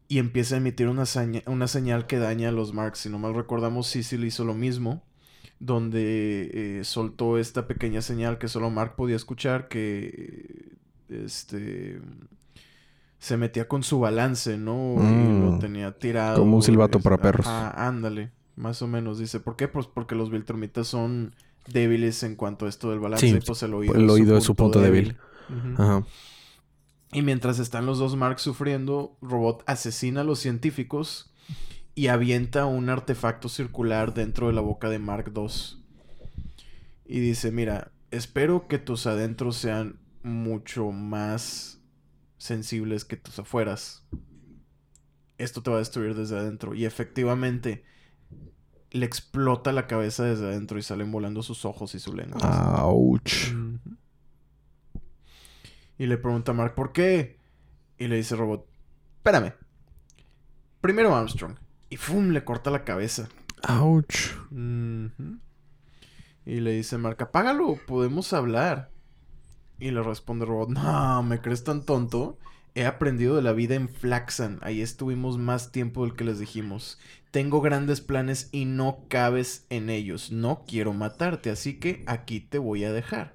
Y 0.09 0.19
empieza 0.19 0.55
a 0.55 0.59
emitir 0.59 0.89
una, 0.89 1.05
una 1.47 1.67
señal 1.69 2.07
que 2.07 2.19
daña 2.19 2.49
a 2.49 2.53
los 2.53 2.73
Marks. 2.73 3.01
Si 3.01 3.09
no 3.11 3.19
mal 3.19 3.35
recordamos, 3.35 3.87
Cecil 3.89 4.25
hizo 4.25 4.45
lo 4.45 4.55
mismo. 4.55 5.05
Donde 5.61 6.79
eh, 6.81 6.85
soltó 6.85 7.39
esta 7.39 7.67
pequeña 7.69 8.01
señal 8.03 8.39
que 8.39 8.49
solo 8.49 8.71
Mark 8.71 8.97
podía 8.97 9.15
escuchar. 9.17 9.69
Que 9.69 10.73
este 11.11 12.01
se 13.19 13.37
metía 13.37 13.69
con 13.69 13.83
su 13.83 14.01
balance, 14.01 14.57
¿no? 14.57 14.95
Y 14.95 15.43
lo 15.45 15.53
Mm. 15.53 15.59
tenía 15.61 15.93
tirado. 15.99 16.39
Como 16.41 16.57
un 16.57 16.63
silbato 16.63 16.99
es- 16.99 17.05
para 17.05 17.19
perros. 17.19 17.47
ajá, 17.47 17.87
ándale, 17.87 18.31
más 18.57 18.81
o 18.83 18.89
menos. 18.89 19.19
Dice, 19.19 19.39
¿por 19.41 19.57
qué? 19.57 19.69
Pues 19.69 19.87
porque 19.87 20.15
los 20.15 20.31
Viltrumitas 20.31 20.87
son 20.89 21.35
débiles 21.67 22.23
en 22.23 22.37
cuanto 22.37 22.67
a 22.67 22.69
esto 22.69 22.91
del 22.91 23.01
balance. 23.01 23.29
Sí, 23.29 23.37
y 23.37 23.41
pues 23.41 23.63
el 23.63 23.75
oído, 23.75 23.95
el 23.95 24.09
oído 24.09 24.37
es 24.37 24.45
su 24.45 24.55
punto 24.55 24.81
débil. 24.81 25.17
Ajá. 25.77 26.05
Y 27.13 27.23
mientras 27.23 27.59
están 27.59 27.87
los 27.87 27.99
dos 27.99 28.17
Marks 28.17 28.43
sufriendo, 28.43 29.17
Robot 29.21 29.65
asesina 29.67 30.21
a 30.21 30.25
los 30.25 30.39
científicos 30.39 31.33
y 31.95 32.07
avienta 32.07 32.67
un 32.67 32.89
artefacto 32.89 33.49
circular 33.49 34.15
dentro 34.15 34.47
de 34.47 34.53
la 34.53 34.61
boca 34.61 34.89
de 34.89 35.01
Mark 35.01 35.33
II. 35.35 35.49
Y 37.07 37.19
dice, 37.19 37.51
mira, 37.51 37.91
espero 38.13 38.69
que 38.69 38.79
tus 38.79 39.07
adentros 39.07 39.57
sean 39.57 39.99
mucho 40.23 40.93
más 40.93 41.81
sensibles 42.39 43.05
que 43.05 43.17
tus 43.17 43.39
afueras. 43.41 44.07
Esto 45.37 45.63
te 45.63 45.71
va 45.71 45.77
a 45.77 45.81
destruir 45.81 46.15
desde 46.15 46.39
adentro. 46.39 46.75
Y 46.75 46.85
efectivamente, 46.85 47.83
le 48.91 49.07
explota 49.07 49.73
la 49.73 49.87
cabeza 49.87 50.25
desde 50.25 50.47
adentro 50.47 50.79
y 50.79 50.83
salen 50.83 51.13
volando 51.13 51.43
sus 51.43 51.65
ojos 51.65 51.95
y 51.95 52.01
su 52.01 52.15
lengua. 52.15 52.85
Ouch. 52.85 53.53
Ujú. 53.53 53.79
Y 55.99 56.07
le 56.07 56.17
pregunta 56.17 56.53
a 56.53 56.55
Mark, 56.55 56.75
¿por 56.75 56.93
qué? 56.93 57.39
Y 57.99 58.09
le 58.09 58.17
dice 58.17 58.35
Robot, 58.35 58.67
espérame. 59.19 59.53
Primero 60.81 61.15
Armstrong. 61.15 61.57
Y 61.91 61.97
¡fum! 61.97 62.31
le 62.31 62.45
corta 62.45 62.71
la 62.71 62.85
cabeza. 62.85 63.29
Ouch. 63.69 64.35
Ujú. 64.51 65.39
Y 66.47 66.61
le 66.61 66.73
dice 66.73 66.97
Mark, 66.97 67.23
apágalo, 67.23 67.79
podemos 67.87 68.33
hablar. 68.33 68.91
Y 69.79 69.91
le 69.91 70.03
responde 70.03 70.47
Robot, 70.47 70.71
no, 70.71 71.23
¿me 71.23 71.41
crees 71.41 71.65
tan 71.65 71.85
tonto? 71.85 72.39
He 72.75 72.85
aprendido 72.87 73.37
de 73.37 73.43
la 73.43 73.53
vida 73.53 73.75
en 73.75 73.89
Flaxan. 73.89 74.59
Ahí 74.63 74.81
estuvimos 74.81 75.39
más 75.39 75.73
tiempo 75.73 76.05
del 76.05 76.15
que 76.15 76.25
les 76.25 76.39
dijimos. 76.39 76.99
Tengo 77.31 77.61
grandes 77.61 78.01
planes 78.01 78.49
y 78.53 78.65
no 78.65 79.05
cabes 79.09 79.67
en 79.71 79.91
ellos. 79.91 80.31
No 80.31 80.65
quiero 80.67 80.93
matarte, 80.93 81.51
así 81.51 81.79
que 81.79 82.05
aquí 82.07 82.41
te 82.41 82.59
voy 82.59 82.85
a 82.85 82.93
dejar. 82.93 83.35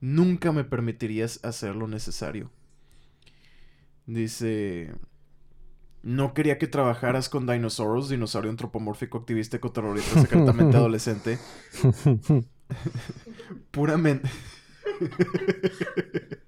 Nunca 0.00 0.52
me 0.52 0.64
permitirías 0.64 1.44
hacer 1.44 1.76
lo 1.76 1.88
necesario. 1.88 2.50
Dice... 4.06 4.94
No 6.02 6.32
quería 6.32 6.58
que 6.58 6.68
trabajaras 6.68 7.28
con 7.28 7.46
Dinosaurus, 7.46 8.08
dinosaurio 8.08 8.50
antropomórfico 8.50 9.18
activista 9.18 9.56
ecoterrorista 9.56 10.20
secretamente 10.20 10.76
adolescente. 10.78 11.38
Puramente... 13.70 14.28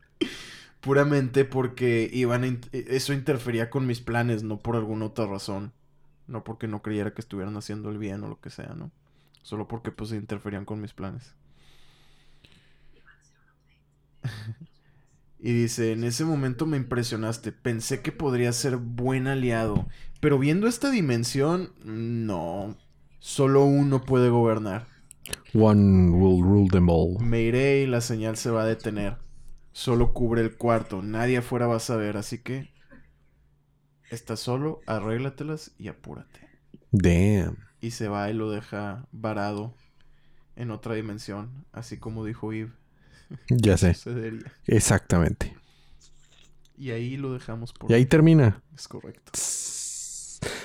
Puramente 0.81 1.45
porque 1.45 2.09
iban 2.13 2.43
a 2.45 2.47
in- 2.49 2.61
eso 2.73 3.13
interfería 3.13 3.71
con 3.71 3.87
mis 3.87 4.01
planes, 4.01 4.43
no 4.43 4.59
por 4.59 4.77
alguna 4.77 5.07
otra 5.07 5.27
razón. 5.27 5.73
No 6.27 6.45
porque 6.45 6.69
no 6.69 6.83
creyera 6.83 7.13
que 7.15 7.21
estuvieran 7.21 7.57
haciendo 7.57 7.91
el 7.91 7.99
bien 7.99 8.23
o 8.25 8.29
lo 8.29 8.41
que 8.41 8.51
sea, 8.51 8.75
¿no? 8.77 8.91
Solo 9.43 9.69
porque 9.69 9.93
pues 9.93 10.13
interferían 10.13 10.65
con 10.65 10.81
mis 10.81 10.95
planes. 10.95 11.35
Y 15.39 15.53
dice, 15.53 15.93
en 15.93 16.05
ese 16.05 16.25
momento 16.25 16.67
me 16.67 16.77
impresionaste, 16.77 17.53
pensé 17.53 18.03
que 18.03 18.13
podría 18.13 18.53
ser 18.53 18.77
buen 18.77 19.27
aliado, 19.27 19.87
pero 20.21 20.39
viendo 20.39 20.67
esta 20.67 20.91
dimensión, 20.91 21.73
no, 21.83 22.77
solo 23.21 23.65
uno 23.65 24.03
puede 24.03 24.29
gobernar. 24.29 24.87
One 25.55 26.11
will 26.11 26.43
rule 26.43 26.69
them 26.69 26.89
all. 26.89 27.19
Me 27.21 27.43
iré 27.43 27.83
y 27.83 27.87
la 27.87 28.01
señal 28.01 28.37
se 28.37 28.51
va 28.51 28.63
a 28.63 28.67
detener. 28.67 29.17
Solo 29.73 30.13
cubre 30.13 30.43
el 30.43 30.57
cuarto, 30.57 31.03
nadie 31.03 31.39
afuera 31.39 31.67
va 31.67 31.77
a 31.77 31.81
saber, 31.81 32.17
así 32.17 32.39
que... 32.39 32.73
Estás 34.11 34.41
solo, 34.41 34.81
arréglatelas 34.87 35.73
y 35.79 35.87
apúrate. 35.87 36.41
Damn. 36.91 37.59
Y 37.81 37.93
se 37.93 38.09
va 38.09 38.29
y 38.29 38.35
lo 38.35 38.51
deja 38.51 39.07
varado 39.13 39.75
en 40.57 40.73
otra 40.73 40.95
dimensión, 40.95 41.65
así 41.73 41.97
como 41.99 42.25
dijo 42.25 42.53
Eve. 42.53 42.73
Ya 43.49 43.77
sé. 43.77 43.95
Sucedería. 43.95 44.53
Exactamente. 44.67 45.57
Y 46.77 46.91
ahí 46.91 47.17
lo 47.17 47.33
dejamos 47.33 47.73
por 47.73 47.91
Y 47.91 47.95
ahí 47.95 48.07
termina. 48.07 48.63
Es 48.75 48.89
correcto. 48.89 49.33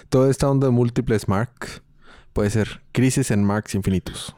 Toda 0.10 0.32
esta 0.32 0.50
onda 0.50 0.68
de 0.68 0.72
múltiples 0.72 1.28
marks 1.28 1.84
puede 2.34 2.50
ser 2.50 2.82
crisis 2.92 3.32
en 3.32 3.44
marks 3.44 3.76
infinitos. 3.76 4.36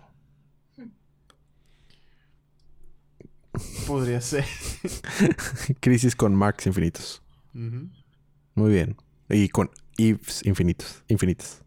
Podría 3.87 4.21
ser. 4.21 4.45
crisis 5.79 6.15
con 6.15 6.35
marks 6.35 6.67
infinitos. 6.67 7.21
Muy 7.53 8.71
bien. 8.71 8.97
Y 9.29 9.49
con 9.49 9.71
ifs 9.97 10.45
infinitos. 10.45 11.03
Infinitas. 11.07 11.63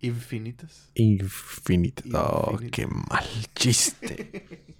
Infinitas. 0.00 0.90
Infinitas. 0.94 2.06
Oh, 2.14 2.50
Infinitas. 2.52 2.70
qué 2.70 2.86
mal 2.86 3.26
chiste. 3.54 4.66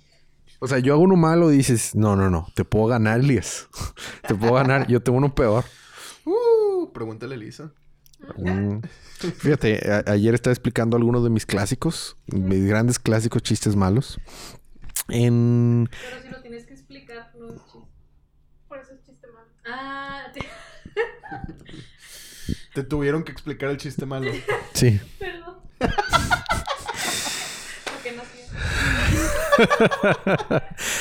O 0.61 0.67
sea, 0.67 0.81
yo 0.81 0.93
hago 0.93 1.03
uno 1.03 1.15
malo 1.15 1.53
y 1.53 1.57
dices, 1.59 1.95
no, 1.95 2.17
no, 2.17 2.31
no, 2.31 2.49
te 2.55 2.65
puedo 2.65 2.87
ganar, 2.87 3.21
Elías. 3.21 3.69
te 4.27 4.35
puedo 4.35 4.55
ganar. 4.55 4.89
Yo 4.89 5.01
tengo 5.01 5.19
uno 5.19 5.33
peor. 5.33 5.65
Uh, 6.25 6.93
pregúntale 6.93 7.37
a 7.37 7.39
Lisa. 7.39 7.73
Mm. 8.37 8.81
Fíjate, 9.39 9.81
ayer 10.07 10.35
estaba 10.35 10.53
explicando 10.53 10.97
algunos 10.97 11.23
de 11.23 11.31
mis 11.31 11.47
clásicos, 11.47 12.17
mis 12.27 12.65
grandes 12.67 12.99
clásicos 12.99 13.43
chistes 13.43 13.77
malos. 13.77 14.19
En 15.09 15.89
Pero 15.91 16.23
si 16.23 16.29
lo 16.29 16.41
tienes 16.43 16.43
que 16.43 16.48
explicar, 16.93 17.31
no 17.39 17.49
es 17.49 17.55
chiste. 17.65 17.79
Por 18.69 18.79
eso 18.79 18.93
es 18.95 19.05
chiste 19.05 19.27
malo. 19.29 19.49
Ah, 19.67 20.27
te- 20.33 20.41
Te 22.75 22.83
tuvieron 22.83 23.25
que 23.25 23.33
explicar 23.33 23.69
el 23.71 23.77
chiste 23.77 24.07
malo. 24.07 24.31
sí, 24.73 24.99
perdón. 25.19 25.57
Porque 27.85 28.13
no 28.17 28.23
sé. 28.25 28.47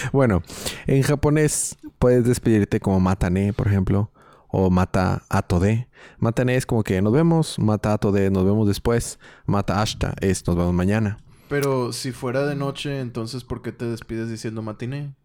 bueno, 0.12 0.44
en 0.88 1.04
japonés 1.04 1.78
puedes 2.00 2.26
despedirte 2.26 2.82
como 2.82 3.00
matane, 3.00 3.54
por 3.54 3.68
ejemplo, 3.68 4.12
o 4.50 4.70
mata 4.70 5.24
atode. 5.30 5.88
Matane 6.20 6.58
es 6.58 6.66
como 6.66 6.84
que 6.84 7.02
nos 7.02 7.14
vemos, 7.14 7.58
mata 7.60 7.94
atode, 7.94 8.30
nos 8.30 8.44
vemos 8.44 8.68
después, 8.68 9.20
mata 9.46 9.82
ashta 9.82 10.16
es 10.20 10.46
nos 10.48 10.58
vemos 10.58 10.74
mañana. 10.74 11.20
Pero 11.48 11.94
si 11.94 12.12
fuera 12.12 12.46
de 12.46 12.56
noche, 12.56 13.00
entonces 13.00 13.46
¿por 13.46 13.62
qué 13.62 13.72
te 13.72 13.86
despides 13.86 14.30
diciendo 14.30 14.62
matiné? 14.62 15.16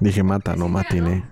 Dije 0.00 0.22
mata, 0.22 0.56
no 0.56 0.66
Sí, 0.66 0.72
matine. 0.72 1.24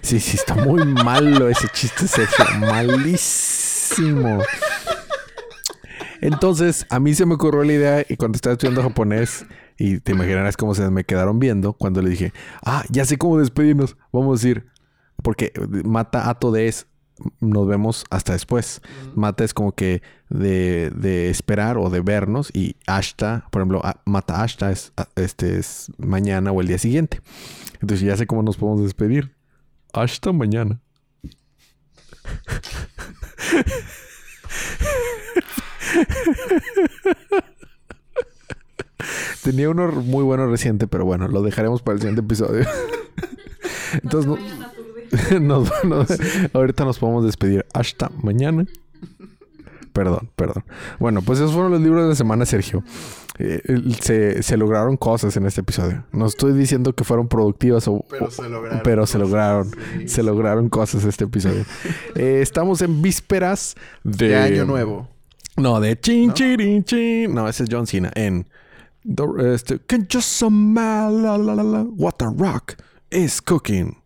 Sí, 0.00 0.20
sí, 0.20 0.36
está 0.36 0.54
muy 0.54 0.84
malo 0.84 1.48
ese 1.48 1.68
chiste, 1.68 2.06
Sergio. 2.06 2.44
Malísimo. 2.60 4.42
Entonces, 6.20 6.86
a 6.88 6.98
mí 6.98 7.14
se 7.14 7.26
me 7.26 7.34
ocurrió 7.34 7.62
la 7.62 7.72
idea 7.72 8.06
y 8.08 8.16
cuando 8.16 8.36
estaba 8.36 8.54
estudiando 8.54 8.82
japonés, 8.82 9.44
y 9.78 10.00
te 10.00 10.12
imaginarás 10.12 10.56
cómo 10.56 10.74
se 10.74 10.90
me 10.90 11.04
quedaron 11.04 11.38
viendo, 11.38 11.74
cuando 11.74 12.00
le 12.00 12.10
dije, 12.10 12.32
ah, 12.64 12.84
ya 12.88 13.04
sé 13.04 13.18
cómo 13.18 13.38
despedirnos. 13.38 13.96
Vamos 14.12 14.40
a 14.40 14.42
decir, 14.42 14.66
porque 15.22 15.52
mata 15.84 16.30
ato 16.30 16.50
de 16.52 16.68
es, 16.68 16.86
nos 17.40 17.66
vemos 17.66 18.04
hasta 18.10 18.32
después. 18.34 18.80
Mata 19.14 19.44
es 19.44 19.54
como 19.54 19.72
que 19.72 20.02
de, 20.28 20.90
de 20.90 21.30
esperar 21.30 21.78
o 21.78 21.88
de 21.90 22.00
vernos 22.00 22.50
y 22.54 22.76
hasta, 22.86 23.46
por 23.50 23.62
ejemplo, 23.62 23.80
a- 23.84 24.00
mata 24.04 24.42
hasta 24.42 24.70
es, 24.72 24.92
a- 24.96 25.08
este 25.16 25.58
es 25.58 25.90
mañana 25.98 26.52
o 26.52 26.60
el 26.60 26.68
día 26.68 26.78
siguiente. 26.78 27.20
Entonces 27.80 28.00
ya 28.06 28.16
sé 28.16 28.26
cómo 28.26 28.42
nos 28.42 28.56
podemos 28.56 28.82
despedir. 28.82 29.34
Hasta 29.92 30.32
mañana. 30.32 30.80
Tenía 39.42 39.70
uno 39.70 39.88
muy 39.92 40.24
bueno 40.24 40.46
reciente, 40.48 40.86
pero 40.86 41.04
bueno, 41.04 41.28
lo 41.28 41.42
dejaremos 41.42 41.82
para 41.82 41.94
el 41.94 42.00
siguiente 42.00 42.22
episodio. 42.22 42.66
Entonces, 44.02 44.26
no 44.30 44.36
Nos- 45.40 45.70
nos- 45.84 46.18
ahorita 46.52 46.84
nos 46.84 46.98
podemos 46.98 47.24
despedir. 47.24 47.64
Hasta 47.72 48.10
mañana. 48.22 48.66
Perdón, 49.92 50.28
perdón. 50.36 50.64
Bueno, 50.98 51.22
pues 51.22 51.38
esos 51.38 51.52
fueron 51.52 51.72
los 51.72 51.80
libros 51.80 52.02
de 52.02 52.08
la 52.10 52.14
semana, 52.14 52.44
Sergio. 52.44 52.84
Eh, 53.38 53.62
se, 54.00 54.42
se 54.42 54.56
lograron 54.58 54.96
cosas 54.98 55.34
en 55.38 55.46
este 55.46 55.62
episodio. 55.62 56.04
No 56.12 56.26
estoy 56.26 56.52
diciendo 56.52 56.94
que 56.94 57.02
fueron 57.04 57.28
productivas 57.28 57.88
o, 57.88 58.04
Pero 58.10 58.30
se 58.30 58.48
lograron. 58.48 58.80
pero 58.84 59.06
se 59.06 59.18
lograron. 59.18 59.70
sí. 59.98 60.08
Se 60.08 60.22
lograron 60.22 60.68
cosas 60.68 61.04
este 61.04 61.24
episodio. 61.24 61.64
Eh, 62.14 62.40
estamos 62.42 62.80
en 62.82 63.00
vísperas 63.02 63.74
de... 64.04 64.28
De 64.28 64.36
año 64.36 64.64
nuevo. 64.66 65.08
No, 65.56 65.80
de 65.80 65.98
chin, 65.98 66.28
¿No? 66.28 66.34
chirin, 66.34 66.84
chin. 66.84 67.32
No, 67.34 67.48
ese 67.48 67.64
es 67.64 67.68
John 67.72 67.86
Cena. 67.86 68.10
En... 68.14 68.46
the- 69.02 69.54
este, 69.54 69.78
Can 69.80 70.06
you 70.08 70.20
smell 70.20 71.22
la, 71.22 71.38
la, 71.38 71.54
la, 71.54 71.62
la, 71.62 71.82
what 71.96 72.14
the 72.18 72.26
rock 72.36 72.74
is 73.10 73.40
cooking? 73.40 73.96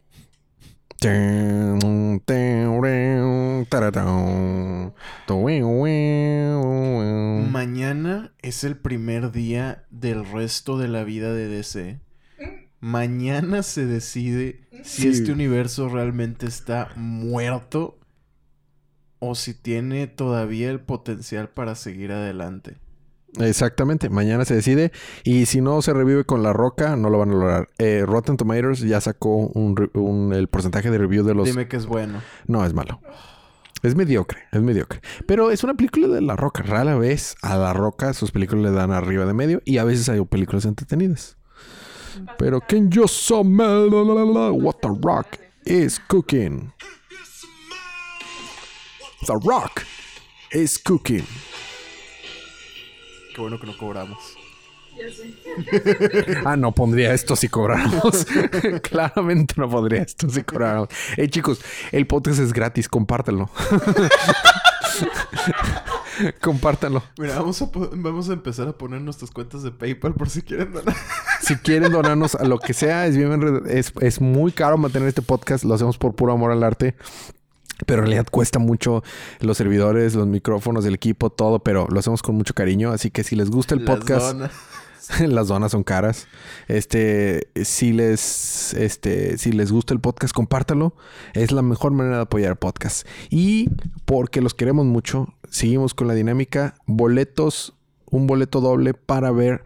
Mañana 7.51 8.33
es 8.43 8.65
el 8.65 8.77
primer 8.77 9.33
día 9.33 9.87
del 9.91 10.31
resto 10.31 10.77
de 10.77 10.89
la 10.89 11.03
vida 11.05 11.33
de 11.33 11.49
DC. 11.49 12.01
Mañana 12.81 13.63
se 13.63 13.87
decide 13.87 14.61
si 14.83 15.03
Sí. 15.03 15.09
este 15.09 15.33
universo 15.33 15.89
realmente 15.89 16.47
está 16.47 16.91
muerto 16.97 17.99
o 19.21 19.35
si 19.35 19.55
tiene 19.55 20.07
todavía 20.07 20.71
el 20.71 20.81
potencial 20.81 21.49
para 21.49 21.77
seguir 21.77 22.13
adelante. 22.13 22.77
Exactamente, 23.39 24.11
mañana 24.11 24.45
se 24.45 24.55
decide. 24.55 24.93
Y 25.25 25.47
si 25.47 25.61
no 25.61 25.83
se 25.83 25.93
revive 25.93 26.25
con 26.25 26.43
la 26.43 26.53
roca, 26.53 26.97
no 26.97 27.11
lo 27.11 27.19
van 27.19 27.31
a 27.31 27.35
lograr. 27.35 27.69
Eh, 27.79 28.05
Rotten 28.07 28.37
Tomatoes 28.37 28.81
ya 28.81 29.01
sacó 29.01 29.37
un, 29.37 30.33
el 30.35 30.49
porcentaje 30.49 30.91
de 30.91 30.99
review 30.99 31.25
de 31.25 31.35
los. 31.35 31.47
Dime 31.47 31.69
que 31.69 31.77
es 31.77 31.87
bueno. 31.87 32.21
No, 32.47 32.65
es 32.65 32.75
malo. 32.75 33.01
Es 33.83 33.95
mediocre, 33.95 34.43
es 34.53 34.61
mediocre. 34.61 35.01
Pero 35.27 35.51
es 35.51 35.65
una 35.65 35.75
película 35.75 36.09
de 36.09 36.21
La 36.21 36.37
Roca. 36.37 36.63
Rara 36.63 36.97
vez 36.97 37.37
a 37.41 37.57
La 37.57 37.73
Roca 37.73 38.13
sus 38.13 38.31
películas 38.31 38.65
le 38.65 38.71
dan 38.73 38.91
arriba 38.91 39.25
de 39.25 39.33
medio 39.33 39.63
y 39.65 39.79
a 39.79 39.85
veces 39.85 40.09
hay 40.09 40.23
películas 40.27 40.67
entretenidas. 40.67 41.39
Pero 42.37 42.61
can 42.61 42.91
you 42.91 43.07
smell 43.09 43.89
la, 43.91 44.03
la, 44.03 44.15
la, 44.15 44.25
la, 44.25 44.51
what 44.51 44.77
the 44.83 44.89
rock 45.03 45.39
is 45.65 45.99
cooking? 46.09 46.73
The 49.27 49.39
rock 49.45 49.83
is 50.53 50.79
cooking. 50.79 51.25
Qué 53.35 53.41
bueno 53.41 53.61
que 53.61 53.67
no 53.67 53.77
cobramos. 53.77 54.19
Ya 54.97 55.13
sé. 55.13 55.35
Ah, 56.45 56.57
no 56.57 56.73
pondría 56.73 57.15
esto 57.15 57.37
si 57.37 57.49
cobráramos. 57.49 58.27
Claramente 58.83 59.55
no 59.57 59.69
pondría 59.69 60.03
esto 60.03 60.29
si 60.29 60.43
cobráramos. 60.43 60.89
Hey, 61.17 61.29
chicos, 61.29 61.61
el 61.93 62.07
podcast 62.07 62.41
es 62.41 62.53
gratis, 62.53 62.89
compártanlo. 62.89 63.51
compártanlo. 66.41 67.03
Mira, 67.19 67.37
vamos 67.37 67.63
a, 67.63 67.71
vamos 67.73 68.29
a 68.29 68.33
empezar 68.33 68.69
a 68.69 68.73
poner 68.73 69.01
nuestras 69.01 69.31
cuentas 69.31 69.63
de 69.63 69.71
PayPal 69.71 70.15
por 70.15 70.29
si 70.29 70.43
quieren 70.43 70.73
donar. 70.73 70.95
Si 71.41 71.57
quieren 71.57 71.91
donarnos 71.91 72.35
a 72.35 72.45
lo 72.45 72.59
que 72.59 72.75
sea, 72.75 73.07
es 73.07 73.17
bien 73.17 73.63
es, 73.67 73.95
es 74.01 74.21
muy 74.21 74.53
caro 74.53 74.77
mantener 74.77 75.09
este 75.09 75.23
podcast. 75.23 75.65
Lo 75.65 75.75
hacemos 75.75 75.97
por 75.97 76.15
puro 76.15 76.35
amor 76.35 76.53
al 76.53 76.63
arte. 76.63 76.95
Pero 77.87 78.03
en 78.03 78.07
realidad 78.07 78.27
cuesta 78.31 78.59
mucho 78.59 79.03
los 79.41 79.57
servidores, 79.57 80.15
los 80.15 80.27
micrófonos, 80.27 80.85
el 80.85 80.95
equipo, 80.95 81.31
todo, 81.31 81.61
pero 81.61 81.87
lo 81.91 81.99
hacemos 81.99 82.23
con 82.23 82.35
mucho 82.35 82.55
cariño. 82.55 82.93
Así 82.93 83.11
que 83.11 83.25
si 83.25 83.37
les 83.37 83.51
gusta 83.51 83.75
el 83.75 83.85
Las 83.85 83.97
podcast, 83.97 84.27
donas. 84.27 84.53
las 85.21 85.49
donas 85.49 85.73
son 85.73 85.83
caras. 85.83 86.29
Este, 86.69 87.49
si 87.65 87.93
les, 87.93 88.75
este, 88.75 89.39
si 89.39 89.53
les 89.53 89.73
gusta 89.73 89.95
el 89.95 90.01
podcast, 90.01 90.35
compártalo. 90.35 90.95
Es 91.35 91.53
la 91.53 91.63
mejor 91.63 91.93
manera 91.93 92.17
de 92.17 92.23
apoyar 92.23 92.53
el 92.53 92.57
podcast. 92.57 93.07
Y 93.31 93.71
porque 94.05 94.41
los 94.41 94.55
queremos 94.55 94.87
mucho, 94.87 95.35
seguimos 95.49 95.95
con 95.95 96.09
la 96.09 96.15
dinámica. 96.15 96.75
Boletos, 96.87 97.75
un 98.11 98.27
boleto 98.27 98.61
doble 98.61 98.95
para 98.95 99.31
ver 99.31 99.63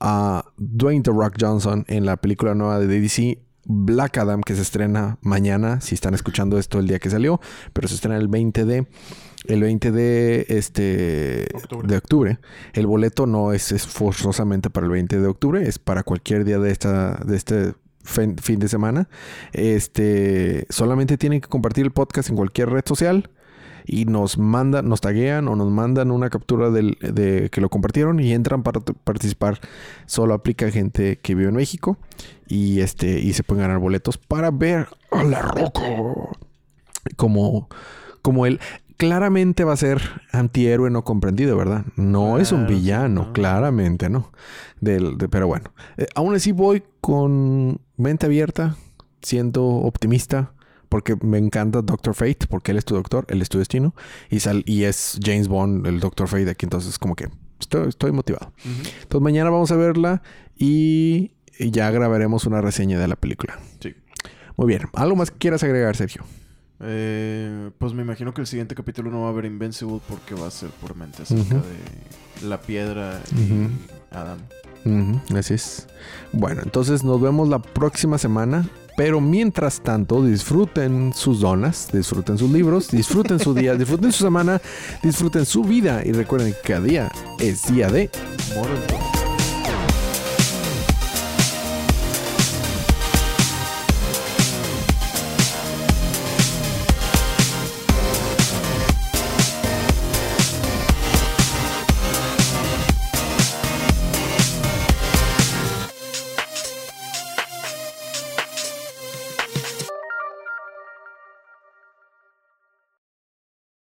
a 0.00 0.44
Dwayne 0.56 1.02
The 1.02 1.12
Rock 1.12 1.36
Johnson 1.40 1.84
en 1.88 2.04
la 2.06 2.16
película 2.16 2.54
nueva 2.54 2.78
de 2.80 2.86
DC. 2.86 3.38
Black 3.64 4.18
Adam 4.18 4.42
que 4.42 4.54
se 4.54 4.62
estrena 4.62 5.18
mañana, 5.20 5.80
si 5.80 5.94
están 5.94 6.14
escuchando 6.14 6.58
esto 6.58 6.78
el 6.78 6.88
día 6.88 6.98
que 6.98 7.10
salió, 7.10 7.40
pero 7.72 7.88
se 7.88 7.94
estrena 7.94 8.16
el 8.16 8.28
20 8.28 8.64
de 8.64 8.86
el 9.46 9.60
20 9.60 9.90
de 9.90 10.46
este 10.48 11.48
Octubre. 11.54 11.88
de 11.88 11.96
octubre. 11.96 12.38
El 12.74 12.86
boleto 12.86 13.26
no 13.26 13.52
es, 13.52 13.72
es 13.72 13.86
forzosamente 13.86 14.70
para 14.70 14.86
el 14.86 14.92
20 14.92 15.20
de 15.20 15.26
octubre, 15.26 15.68
es 15.68 15.78
para 15.78 16.02
cualquier 16.02 16.44
día 16.44 16.58
de 16.58 16.70
esta 16.70 17.14
de 17.24 17.36
este 17.36 17.74
fin, 18.04 18.36
fin 18.38 18.58
de 18.58 18.68
semana. 18.68 19.08
Este, 19.52 20.66
solamente 20.70 21.18
tienen 21.18 21.40
que 21.40 21.48
compartir 21.48 21.84
el 21.84 21.92
podcast 21.92 22.30
en 22.30 22.36
cualquier 22.36 22.70
red 22.70 22.84
social 22.86 23.30
y 23.84 24.04
nos 24.04 24.38
mandan, 24.38 24.88
nos 24.88 25.00
taguean 25.00 25.48
o 25.48 25.56
nos 25.56 25.70
mandan 25.70 26.10
una 26.10 26.30
captura 26.30 26.70
del, 26.70 26.96
de 27.00 27.48
que 27.50 27.60
lo 27.60 27.68
compartieron 27.68 28.20
y 28.20 28.32
entran 28.32 28.62
para 28.62 28.80
participar. 28.80 29.60
Solo 30.06 30.34
aplica 30.34 30.70
gente 30.70 31.18
que 31.18 31.34
vive 31.34 31.48
en 31.50 31.56
México 31.56 31.98
y 32.46 32.80
este 32.80 33.20
y 33.20 33.32
se 33.32 33.42
pueden 33.42 33.62
ganar 33.62 33.78
boletos 33.78 34.18
para 34.18 34.50
ver 34.50 34.88
a 35.10 35.24
la 35.24 35.40
Roca 35.42 35.82
como 37.16 37.68
como 38.22 38.46
él 38.46 38.60
claramente 38.96 39.64
va 39.64 39.72
a 39.72 39.76
ser 39.76 40.00
antihéroe 40.30 40.88
no 40.90 41.02
comprendido, 41.02 41.56
¿verdad? 41.56 41.84
No 41.96 42.38
es 42.38 42.52
un 42.52 42.68
villano, 42.68 43.24
no. 43.26 43.32
claramente, 43.32 44.08
¿no? 44.08 44.30
Del, 44.80 45.18
de- 45.18 45.28
pero 45.28 45.48
bueno, 45.48 45.72
Eh, 45.96 46.06
aún 46.14 46.34
así 46.36 46.52
voy 46.52 46.84
con 47.00 47.80
mente 47.96 48.26
abierta, 48.26 48.76
siendo 49.20 49.64
optimista, 49.64 50.52
porque 50.92 51.16
me 51.22 51.38
encanta 51.38 51.80
Doctor 51.80 52.14
Fate, 52.14 52.46
porque 52.50 52.72
él 52.72 52.76
es 52.76 52.84
tu 52.84 52.94
doctor, 52.94 53.24
él 53.30 53.40
es 53.40 53.48
tu 53.48 53.56
destino, 53.58 53.94
y, 54.28 54.40
sal, 54.40 54.62
y 54.66 54.82
es 54.82 55.18
James 55.24 55.48
Bond, 55.48 55.86
el 55.86 56.00
Doctor 56.00 56.28
Fate 56.28 56.50
aquí, 56.50 56.66
entonces 56.66 56.98
como 56.98 57.16
que 57.16 57.30
estoy, 57.58 57.88
estoy 57.88 58.12
motivado. 58.12 58.52
Entonces 58.66 59.22
mañana 59.22 59.48
vamos 59.48 59.70
a 59.72 59.76
verla 59.76 60.22
y 60.54 61.30
y 61.58 61.70
ya 61.70 61.90
grabaremos 61.90 62.44
una 62.44 62.60
reseña 62.60 62.98
de 62.98 63.08
la 63.08 63.16
película. 63.16 63.58
Sí. 63.80 63.94
Muy 64.58 64.66
bien, 64.66 64.82
¿algo 64.92 65.16
más 65.16 65.30
que 65.30 65.38
quieras 65.38 65.62
agregar, 65.62 65.96
Sergio? 65.96 66.24
Eh, 66.80 67.70
pues 67.78 67.94
me 67.94 68.02
imagino 68.02 68.34
que 68.34 68.42
el 68.42 68.46
siguiente 68.46 68.74
capítulo 68.74 69.10
no 69.10 69.22
va 69.22 69.28
a 69.28 69.30
haber 69.30 69.46
Invincible 69.46 69.98
porque 70.06 70.34
va 70.34 70.48
a 70.48 70.50
ser 70.50 70.68
puramente 70.68 71.22
acerca 71.22 71.54
de 71.54 72.46
la 72.46 72.60
piedra 72.60 73.18
y 73.34 73.50
Ujú. 73.50 73.70
Adam. 74.10 74.38
Así 75.34 75.54
es. 75.54 75.86
Bueno, 76.32 76.60
entonces 76.62 77.02
nos 77.02 77.18
vemos 77.18 77.48
la 77.48 77.62
próxima 77.62 78.18
semana. 78.18 78.68
Pero 78.96 79.20
mientras 79.20 79.80
tanto, 79.80 80.24
disfruten 80.24 81.12
sus 81.14 81.40
donas, 81.40 81.88
disfruten 81.92 82.38
sus 82.38 82.50
libros, 82.50 82.88
disfruten 82.90 83.38
su 83.38 83.54
día, 83.54 83.74
disfruten 83.74 84.12
su 84.12 84.24
semana, 84.24 84.60
disfruten 85.02 85.46
su 85.46 85.62
vida. 85.64 86.02
Y 86.04 86.12
recuerden 86.12 86.52
que 86.52 86.72
cada 86.72 86.80
día 86.80 87.12
es 87.38 87.72
día 87.72 87.88
de 87.88 88.10